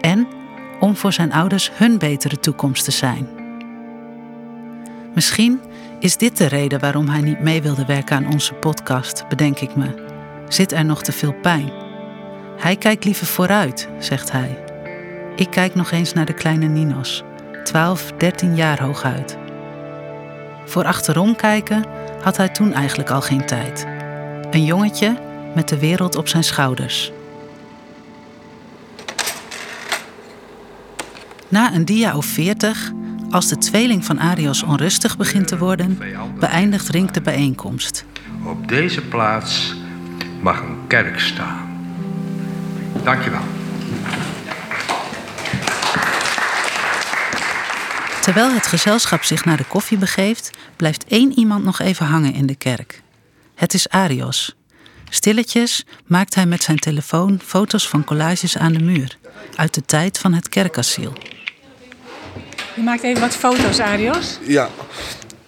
en 0.00 0.26
om 0.80 0.96
voor 0.96 1.12
zijn 1.12 1.32
ouders 1.32 1.70
hun 1.74 1.98
betere 1.98 2.40
toekomst 2.40 2.84
te 2.84 2.90
zijn? 2.90 3.28
Misschien 5.14 5.60
is 6.00 6.16
dit 6.16 6.36
de 6.36 6.46
reden 6.46 6.80
waarom 6.80 7.08
hij 7.08 7.20
niet 7.20 7.40
mee 7.40 7.62
wilde 7.62 7.84
werken 7.84 8.16
aan 8.16 8.32
onze 8.32 8.54
podcast, 8.54 9.28
bedenk 9.28 9.60
ik 9.60 9.76
me. 9.76 10.04
Zit 10.48 10.72
er 10.72 10.84
nog 10.84 11.02
te 11.02 11.12
veel 11.12 11.34
pijn? 11.42 11.72
Hij 12.58 12.76
kijkt 12.76 13.04
liever 13.04 13.26
vooruit, 13.26 13.88
zegt 13.98 14.32
hij. 14.32 14.64
Ik 15.36 15.50
kijk 15.50 15.74
nog 15.74 15.90
eens 15.90 16.12
naar 16.12 16.26
de 16.26 16.34
kleine 16.34 16.66
Ninos, 16.66 17.24
12, 17.64 18.12
13 18.18 18.56
jaar 18.56 18.82
hooguit. 18.82 19.36
Voor 20.64 20.84
achterom 20.84 21.36
kijken 21.36 21.84
had 22.22 22.36
hij 22.36 22.48
toen 22.48 22.72
eigenlijk 22.72 23.10
al 23.10 23.20
geen 23.20 23.46
tijd. 23.46 23.86
Een 24.50 24.64
jongetje 24.64 25.16
met 25.54 25.68
de 25.68 25.78
wereld 25.78 26.16
op 26.16 26.28
zijn 26.28 26.44
schouders. 26.44 27.12
Na 31.48 31.74
een 31.74 31.84
dia 31.84 32.16
of 32.16 32.26
40 32.26 32.92
als 33.30 33.48
de 33.48 33.58
tweeling 33.58 34.04
van 34.04 34.18
Arios 34.18 34.62
onrustig 34.62 35.16
begint 35.16 35.48
te 35.48 35.58
worden, 35.58 35.98
beëindigt 36.38 36.88
Rink 36.88 37.14
de 37.14 37.20
bijeenkomst. 37.20 38.04
Op 38.44 38.68
deze 38.68 39.00
plaats 39.00 39.74
mag 40.40 40.60
een 40.60 40.76
kerk 40.86 41.20
staan. 41.20 41.86
Dankjewel. 43.02 43.40
Terwijl 48.24 48.52
het 48.52 48.66
gezelschap 48.66 49.22
zich 49.22 49.44
naar 49.44 49.56
de 49.56 49.64
koffie 49.64 49.98
begeeft, 49.98 50.50
blijft 50.76 51.04
één 51.08 51.32
iemand 51.38 51.64
nog 51.64 51.80
even 51.80 52.06
hangen 52.06 52.34
in 52.34 52.46
de 52.46 52.54
kerk. 52.54 53.02
Het 53.54 53.74
is 53.74 53.88
Arios. 53.88 54.56
Stilletjes 55.10 55.86
maakt 56.06 56.34
hij 56.34 56.46
met 56.46 56.62
zijn 56.62 56.78
telefoon 56.78 57.40
foto's 57.44 57.88
van 57.88 58.04
collages 58.04 58.58
aan 58.58 58.72
de 58.72 58.82
muur, 58.82 59.18
uit 59.56 59.74
de 59.74 59.84
tijd 59.84 60.18
van 60.18 60.32
het 60.32 60.48
kerkasiel. 60.48 61.12
Je 62.74 62.82
maakt 62.82 63.02
even 63.02 63.20
wat 63.20 63.36
foto's, 63.36 63.78
Arios. 63.78 64.38
Ja, 64.46 64.68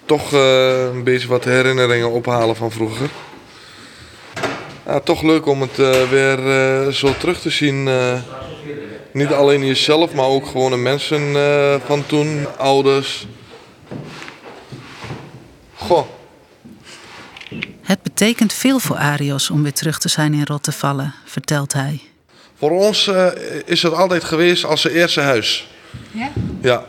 toch 0.04 0.32
uh, 0.32 0.84
een 0.84 1.04
beetje 1.04 1.28
wat 1.28 1.44
herinneringen 1.44 2.10
ophalen 2.10 2.56
van 2.56 2.70
vroeger. 2.70 3.10
Ja, 4.86 5.00
toch 5.00 5.22
leuk 5.22 5.46
om 5.46 5.60
het 5.60 5.78
uh, 5.78 6.08
weer 6.08 6.38
uh, 6.38 6.92
zo 6.92 7.14
terug 7.18 7.40
te 7.40 7.50
zien. 7.50 7.88
Niet 9.16 9.32
alleen 9.32 9.66
jezelf, 9.66 10.12
maar 10.12 10.24
ook 10.26 10.46
gewoon 10.46 10.70
de 10.70 10.76
mensen 10.76 11.32
van 11.86 12.06
toen, 12.06 12.46
ouders. 12.58 13.26
Goh. 15.74 16.06
Het 17.82 18.02
betekent 18.02 18.52
veel 18.52 18.78
voor 18.78 18.96
Arios 18.96 19.50
om 19.50 19.62
weer 19.62 19.72
terug 19.72 19.98
te 19.98 20.08
zijn 20.08 20.34
in 20.34 20.44
Rottevallen, 20.44 21.14
vertelt 21.24 21.72
hij. 21.72 22.00
Voor 22.58 22.70
ons 22.70 23.10
is 23.64 23.82
het 23.82 23.92
altijd 23.92 24.24
geweest 24.24 24.64
als 24.64 24.80
zijn 24.80 24.94
eerste 24.94 25.20
huis. 25.20 25.68
Ja? 26.10 26.32
Ja, 26.60 26.84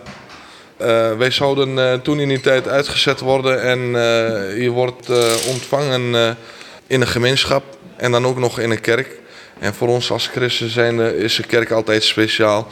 uh, 0.82 1.18
wij 1.18 1.32
zouden 1.32 1.70
uh, 1.70 1.94
toen 1.94 2.20
in 2.20 2.28
die 2.28 2.40
tijd 2.40 2.68
uitgezet 2.68 3.20
worden 3.20 3.62
en 3.62 3.80
uh, 3.80 4.62
je 4.62 4.70
wordt 4.70 5.10
ontvangen 5.48 6.38
in 6.88 7.02
een 7.02 7.08
gemeenschap 7.08 7.64
en 7.96 8.12
dan 8.12 8.26
ook 8.26 8.38
nog 8.38 8.60
in 8.60 8.72
een 8.72 8.82
kerk. 8.82 9.20
En 9.60 9.74
voor 9.74 9.88
ons 9.88 10.12
als 10.12 10.28
christen 10.28 10.70
zijn, 10.70 11.00
is 11.00 11.36
de 11.36 11.44
kerk 11.44 11.72
altijd 11.72 12.04
speciaal. 12.04 12.68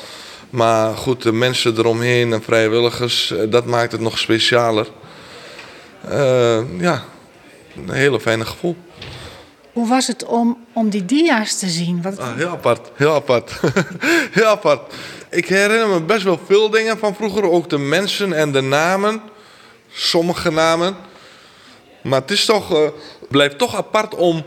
Maar 0.49 0.97
goed, 0.97 1.21
de 1.21 1.31
mensen 1.31 1.77
eromheen 1.77 2.33
en 2.33 2.43
vrijwilligers, 2.43 3.33
dat 3.49 3.65
maakt 3.65 3.91
het 3.91 4.01
nog 4.01 4.19
specialer. 4.19 4.87
ja, 6.77 7.03
een 7.75 7.89
hele 7.89 8.19
fijne 8.19 8.45
gevoel. 8.45 8.75
Hoe 9.75 9.87
was 9.87 10.07
het 10.07 10.25
om, 10.25 10.65
om 10.73 10.89
die 10.89 11.05
dia's 11.05 11.59
te 11.59 11.67
zien? 11.67 12.01
Wat... 12.01 12.19
Ah, 12.19 12.35
heel 12.35 12.49
apart, 12.49 12.91
heel 12.93 13.13
apart. 13.13 13.51
heel 14.37 14.45
apart. 14.45 14.93
Ik 15.29 15.47
herinner 15.47 15.87
me 15.87 16.01
best 16.01 16.23
wel 16.23 16.39
veel 16.45 16.69
dingen 16.69 16.97
van 16.97 17.15
vroeger. 17.15 17.51
Ook 17.51 17.69
de 17.69 17.77
mensen 17.77 18.33
en 18.33 18.51
de 18.51 18.61
namen. 18.61 19.21
Sommige 19.91 20.51
namen. 20.51 20.95
Maar 22.03 22.21
het 22.21 22.31
is 22.31 22.45
toch, 22.45 22.71
uh, 22.71 22.87
blijft 23.29 23.57
toch 23.57 23.75
apart 23.75 24.15
om 24.15 24.43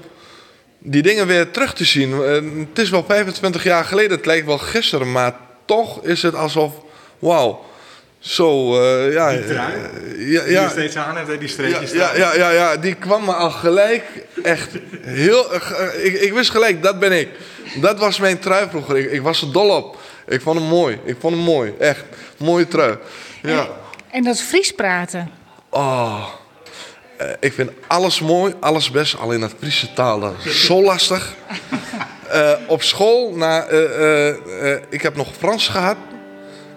die 0.79 1.03
dingen 1.03 1.27
weer 1.27 1.51
terug 1.51 1.75
te 1.75 1.85
zien. 1.85 2.11
Uh, 2.11 2.67
het 2.69 2.79
is 2.79 2.91
wel 2.91 3.05
25 3.09 3.65
jaar 3.65 3.85
geleden. 3.85 4.17
Het 4.17 4.27
lijkt 4.27 4.47
wel 4.47 4.59
gisteren. 4.59 5.13
Maar 5.13 5.35
toch 5.65 6.05
is 6.05 6.23
het 6.23 6.35
alsof... 6.35 6.73
Wauw. 7.19 7.67
Zo, 8.19 8.81
uh, 8.81 9.13
ja. 9.13 9.31
Die 9.31 9.45
trui, 9.45 9.73
ja, 10.17 10.43
die 10.43 10.53
je 10.53 10.67
steeds 10.71 10.97
aan 10.97 11.17
hebt, 11.17 11.41
die 11.41 11.49
streepjes 11.49 11.93
ja, 11.93 12.17
ja, 12.17 12.35
ja, 12.35 12.51
ja, 12.51 12.77
die 12.77 12.95
kwam 12.95 13.25
me 13.25 13.33
al 13.33 13.51
gelijk 13.51 14.05
echt 14.43 14.69
heel... 15.01 15.55
ik, 16.03 16.21
ik 16.21 16.33
wist 16.33 16.51
gelijk, 16.51 16.83
dat 16.83 16.99
ben 16.99 17.13
ik. 17.13 17.29
Dat 17.81 17.99
was 17.99 18.19
mijn 18.19 18.39
trui 18.39 18.69
vroeger. 18.71 18.97
Ik, 18.97 19.11
ik 19.11 19.23
was 19.23 19.43
er 19.43 19.53
dol 19.53 19.77
op. 19.77 19.99
Ik 20.27 20.41
vond 20.41 20.59
hem 20.59 20.69
mooi. 20.69 20.99
Ik 21.05 21.17
vond 21.21 21.35
hem 21.35 21.45
mooi. 21.45 21.75
Echt. 21.79 22.05
Mooie 22.37 22.69
trui. 22.69 22.97
Ja. 23.43 23.59
En, 23.59 23.69
en 24.11 24.25
dat 24.25 24.41
Fries 24.41 24.73
praten. 24.73 25.31
Oh. 25.71 26.29
Uh, 27.23 27.29
ik 27.41 27.53
vind 27.53 27.71
alles 27.87 28.21
mooi, 28.21 28.55
alles 28.61 28.91
best. 28.91 29.19
Alleen 29.19 29.41
dat 29.41 29.55
Friese 29.59 29.93
taal, 29.93 30.21
dat 30.21 30.35
is 30.45 30.65
zo 30.65 30.83
lastig. 30.91 31.35
Uh, 32.33 32.53
op 32.67 32.83
school, 32.83 33.37
na, 33.37 33.71
uh, 33.71 34.29
ik 34.89 35.03
heb 35.03 35.17
nog 35.17 35.29
Frans 35.39 35.69
gehad. 35.69 35.97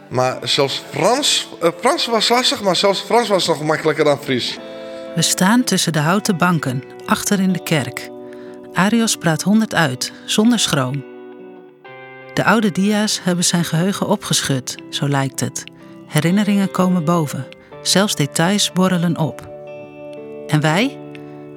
Maar 0.07 0.37
zelfs 0.43 0.83
Frans, 0.89 1.49
Frans 1.79 2.05
was 2.05 2.29
lastig, 2.29 2.61
maar 2.61 2.75
zelfs 2.75 3.01
Frans 3.01 3.27
was 3.27 3.47
nog 3.47 3.63
makkelijker 3.63 4.03
dan 4.03 4.23
Fries. 4.23 4.57
We 5.15 5.21
staan 5.21 5.63
tussen 5.63 5.93
de 5.93 5.99
houten 5.99 6.37
banken, 6.37 6.83
achter 7.05 7.39
in 7.39 7.51
de 7.51 7.63
kerk. 7.63 8.09
Arios 8.73 9.15
praat 9.15 9.41
honderd 9.41 9.75
uit, 9.75 10.11
zonder 10.25 10.59
schroom. 10.59 11.03
De 12.33 12.43
oude 12.43 12.71
dia's 12.71 13.19
hebben 13.23 13.45
zijn 13.45 13.65
geheugen 13.65 14.07
opgeschud, 14.07 14.75
zo 14.89 15.07
lijkt 15.07 15.39
het. 15.39 15.63
Herinneringen 16.07 16.71
komen 16.71 17.05
boven, 17.05 17.47
zelfs 17.81 18.15
details 18.15 18.71
borrelen 18.71 19.17
op. 19.17 19.50
En 20.51 20.61
wij? 20.61 20.99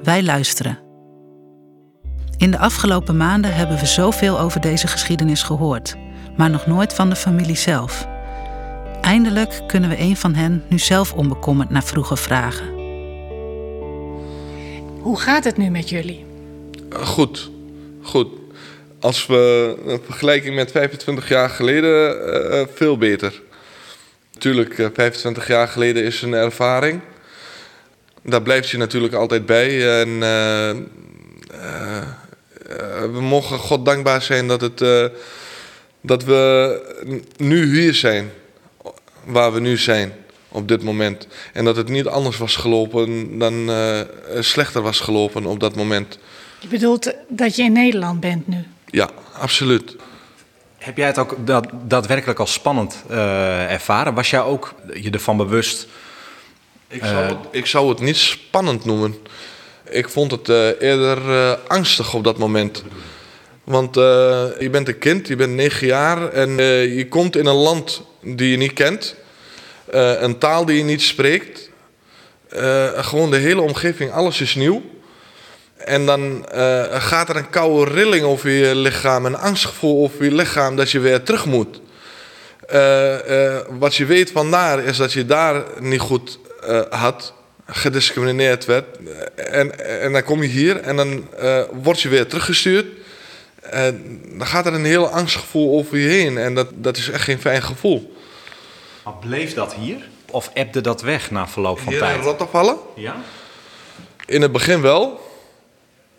Wij 0.03 0.23
luisteren. 0.23 0.79
In 2.37 2.51
de 2.51 2.59
afgelopen 2.59 3.17
maanden 3.17 3.55
hebben 3.55 3.79
we 3.79 3.87
zoveel 3.87 4.41
over 4.41 4.61
deze 4.61 4.87
geschiedenis 4.87 5.43
gehoord, 5.43 5.97
maar 6.37 6.51
nog 6.51 6.67
nooit 6.67 6.93
van 6.93 7.09
de 7.09 7.17
familie 7.17 7.57
zelf. 7.57 8.07
Eindelijk 9.01 9.63
kunnen 9.67 9.91
we 9.91 9.99
een 9.99 10.17
van 10.17 10.35
hen 10.35 10.65
nu 10.69 10.79
zelf 10.79 11.13
onbekommerd 11.13 11.71
naar 11.71 11.85
vroeger 11.85 12.19
vragen. 12.19 12.69
Hoe 15.01 15.19
gaat 15.19 15.45
het 15.45 15.57
nu 15.57 15.71
met 15.71 15.89
jullie? 15.89 16.27
Goed, 16.91 17.51
goed 18.03 18.29
als 19.01 19.27
we 19.27 19.75
een 19.87 20.01
vergelijking 20.05 20.55
met 20.55 20.71
25 20.71 21.29
jaar 21.29 21.51
geleden, 21.51 22.17
uh, 22.53 22.63
veel 22.75 22.99
beter. 22.99 23.43
Natuurlijk, 24.33 24.79
uh, 24.79 24.87
25 24.95 25.47
jaar 25.47 25.69
geleden 25.69 26.05
is 26.05 26.23
een 26.23 26.35
ervaring. 26.35 27.01
Daar 28.25 28.43
blijft 28.43 28.71
je 28.71 28.77
natuurlijk 28.77 29.15
altijd 29.15 29.47
bij. 29.47 30.01
En 30.01 30.09
uh, 30.09 30.71
we 33.13 33.21
mogen 33.21 33.59
God 33.59 33.85
dankbaar 33.85 34.23
zijn 34.23 34.49
dat, 34.49 34.61
het, 34.61 35.11
dat 36.01 36.25
we 36.25 36.81
nu 37.37 37.81
hier 37.81 37.95
zijn, 37.95 38.31
waar 39.25 39.53
we 39.53 39.61
nu 39.61 39.77
zijn 39.77 40.13
op 40.49 40.69
dit 40.69 40.83
moment. 40.83 41.27
En 41.53 41.65
dat 41.65 41.77
het 41.77 41.89
niet 41.89 42.07
anders 42.07 42.39
was 42.39 42.57
gelopen 42.57 43.39
dan 43.39 43.71
slechter 44.41 44.83
was 44.83 45.01
gelopen 45.01 45.47
op 45.47 45.61
dat 45.61 45.77
moment. 45.77 46.19
Je 46.61 46.69
bedoelt 46.69 47.15
dat 47.29 47.57
je 47.57 47.63
in 47.63 47.73
Nederland 47.73 48.21
bent 48.21 48.49
nu? 48.49 48.65
Ja, 48.87 49.11
absoluut. 49.33 49.97
Heb 50.79 50.97
jij 50.97 51.07
het 51.07 51.19
ook 51.19 51.47
dat, 51.47 51.67
daadwerkelijk 51.83 52.39
als 52.39 52.53
spannend 52.53 53.05
uh, 53.11 53.73
ervaren? 53.73 54.15
Was 54.15 54.31
jij 54.31 54.41
ook 54.41 54.75
je 54.95 55.11
ervan 55.11 55.37
bewust? 55.37 55.87
Ik 56.95 57.05
zou, 57.05 57.25
het, 57.25 57.39
ik 57.51 57.67
zou 57.67 57.89
het 57.89 58.01
niet 58.01 58.17
spannend 58.17 58.85
noemen. 58.85 59.17
Ik 59.89 60.09
vond 60.09 60.31
het 60.31 60.49
uh, 60.49 60.81
eerder 60.81 61.29
uh, 61.29 61.53
angstig 61.67 62.15
op 62.15 62.25
dat 62.25 62.39
moment. 62.39 62.85
Want 63.65 63.95
je 63.95 64.69
bent 64.71 64.89
een 64.89 64.99
kind, 64.99 65.29
je 65.29 65.37
bent 65.37 65.55
negen 65.55 65.87
jaar 65.87 66.29
en 66.29 66.57
je 66.97 67.07
komt 67.09 67.37
in 67.37 67.47
een 67.47 67.55
land 67.55 68.03
die 68.21 68.51
je 68.51 68.57
niet 68.57 68.73
kent. 68.73 69.15
een 69.91 70.39
taal 70.39 70.65
die 70.65 70.77
je 70.77 70.85
niet 70.85 71.03
spreekt. 71.03 71.71
gewoon 72.97 73.31
de 73.31 73.37
hele 73.37 73.61
omgeving, 73.61 74.13
alles 74.13 74.41
is 74.41 74.55
nieuw. 74.55 74.83
En 75.77 76.07
dan 76.07 76.47
gaat 76.91 77.29
er 77.29 77.37
een 77.37 77.51
koude 77.51 77.93
rilling 77.93 78.25
over 78.25 78.51
je 78.51 78.75
lichaam, 78.75 79.27
een 79.27 79.37
angstgevoel 79.37 80.03
over 80.03 80.25
je 80.25 80.33
lichaam 80.33 80.77
dat 80.77 80.91
je 80.91 80.99
weer 80.99 81.23
terug 81.23 81.47
moet. 81.47 81.81
Wat 83.79 83.95
je 83.95 84.05
weet 84.07 84.31
vandaar 84.31 84.85
is 84.85 84.97
dat 84.97 85.13
je 85.13 85.27
daar 85.27 85.65
niet 85.81 86.01
goed 86.01 86.39
had. 86.91 87.33
gediscrimineerd 87.67 88.65
werd. 88.65 88.85
En, 89.35 89.89
en 90.03 90.13
dan 90.13 90.23
kom 90.23 90.43
je 90.43 90.49
hier 90.49 90.77
en 90.77 90.97
dan 90.97 91.29
uh, 91.41 91.63
word 91.73 92.01
je 92.01 92.09
weer 92.09 92.27
teruggestuurd. 92.27 92.87
En 93.61 94.21
dan 94.39 94.47
gaat 94.47 94.67
er 94.67 94.75
een 94.75 94.85
heel 94.85 95.09
angstgevoel 95.09 95.79
over 95.79 95.99
je 95.99 96.09
heen. 96.09 96.39
En 96.39 96.55
dat, 96.55 96.69
dat 96.75 96.97
is 96.97 97.11
echt 97.11 97.23
geen 97.23 97.41
fijn 97.41 97.63
gevoel. 97.63 98.17
Maar 99.05 99.15
bleef 99.15 99.55
dat 99.55 99.75
hier? 99.75 100.09
Of 100.31 100.51
ebde 100.55 100.81
dat 100.81 101.03
weg 101.03 101.31
na 101.31 101.49
verloop 101.49 101.79
van 101.79 101.93
hier 101.93 102.01
tijd? 102.01 102.17
in 102.17 102.23
Rottervallen? 102.23 102.77
Ja. 102.97 103.17
In 104.27 104.43
het 104.43 104.53
begin 104.53 104.81
wel. 104.81 105.21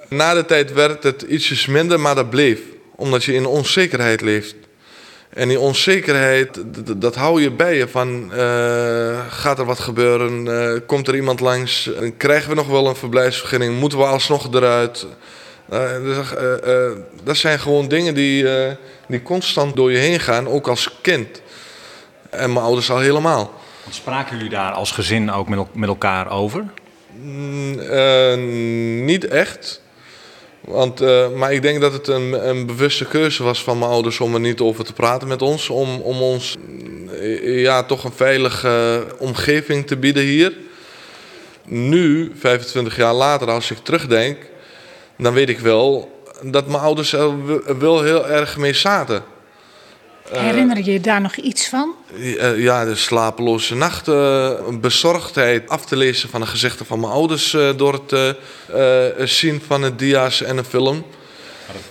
Na 0.10 0.34
de 0.34 0.46
tijd 0.46 0.74
werd 0.74 1.04
het 1.04 1.22
ietsjes 1.22 1.66
minder, 1.66 2.00
maar 2.00 2.16
dat 2.16 2.30
bleef. 2.30 2.60
Omdat 2.96 3.24
je 3.24 3.34
in 3.34 3.46
onzekerheid 3.46 4.22
leeft. 4.22 4.56
En 5.36 5.47
die 5.47 5.59
onzekerheid, 5.59 6.63
dat 6.97 7.15
hou 7.15 7.41
je 7.41 7.51
bij 7.51 7.77
je 7.77 7.88
van, 7.88 8.31
uh, 8.33 9.19
gaat 9.29 9.59
er 9.59 9.65
wat 9.65 9.79
gebeuren? 9.79 10.45
Uh, 10.45 10.79
komt 10.86 11.07
er 11.07 11.15
iemand 11.15 11.39
langs? 11.39 11.89
Krijgen 12.17 12.49
we 12.49 12.55
nog 12.55 12.67
wel 12.67 12.88
een 12.88 12.95
verblijfsvergunning? 12.95 13.79
Moeten 13.79 13.97
we 13.97 14.05
alsnog 14.05 14.53
eruit? 14.53 15.07
Uh, 15.73 15.79
dus, 16.03 16.27
dat 17.23 17.38
zijn 17.38 17.59
gewoon 17.59 17.88
dingen 17.88 18.13
die, 18.13 18.47
die 19.07 19.21
constant 19.21 19.75
door 19.75 19.91
je 19.91 19.97
heen 19.97 20.19
gaan, 20.19 20.47
ook 20.47 20.67
als 20.67 20.97
kind. 21.01 21.41
En 22.29 22.53
mijn 22.53 22.65
ouders 22.65 22.91
al 22.91 22.99
helemaal. 22.99 23.53
Want 23.83 23.95
spraken 23.95 24.36
jullie 24.36 24.51
daar 24.51 24.71
als 24.71 24.91
gezin 24.91 25.31
ook 25.31 25.49
met, 25.49 25.59
met 25.73 25.89
elkaar 25.89 26.31
over? 26.31 26.65
Mm, 27.21 29.05
niet 29.05 29.27
echt. 29.27 29.81
Want, 30.68 31.01
uh, 31.01 31.30
maar 31.30 31.53
ik 31.53 31.61
denk 31.61 31.82
dat 31.82 31.93
het 31.93 32.07
een, 32.07 32.49
een, 32.49 32.66
bewuste 32.66 33.05
keuze 33.05 33.43
was 33.43 33.63
van 33.63 33.80
mijn 33.80 33.91
ouders 33.91 34.20
om 34.20 34.34
er 34.34 34.39
niet 34.39 34.59
over 34.59 34.86
te 34.86 34.93
praten 34.93 35.28
met 35.28 35.41
ons. 35.41 35.70
Om, 35.70 36.01
om 36.01 36.22
ons 36.22 36.55
ja, 37.43 37.84
toch 37.84 38.03
een 38.03 38.11
veilige 38.16 39.05
omgeving 39.18 39.88
te 39.88 39.97
bieden 39.97 40.24
hier. 40.24 40.53
Nu, 41.66 42.32
25 42.36 42.95
jaar 42.95 43.13
later, 43.13 43.49
als 43.49 43.72
ik 43.72 43.78
terugdenk, 43.78 44.38
dan 45.18 45.34
weet 45.34 45.49
ik 45.49 45.59
wel 45.59 46.22
dat 46.41 46.68
mijn 46.68 46.84
ouders 46.84 47.13
er 47.13 47.32
wel 47.80 48.03
heel 48.03 48.28
erg 48.28 48.57
mee 48.57 48.74
zaten. 48.74 49.24
Herinner 50.32 50.78
je 50.78 50.91
je 50.91 51.01
daar 51.01 51.21
nog 51.21 51.36
iets 51.36 51.67
van? 51.67 51.95
Ja, 52.55 52.86
de 52.86 52.95
slapeloze 52.95 53.76
nachten, 53.76 54.82
bezorgdheid, 54.82 55.69
af 55.69 55.86
te 55.86 55.95
lezen 55.95 56.30
van 56.30 56.41
de 56.41 56.47
gezichten 56.47 56.86
van 56.86 56.99
mijn 56.99 57.11
ouders 57.11 57.57
door 57.76 57.93
het 57.93 58.38
uh, 58.76 59.28
zien 59.28 59.61
van 59.67 59.82
de 59.82 59.95
dia's 59.95 60.41
en 60.41 60.57
een 60.57 60.65
film. 60.65 61.05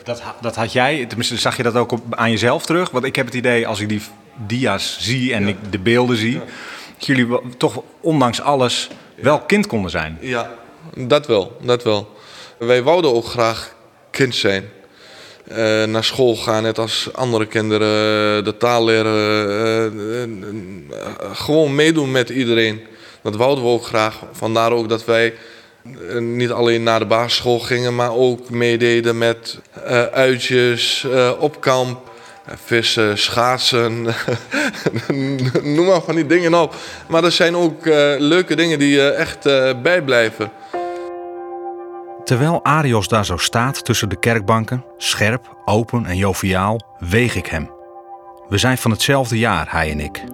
Dat, 0.02 0.22
dat, 0.40 0.56
had 0.56 0.72
jij, 0.72 1.06
tenminste 1.06 1.36
zag 1.36 1.56
je 1.56 1.62
dat 1.62 1.74
ook 1.74 1.92
op, 1.92 2.02
aan 2.10 2.30
jezelf 2.30 2.66
terug? 2.66 2.90
Want 2.90 3.04
ik 3.04 3.16
heb 3.16 3.26
het 3.26 3.34
idee, 3.34 3.66
als 3.66 3.80
ik 3.80 3.88
die 3.88 4.02
dia's 4.46 4.96
zie 5.00 5.34
en 5.34 5.48
ik 5.48 5.56
de 5.70 5.78
beelden 5.78 6.16
zie, 6.16 6.38
dat 6.98 7.06
jullie 7.06 7.38
toch 7.56 7.82
ondanks 8.00 8.40
alles 8.40 8.88
wel 9.14 9.40
kind 9.40 9.66
konden 9.66 9.90
zijn. 9.90 10.18
Ja, 10.20 10.50
dat 10.96 11.26
wel, 11.26 11.56
dat 11.62 11.82
wel. 11.82 12.16
Wij 12.58 12.82
wouden 12.82 13.14
ook 13.14 13.26
graag 13.26 13.74
kind 14.10 14.34
zijn. 14.34 14.68
Uh, 15.48 15.84
naar 15.84 16.04
school 16.04 16.36
gaan, 16.36 16.62
net 16.62 16.78
als 16.78 17.08
andere 17.12 17.46
kinderen, 17.46 18.44
de 18.44 18.56
taal 18.56 18.84
leren, 18.84 19.48
uh, 19.48 19.84
uh, 19.84 21.06
gewoon 21.32 21.74
meedoen 21.74 22.10
met 22.10 22.28
iedereen. 22.28 22.80
Dat 23.22 23.36
wouden 23.36 23.64
we 23.64 23.70
ook 23.70 23.84
graag. 23.84 24.18
Vandaar 24.32 24.72
ook 24.72 24.88
dat 24.88 25.04
wij 25.04 25.34
niet 26.18 26.50
alleen 26.50 26.82
naar 26.82 26.98
de 26.98 27.06
basisschool 27.06 27.58
gingen, 27.58 27.94
maar 27.94 28.12
ook 28.12 28.50
meededen 28.50 29.18
met 29.18 29.58
uitjes, 30.12 31.06
op 31.38 31.60
kamp, 31.60 32.10
vissen, 32.64 33.18
schaatsen, 33.18 34.02
noem 35.74 35.86
maar 35.86 36.02
van 36.02 36.14
die 36.14 36.26
dingen 36.26 36.54
op. 36.54 36.74
Maar 37.08 37.24
er 37.24 37.32
zijn 37.32 37.56
ook 37.56 37.84
leuke 38.18 38.56
dingen 38.56 38.78
die 38.78 39.10
echt 39.10 39.42
bijblijven. 39.82 40.50
Terwijl 42.24 42.64
Arios 42.64 43.08
daar 43.08 43.24
zo 43.24 43.36
staat 43.36 43.84
tussen 43.84 44.08
de 44.08 44.18
kerkbanken, 44.18 44.84
scherp, 44.96 45.56
open 45.64 46.06
en 46.06 46.16
joviaal, 46.16 46.80
weeg 46.98 47.34
ik 47.34 47.46
hem. 47.46 47.70
We 48.48 48.58
zijn 48.58 48.78
van 48.78 48.90
hetzelfde 48.90 49.38
jaar, 49.38 49.66
hij 49.70 49.90
en 49.90 50.00
ik. 50.00 50.24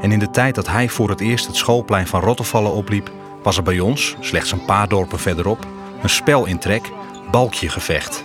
En 0.00 0.12
in 0.12 0.18
de 0.18 0.30
tijd 0.30 0.54
dat 0.54 0.66
hij 0.68 0.88
voor 0.88 1.08
het 1.08 1.20
eerst 1.20 1.46
het 1.46 1.56
schoolplein 1.56 2.06
van 2.06 2.20
Rottevallen 2.20 2.72
opliep, 2.72 3.10
was 3.42 3.56
er 3.56 3.62
bij 3.62 3.80
ons, 3.80 4.16
slechts 4.20 4.52
een 4.52 4.64
paar 4.64 4.88
dorpen 4.88 5.18
verderop, 5.18 5.66
een 6.02 6.08
spel 6.08 6.46
in 6.46 6.58
trek, 6.58 6.90
balkjegevecht. 7.30 8.24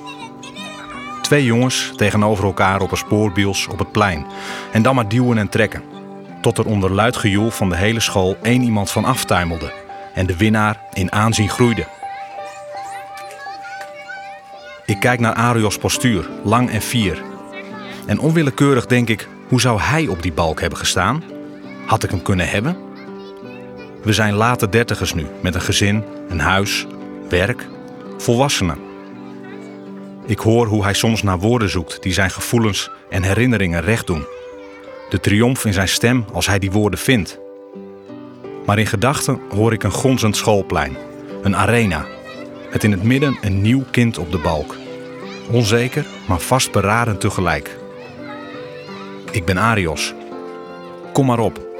Twee 1.21 1.45
jongens 1.45 1.91
tegenover 1.95 2.43
elkaar 2.43 2.81
op 2.81 2.91
een 2.91 2.97
spoorbiels 2.97 3.67
op 3.67 3.79
het 3.79 3.91
plein. 3.91 4.25
En 4.71 4.81
dan 4.81 4.95
maar 4.95 5.07
duwen 5.07 5.37
en 5.37 5.49
trekken. 5.49 5.83
Tot 6.41 6.57
er 6.57 6.65
onder 6.65 6.91
luid 6.91 7.17
gejoel 7.17 7.49
van 7.49 7.69
de 7.69 7.75
hele 7.75 7.99
school 7.99 8.37
één 8.41 8.61
iemand 8.61 8.91
van 8.91 9.05
aftuimelde 9.05 9.82
en 10.13 10.25
de 10.25 10.37
winnaar 10.37 10.79
in 10.93 11.11
aanzien 11.11 11.49
groeide. 11.49 11.85
Ik 14.85 14.99
kijk 14.99 15.19
naar 15.19 15.33
Arios 15.33 15.77
postuur, 15.77 16.29
lang 16.43 16.69
en 16.69 16.81
fier. 16.81 17.21
En 18.05 18.19
onwillekeurig 18.19 18.85
denk 18.85 19.09
ik, 19.09 19.27
hoe 19.47 19.61
zou 19.61 19.81
hij 19.81 20.07
op 20.07 20.21
die 20.21 20.33
balk 20.33 20.61
hebben 20.61 20.79
gestaan? 20.79 21.23
Had 21.85 22.03
ik 22.03 22.09
hem 22.09 22.21
kunnen 22.21 22.49
hebben? 22.49 22.77
We 24.03 24.13
zijn 24.13 24.33
late 24.33 24.69
dertigers 24.69 25.13
nu, 25.13 25.25
met 25.41 25.55
een 25.55 25.61
gezin, 25.61 26.03
een 26.29 26.39
huis, 26.39 26.85
werk, 27.29 27.67
volwassenen. 28.17 28.77
Ik 30.25 30.39
hoor 30.39 30.67
hoe 30.67 30.83
hij 30.83 30.93
soms 30.93 31.23
naar 31.23 31.39
woorden 31.39 31.69
zoekt 31.69 32.03
die 32.03 32.13
zijn 32.13 32.31
gevoelens 32.31 32.89
en 33.09 33.23
herinneringen 33.23 33.81
recht 33.81 34.07
doen. 34.07 34.25
De 35.09 35.19
triomf 35.19 35.65
in 35.65 35.73
zijn 35.73 35.87
stem 35.87 36.25
als 36.33 36.47
hij 36.47 36.59
die 36.59 36.71
woorden 36.71 36.99
vindt. 36.99 37.39
Maar 38.65 38.79
in 38.79 38.87
gedachten 38.87 39.39
hoor 39.49 39.73
ik 39.73 39.83
een 39.83 39.91
gonzend 39.91 40.37
schoolplein, 40.37 40.97
een 41.41 41.55
arena, 41.55 42.05
met 42.71 42.83
in 42.83 42.91
het 42.91 43.03
midden 43.03 43.37
een 43.41 43.61
nieuw 43.61 43.83
kind 43.91 44.17
op 44.17 44.31
de 44.31 44.37
balk. 44.37 44.75
Onzeker, 45.51 46.05
maar 46.27 46.39
vastberaden 46.39 47.17
tegelijk. 47.17 47.77
Ik 49.31 49.45
ben 49.45 49.57
Arios. 49.57 50.13
Kom 51.13 51.25
maar 51.25 51.39
op. 51.39 51.71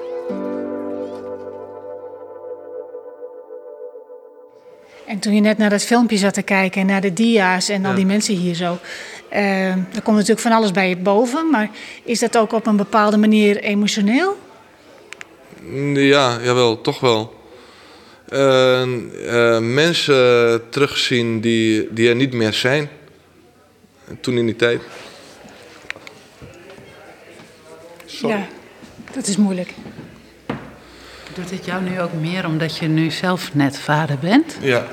En 5.07 5.19
toen 5.19 5.36
je 5.36 5.41
net 5.41 5.57
naar 5.57 5.69
dat 5.69 5.84
filmpje 5.84 6.17
zat 6.17 6.34
te 6.34 6.41
kijken 6.41 6.81
en 6.81 6.88
naar 6.88 7.01
de 7.01 7.13
dia's 7.13 7.69
en 7.69 7.86
al 7.86 7.95
die 7.95 8.05
mensen 8.05 8.36
hier 8.36 8.55
zo. 8.55 8.77
Uh, 9.31 9.67
er 9.67 10.01
komt 10.03 10.15
natuurlijk 10.15 10.39
van 10.39 10.51
alles 10.51 10.71
bij 10.71 10.89
je 10.89 10.97
boven, 10.97 11.49
maar 11.49 11.69
is 12.03 12.19
dat 12.19 12.38
ook 12.38 12.53
op 12.53 12.67
een 12.67 12.77
bepaalde 12.77 13.17
manier 13.17 13.59
emotioneel? 13.59 14.38
Ja, 15.93 16.39
jawel, 16.43 16.82
toch 16.82 16.99
wel. 16.99 17.41
Uh, 18.30 18.82
uh, 18.86 19.59
mensen 19.59 20.61
terugzien 20.70 21.41
die, 21.41 21.93
die 21.93 22.09
er 22.09 22.16
niet 22.16 22.34
meer 22.34 22.53
zijn. 22.53 22.89
Toen 24.22 24.38
in 24.38 24.45
die 24.45 24.55
tijd. 24.55 24.82
Sorry. 28.05 28.36
Ja, 28.36 28.47
dat 29.14 29.28
is 29.28 29.38
moeilijk. 29.38 29.74
Doet 31.34 31.49
dit 31.49 31.66
jou 31.66 31.84
nu 31.84 32.01
ook 32.01 32.14
meer 32.14 32.45
omdat 32.45 32.78
je 32.78 32.88
nu 32.88 33.11
zelf 33.11 33.53
net 33.53 33.80
vader 33.80 34.18
bent? 34.20 34.57
Ja. 34.61 34.88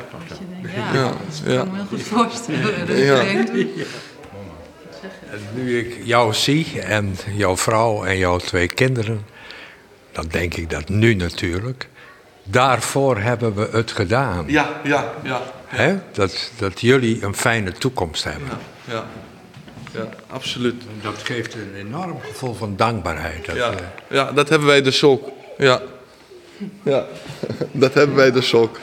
Denkt, 0.62 0.76
ja, 0.76 0.92
ja, 0.92 1.12
dat 1.44 1.56
kan 1.56 1.70
me 1.70 1.76
heel 1.76 1.86
goed 1.88 2.02
voorstellen. 2.02 2.86
Dat 2.86 2.98
ja. 2.98 3.20
En 5.30 5.40
nu 5.54 5.78
ik 5.78 5.96
jou 6.04 6.34
zie 6.34 6.80
en 6.80 7.16
jouw 7.36 7.56
vrouw 7.56 8.04
en 8.04 8.18
jouw 8.18 8.36
twee 8.38 8.66
kinderen, 8.66 9.26
dan 10.12 10.26
denk 10.30 10.54
ik 10.54 10.70
dat 10.70 10.88
nu 10.88 11.14
natuurlijk. 11.14 11.88
Daarvoor 12.42 13.18
hebben 13.18 13.54
we 13.54 13.68
het 13.72 13.92
gedaan. 13.92 14.44
Ja, 14.46 14.80
ja, 14.84 15.12
ja. 15.22 15.42
Hè? 15.66 15.96
Dat, 16.12 16.50
dat 16.58 16.80
jullie 16.80 17.24
een 17.24 17.34
fijne 17.34 17.72
toekomst 17.72 18.24
hebben. 18.24 18.48
Ja, 18.84 18.92
ja. 18.94 19.04
ja 19.92 20.08
absoluut. 20.26 20.82
Dat 21.02 21.18
geeft 21.22 21.54
een 21.54 21.74
enorm 21.76 22.20
gevoel 22.20 22.54
van 22.54 22.76
dankbaarheid. 22.76 23.46
Dat, 23.46 23.56
ja. 23.56 23.72
ja, 24.08 24.32
dat 24.32 24.48
hebben 24.48 24.68
wij 24.68 24.82
dus 24.82 25.04
ook. 25.04 25.28
Ja, 25.58 25.80
ja. 26.82 27.04
dat 27.72 27.94
hebben 27.94 28.16
wij 28.16 28.32
dus 28.32 28.54
ook. 28.54 28.78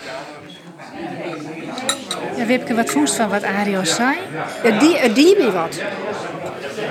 Ja, 2.38 2.46
Wipke, 2.46 2.76
wat 2.76 2.90
voest 2.90 3.16
van 3.16 3.30
wat 3.30 3.44
Ario 3.44 3.84
zei? 3.84 4.16
Het 4.38 4.80
die, 4.80 4.98
het 4.98 5.16
die 5.16 5.38
me 5.38 5.52
wat. 5.52 5.82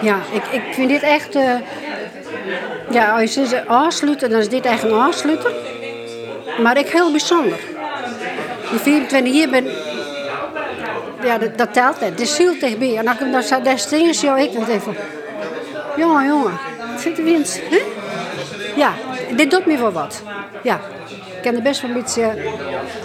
Ja, 0.03 0.21
ik, 0.33 0.45
ik 0.45 0.63
vind 0.75 0.89
dit 0.89 1.03
echt... 1.03 1.35
Uh, 1.35 1.55
ja, 2.91 3.21
als 3.21 3.35
je 3.35 3.47
ze 3.47 3.69
aansluiten, 3.69 4.31
dan 4.31 4.39
is 4.39 4.49
dit 4.49 4.65
echt 4.65 4.83
een 4.83 4.93
aansluiter. 4.93 5.53
Maar 6.63 6.79
ik 6.79 6.89
heel 6.89 7.11
bijzonder. 7.11 7.59
Die 8.71 8.79
24 8.79 9.35
jaar 9.35 9.49
ben... 9.49 9.65
Ja, 11.23 11.39
dat, 11.57 11.73
telt. 11.73 12.01
Het 12.01 12.21
is 12.21 12.35
ziel 12.35 12.59
tegen 12.59 12.79
mij. 12.79 12.97
En 12.97 13.09
ik 13.09 13.33
dan 13.33 13.43
zo 13.43 13.63
destijds 13.63 14.21
jou, 14.21 14.41
ik 14.41 14.53
dan 14.53 14.65
denk 14.65 14.83
van... 14.83 14.95
Jongen, 15.97 16.27
jongen. 16.27 16.59
Zit 16.99 17.23
winst? 17.23 17.61
Hè? 17.71 17.83
Ja, 18.77 18.93
dit 19.37 19.51
doet 19.51 19.67
me 19.67 19.79
wel 19.79 19.93
wat. 19.93 20.23
Ja. 20.63 20.81
Ik 21.37 21.43
kan 21.43 21.55
er 21.55 21.63
best 21.63 21.81
wel 21.81 21.91
een 21.91 21.97
beetje... 21.97 22.35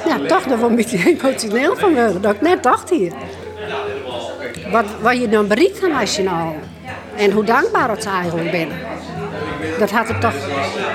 Ja, 0.06 0.20
toch 0.28 0.46
nog 0.46 0.60
wel 0.60 0.70
een 0.70 0.76
beetje 0.76 0.98
emotioneel 1.20 1.76
van. 1.76 1.96
Dat 2.22 2.34
ik 2.34 2.42
net 2.42 2.64
dacht 2.64 2.90
hier. 2.90 3.12
Wat, 4.72 4.86
wat 5.02 5.18
je 5.18 5.30
dan 5.30 5.48
bereikt 5.48 5.84
als 6.00 6.16
je 6.16 6.24
nou... 6.24 6.54
En 7.16 7.32
hoe 7.32 7.44
dankbaar 7.44 7.90
het 7.90 8.06
eigenlijk 8.06 8.52
bent. 8.52 8.72
Dat 9.80 9.92
had 9.92 10.08
het 10.08 10.22
toch... 10.22 10.34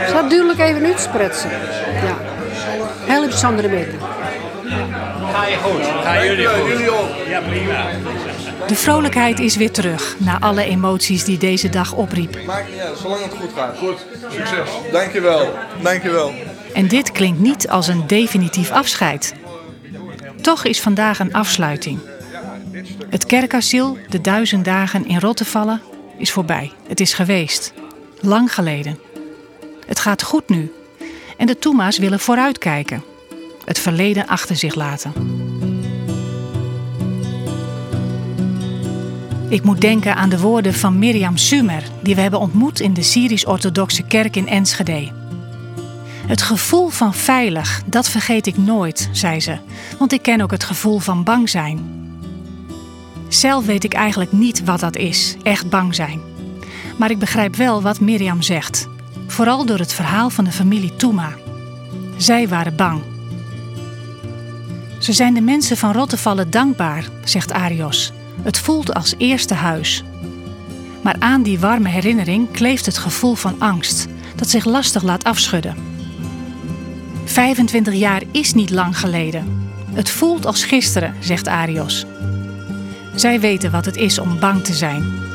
Zo 0.08 0.28
duidelijk 0.28 0.58
even 0.58 0.84
uitsprutsen. 0.84 1.50
Ja. 2.04 2.16
Heel 3.04 3.28
bijzondere 3.28 3.68
middag. 3.68 4.08
Ga 5.32 5.46
je 5.46 5.56
goed? 5.56 6.04
Ga 6.04 6.24
jullie 6.24 6.46
goed? 6.46 6.68
Jullie 6.68 6.90
ook. 6.90 7.08
Ja, 7.28 7.40
prima. 7.40 7.86
De 8.66 8.74
vrolijkheid 8.74 9.40
is 9.40 9.56
weer 9.56 9.70
terug 9.70 10.16
na 10.18 10.40
alle 10.40 10.64
emoties 10.64 11.24
die 11.24 11.38
deze 11.38 11.68
dag 11.68 11.92
opriep. 11.92 12.44
Maakt 12.46 12.70
niet 12.70 12.80
uit, 12.80 12.98
zolang 12.98 13.22
het 13.22 13.32
goed 13.40 13.50
gaat. 13.56 13.76
Goed, 13.78 14.06
succes. 14.32 14.68
Dankjewel. 14.92 15.54
Dankjewel. 15.82 16.32
En 16.74 16.88
dit 16.88 17.12
klinkt 17.12 17.40
niet 17.40 17.68
als 17.68 17.88
een 17.88 18.06
definitief 18.06 18.70
afscheid. 18.70 19.34
Toch 20.40 20.64
is 20.64 20.80
vandaag 20.80 21.18
een 21.18 21.32
afsluiting. 21.34 21.98
Het 23.10 23.26
kerkasiel, 23.26 23.98
de 24.08 24.20
duizend 24.20 24.64
dagen 24.64 25.06
in 25.06 25.18
Rottevallen, 25.20 25.82
is 26.18 26.32
voorbij. 26.32 26.72
Het 26.88 27.00
is 27.00 27.14
geweest. 27.14 27.72
Lang 28.20 28.54
geleden. 28.54 28.98
Het 29.86 29.98
gaat 29.98 30.22
goed 30.22 30.48
nu. 30.48 30.72
En 31.36 31.46
de 31.46 31.58
Toema's 31.58 31.98
willen 31.98 32.20
vooruitkijken. 32.20 33.02
Het 33.64 33.78
verleden 33.78 34.26
achter 34.26 34.56
zich 34.56 34.74
laten. 34.74 35.12
Ik 39.48 39.62
moet 39.62 39.80
denken 39.80 40.16
aan 40.16 40.28
de 40.28 40.40
woorden 40.40 40.74
van 40.74 40.98
Mirjam 40.98 41.36
Sumer, 41.36 41.82
die 42.02 42.14
we 42.14 42.20
hebben 42.20 42.40
ontmoet 42.40 42.80
in 42.80 42.94
de 42.94 43.02
Syrisch-Orthodoxe 43.02 44.02
Kerk 44.02 44.36
in 44.36 44.48
Enschede. 44.48 45.12
Het 46.26 46.42
gevoel 46.42 46.88
van 46.88 47.14
veilig, 47.14 47.82
dat 47.86 48.08
vergeet 48.08 48.46
ik 48.46 48.56
nooit, 48.56 49.08
zei 49.12 49.40
ze, 49.40 49.56
want 49.98 50.12
ik 50.12 50.22
ken 50.22 50.40
ook 50.40 50.50
het 50.50 50.64
gevoel 50.64 50.98
van 50.98 51.24
bang 51.24 51.48
zijn. 51.48 51.94
Zelf 53.28 53.66
weet 53.66 53.84
ik 53.84 53.92
eigenlijk 53.92 54.32
niet 54.32 54.64
wat 54.64 54.80
dat 54.80 54.96
is, 54.96 55.36
echt 55.42 55.70
bang 55.70 55.94
zijn. 55.94 56.20
Maar 56.96 57.10
ik 57.10 57.18
begrijp 57.18 57.56
wel 57.56 57.82
wat 57.82 58.00
Mirjam 58.00 58.42
zegt, 58.42 58.88
vooral 59.26 59.66
door 59.66 59.78
het 59.78 59.92
verhaal 59.92 60.30
van 60.30 60.44
de 60.44 60.52
familie 60.52 60.96
Toema. 60.96 61.34
Zij 62.16 62.48
waren 62.48 62.76
bang. 62.76 63.02
Ze 64.98 65.12
zijn 65.12 65.34
de 65.34 65.40
mensen 65.40 65.76
van 65.76 65.92
Rottevallen 65.92 66.50
dankbaar, 66.50 67.08
zegt 67.24 67.52
Arios. 67.52 68.12
Het 68.42 68.58
voelt 68.58 68.94
als 68.94 69.14
eerste 69.18 69.54
huis. 69.54 70.04
Maar 71.02 71.16
aan 71.18 71.42
die 71.42 71.58
warme 71.58 71.88
herinnering 71.88 72.50
kleeft 72.50 72.86
het 72.86 72.98
gevoel 72.98 73.34
van 73.34 73.54
angst, 73.58 74.06
dat 74.36 74.48
zich 74.48 74.64
lastig 74.64 75.02
laat 75.02 75.24
afschudden. 75.24 75.76
25 77.24 77.94
jaar 77.94 78.22
is 78.30 78.54
niet 78.54 78.70
lang 78.70 78.98
geleden. 78.98 79.70
Het 79.92 80.10
voelt 80.10 80.46
als 80.46 80.64
gisteren, 80.64 81.14
zegt 81.20 81.48
Arios. 81.48 82.04
Zij 83.14 83.40
weten 83.40 83.70
wat 83.70 83.84
het 83.84 83.96
is 83.96 84.18
om 84.18 84.38
bang 84.38 84.64
te 84.64 84.74
zijn. 84.74 85.25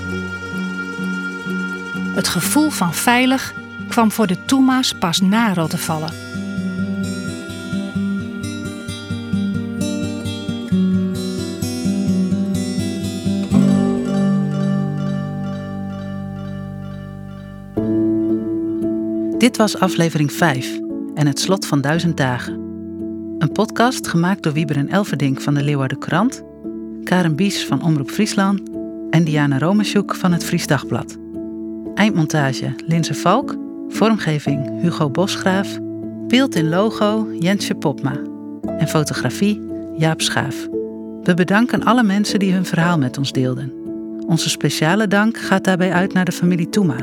Het 2.14 2.28
gevoel 2.28 2.70
van 2.70 2.94
veilig 2.94 3.54
kwam 3.90 4.12
voor 4.12 4.28
de 4.28 4.46
Toema's 4.46 4.94
pas 4.94 5.22
na 5.22 5.54
Rottevallen. 5.54 6.14
Dit 19.38 19.58
was 19.58 19.80
aflevering 19.80 20.32
5 20.32 20.80
en 21.16 21.28
het 21.28 21.40
slot 21.40 21.66
van 21.66 21.82
Duizend 21.82 22.18
Dagen. 22.18 22.54
Een 23.40 23.52
podcast 23.54 24.08
gemaakt 24.08 24.44
door 24.44 24.54
Wieber 24.54 24.78
en 24.78 24.90
Elverdink 24.90 25.42
van 25.42 25.54
de 25.54 25.64
Leeuwarden 25.64 26.00
Krant, 26.00 26.44
Karen 27.04 27.36
Bies 27.36 27.66
van 27.66 27.82
Omroep 27.82 28.10
Friesland 28.10 28.62
en 29.10 29.24
Diana 29.24 29.60
Romesjoek 29.60 30.16
van 30.16 30.32
het 30.32 30.44
Fries 30.44 30.68
Dagblad. 30.68 31.21
Eindmontage 31.96 32.74
Linse 32.88 33.14
Valk, 33.14 33.56
vormgeving 33.88 34.82
Hugo 34.82 35.10
Bosgraaf, 35.10 35.78
beeld 36.28 36.56
in 36.56 36.70
logo 36.70 37.28
Jensje 37.40 37.76
Popma 37.76 38.14
en 38.78 38.88
fotografie 38.88 39.62
Jaap 39.98 40.22
Schaaf. 40.22 40.68
We 41.24 41.34
bedanken 41.34 41.84
alle 41.84 42.04
mensen 42.04 42.40
die 42.40 42.54
hun 42.54 42.66
verhaal 42.66 42.98
met 42.98 43.18
ons 43.18 43.32
deelden. 43.32 43.74
Onze 44.28 44.50
speciale 44.50 45.08
dank 45.08 45.38
gaat 45.38 45.64
daarbij 45.64 45.92
uit 45.92 46.14
naar 46.14 46.26
de 46.26 46.32
familie 46.32 46.70
Toema. 46.70 46.98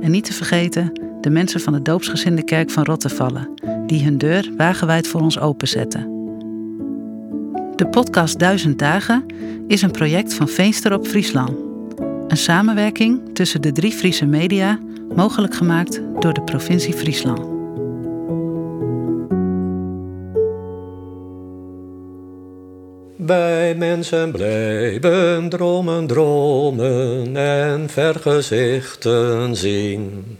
En 0.00 0.10
niet 0.10 0.24
te 0.24 0.32
vergeten 0.32 0.92
de 1.20 1.30
mensen 1.30 1.60
van 1.60 1.72
de 1.72 1.82
doopsgezinde 1.82 2.44
kerk 2.44 2.70
van 2.70 2.84
Rottevallen, 2.84 3.48
die 3.86 4.04
hun 4.04 4.18
deur 4.18 4.50
wagenwijd 4.56 5.08
voor 5.08 5.20
ons 5.20 5.38
openzetten. 5.38 6.16
De 7.76 7.86
podcast 7.90 8.38
Duizend 8.38 8.78
Dagen 8.78 9.24
is 9.66 9.82
een 9.82 9.90
project 9.90 10.34
van 10.34 10.48
Veenster 10.48 10.94
op 10.94 11.06
Friesland. 11.06 11.67
Een 12.28 12.36
samenwerking 12.36 13.34
tussen 13.34 13.62
de 13.62 13.72
drie 13.72 13.92
Friese 13.92 14.26
media, 14.26 14.78
mogelijk 15.14 15.54
gemaakt 15.54 16.00
door 16.18 16.32
de 16.32 16.42
provincie 16.42 16.94
Friesland. 16.94 17.56
Wij 23.16 23.74
mensen 23.74 24.32
blijven 24.32 25.48
dromen, 25.48 26.06
dromen 26.06 27.36
en 27.36 27.88
vergezichten 27.88 29.56
zien. 29.56 30.37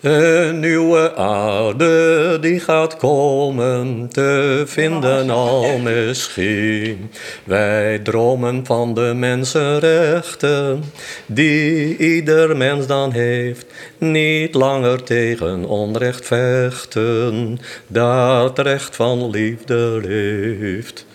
Een 0.00 0.60
nieuwe 0.60 1.16
aarde 1.16 2.38
die 2.40 2.60
gaat 2.60 2.96
komen, 2.96 4.08
te 4.08 4.62
vinden 4.66 5.30
al 5.30 5.78
misschien. 5.78 7.10
Wij 7.44 7.98
dromen 7.98 8.66
van 8.66 8.94
de 8.94 9.12
mensenrechten, 9.14 10.84
die 11.26 11.96
ieder 11.96 12.56
mens 12.56 12.86
dan 12.86 13.12
heeft. 13.12 13.66
Niet 13.98 14.54
langer 14.54 15.02
tegen 15.02 15.64
onrecht 15.64 16.26
vechten, 16.26 17.58
dat 17.86 18.58
recht 18.58 18.96
van 18.96 19.30
liefde 19.30 20.00
leeft. 20.04 21.06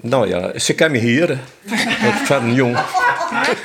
Nou 0.00 0.28
ja, 0.28 0.58
ze 0.58 0.74
kennen 0.74 1.02
me 1.02 1.08
hier, 1.08 1.38
het 1.64 2.26
van 2.28 2.54
jong. 2.54 2.76
Echt. 2.76 3.58